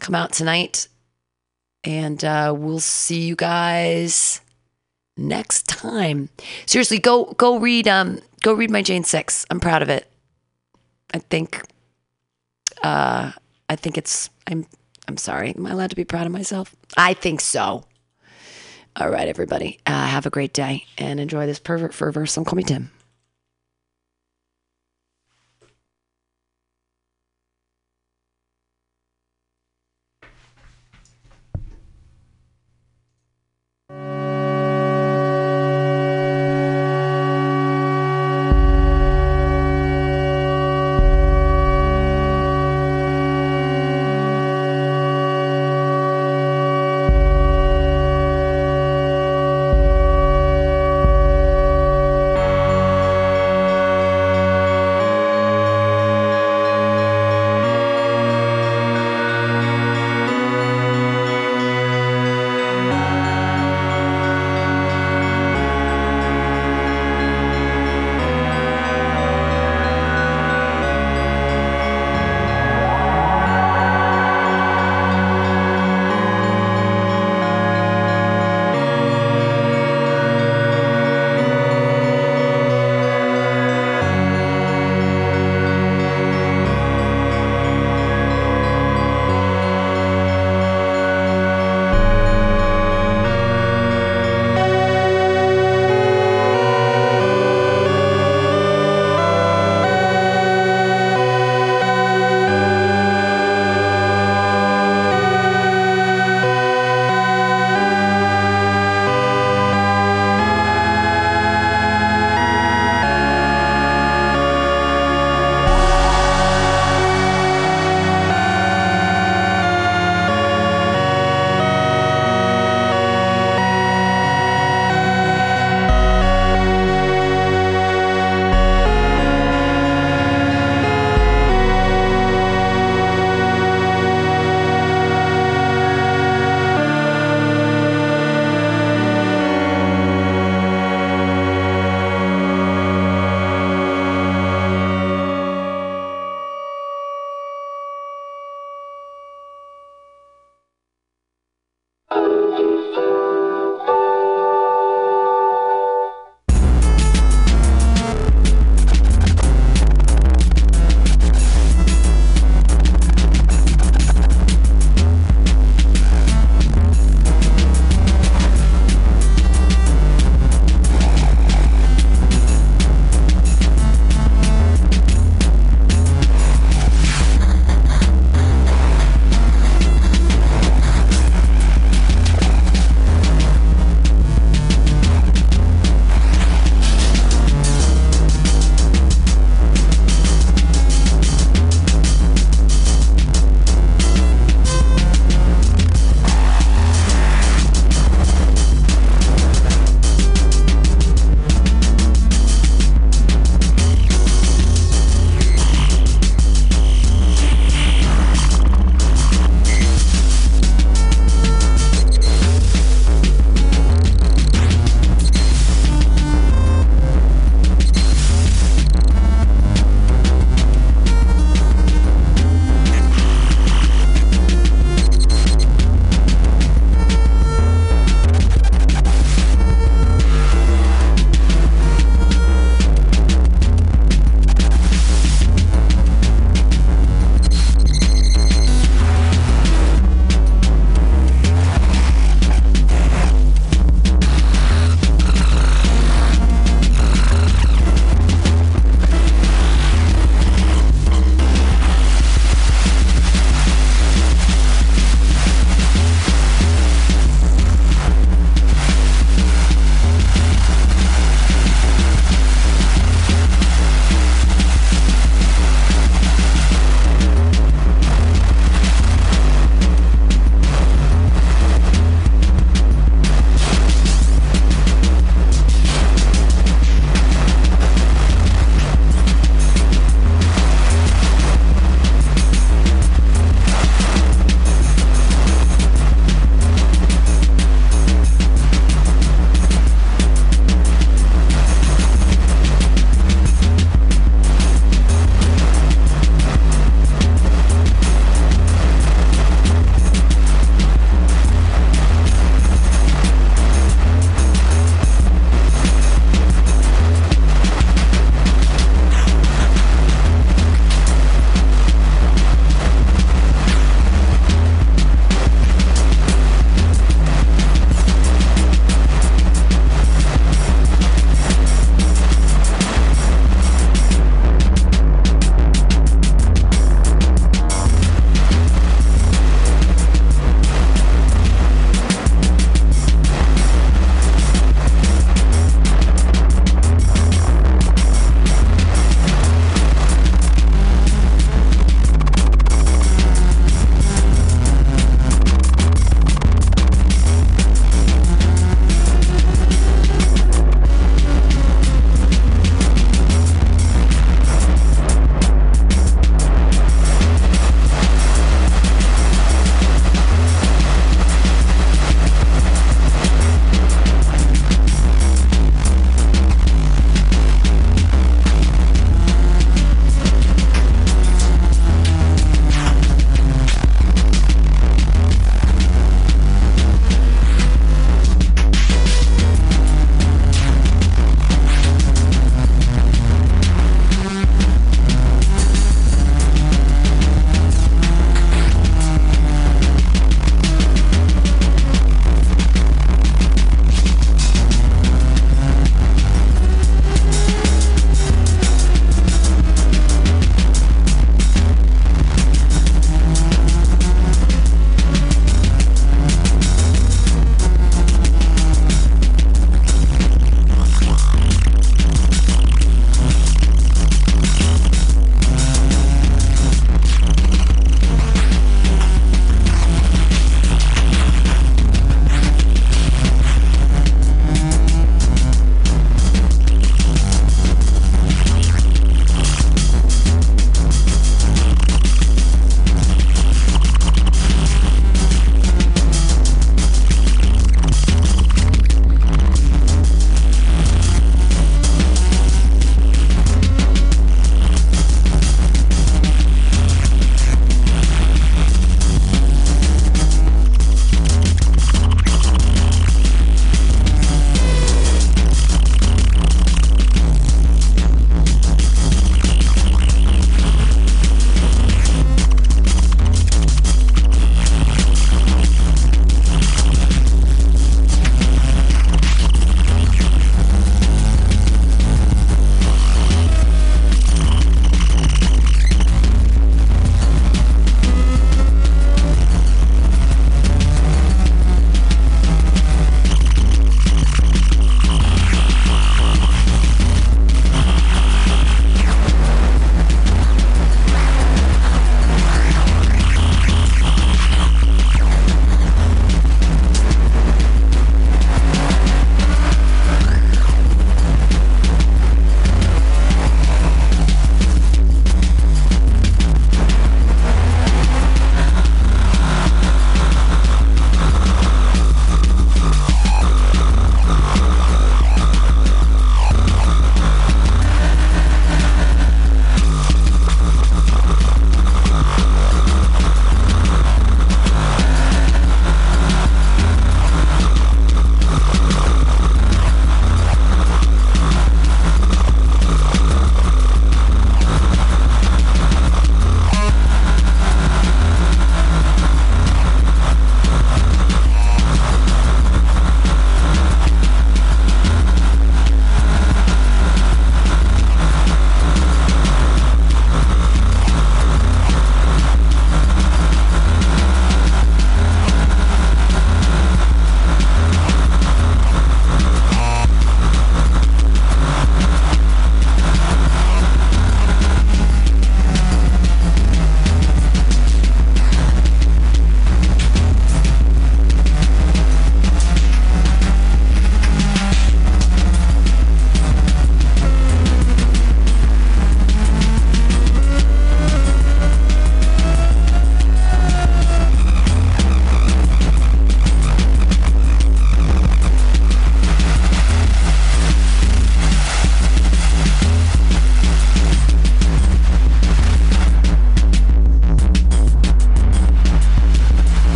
Come 0.00 0.14
out 0.14 0.32
tonight, 0.32 0.88
and 1.84 2.22
uh, 2.24 2.54
we'll 2.56 2.80
see 2.80 3.20
you 3.20 3.36
guys 3.36 4.40
next 5.16 5.68
time. 5.68 6.30
Seriously, 6.66 6.98
go 6.98 7.34
go 7.36 7.58
read 7.58 7.86
um 7.86 8.20
go 8.42 8.52
read 8.52 8.70
my 8.70 8.82
Jane 8.82 9.04
Six. 9.04 9.44
I'm 9.50 9.60
proud 9.60 9.82
of 9.82 9.88
it. 9.88 10.10
I 11.12 11.18
think 11.18 11.62
uh 12.82 13.32
I 13.68 13.76
think 13.76 13.98
it's 13.98 14.30
I'm 14.46 14.66
I'm 15.06 15.16
sorry. 15.16 15.54
Am 15.54 15.66
I 15.66 15.70
allowed 15.70 15.90
to 15.90 15.96
be 15.96 16.04
proud 16.04 16.26
of 16.26 16.32
myself? 16.32 16.74
I 16.96 17.14
think 17.14 17.40
so. 17.40 17.84
All 18.96 19.08
right, 19.10 19.28
everybody. 19.28 19.78
Uh, 19.86 20.06
have 20.06 20.26
a 20.26 20.30
great 20.30 20.52
day 20.52 20.84
and 20.98 21.20
enjoy 21.20 21.46
this 21.46 21.58
pervert 21.58 21.94
fervor. 21.94 22.26
Some 22.26 22.44
call 22.44 22.56
me 22.56 22.62
Tim. 22.62 22.90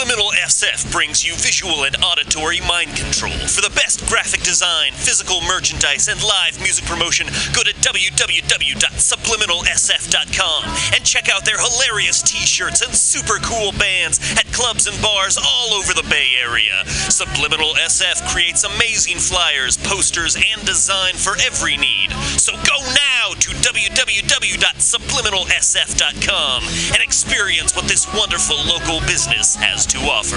Subliminal 0.00 0.32
SF 0.32 0.88
brings 0.90 1.22
you 1.22 1.36
visual 1.36 1.84
and 1.84 1.94
auditory 2.02 2.58
mind 2.60 2.96
control. 2.96 3.36
For 3.52 3.60
the 3.60 3.68
best 3.76 4.00
graphic 4.08 4.40
design, 4.40 4.92
physical 4.92 5.42
merchandise, 5.42 6.08
and 6.08 6.24
live 6.24 6.58
music 6.62 6.86
promotion, 6.86 7.26
go 7.52 7.62
to 7.62 7.74
www.subliminalsf.com 7.84 10.64
and 10.96 11.04
check 11.04 11.28
out 11.28 11.44
their 11.44 11.60
hilarious 11.60 12.22
t 12.22 12.38
shirts 12.38 12.80
and 12.80 12.94
super 12.94 13.36
cool 13.44 13.72
bands 13.72 14.18
at 14.40 14.49
clubs 14.60 14.84
and 14.86 15.00
bars 15.00 15.38
all 15.38 15.72
over 15.72 15.94
the 15.94 16.04
Bay 16.10 16.34
Area. 16.38 16.84
Subliminal 17.08 17.72
SF 17.80 18.28
creates 18.28 18.62
amazing 18.64 19.16
flyers, 19.16 19.78
posters, 19.78 20.36
and 20.36 20.62
design 20.66 21.14
for 21.14 21.38
every 21.40 21.78
need. 21.78 22.12
So 22.36 22.52
go 22.52 22.76
now 22.92 23.32
to 23.40 23.50
www.subliminalsf.com 23.64 26.62
and 26.92 27.02
experience 27.02 27.74
what 27.74 27.88
this 27.88 28.06
wonderful 28.12 28.58
local 28.66 29.00
business 29.06 29.56
has 29.56 29.86
to 29.86 29.96
offer. 30.00 30.36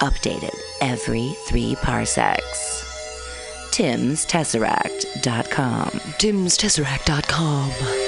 updated 0.00 0.58
every 0.80 1.34
three 1.46 1.76
parsecs. 1.76 2.84
Tim'sTesseract.com. 3.70 5.90
Tim'sTesseract.com. 5.90 8.07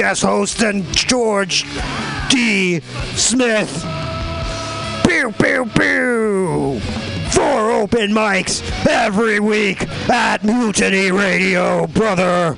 guest 0.01 0.23
host 0.23 0.63
and 0.63 0.83
George 0.97 1.63
D. 2.29 2.79
Smith. 3.13 3.85
Pew, 5.05 5.31
pew, 5.31 5.69
pew. 5.75 6.79
Four 7.29 7.71
open 7.71 8.09
mics 8.09 8.63
every 8.87 9.39
week 9.39 9.87
at 10.09 10.43
Mutiny 10.43 11.11
Radio, 11.11 11.85
brother. 11.85 12.57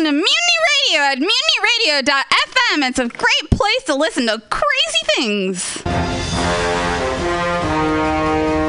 Listen 0.00 0.14
to 0.14 0.24
Mutiny 0.24 0.56
Radio 0.88 1.00
at 1.02 1.18
mutinyradio.fm. 1.18 2.88
It's 2.88 2.98
a 2.98 3.06
great 3.06 3.50
place 3.50 3.82
to 3.84 3.94
listen 3.94 4.28
to 4.28 4.40
crazy 4.48 4.98
things. 5.14 5.82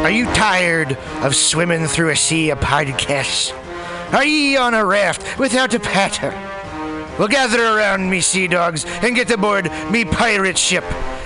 Are 0.04 0.12
you 0.12 0.26
tired 0.34 0.98
of 1.22 1.34
swimming 1.34 1.88
through 1.88 2.10
a 2.10 2.18
sea 2.18 2.50
of 2.50 2.60
podcasts? 2.60 3.54
Are 4.14 4.26
ye 4.26 4.58
on 4.58 4.74
a 4.74 4.86
raft 4.86 5.40
without 5.40 5.74
a 5.74 5.80
paddle? 5.80 6.32
Well, 7.18 7.30
gather 7.30 7.64
around 7.64 8.10
me, 8.10 8.20
sea 8.20 8.48
dogs, 8.48 8.84
and 8.86 9.16
get 9.16 9.32
aboard 9.32 9.72
me 9.90 10.04
pirate 10.04 10.58
ship 10.58 10.84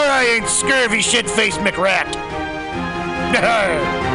or 0.00 0.08
I 0.08 0.24
ain't 0.24 0.48
scurvy 0.48 1.02
shit 1.02 1.28
faced 1.28 1.60
McRat. 1.60 2.16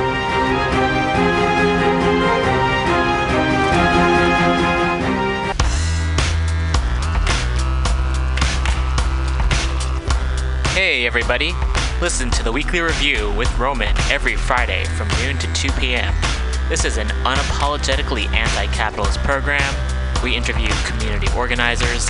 Hey, 10.75 11.07
everybody. 11.07 11.53
Listen 12.01 12.29
to 12.31 12.43
the 12.43 12.51
weekly 12.51 12.81
review 12.81 13.31
with 13.33 13.57
Roman 13.57 13.95
every 14.11 14.35
Friday 14.35 14.83
from 14.97 15.07
noon 15.21 15.37
to 15.37 15.53
2 15.53 15.71
p.m. 15.79 16.13
This 16.67 16.83
is 16.83 16.97
an 16.97 17.07
unapologetically 17.23 18.27
anti 18.33 18.67
capitalist 18.73 19.19
program. 19.19 19.73
We 20.21 20.35
interview 20.35 20.67
community 20.85 21.27
organizers, 21.35 22.09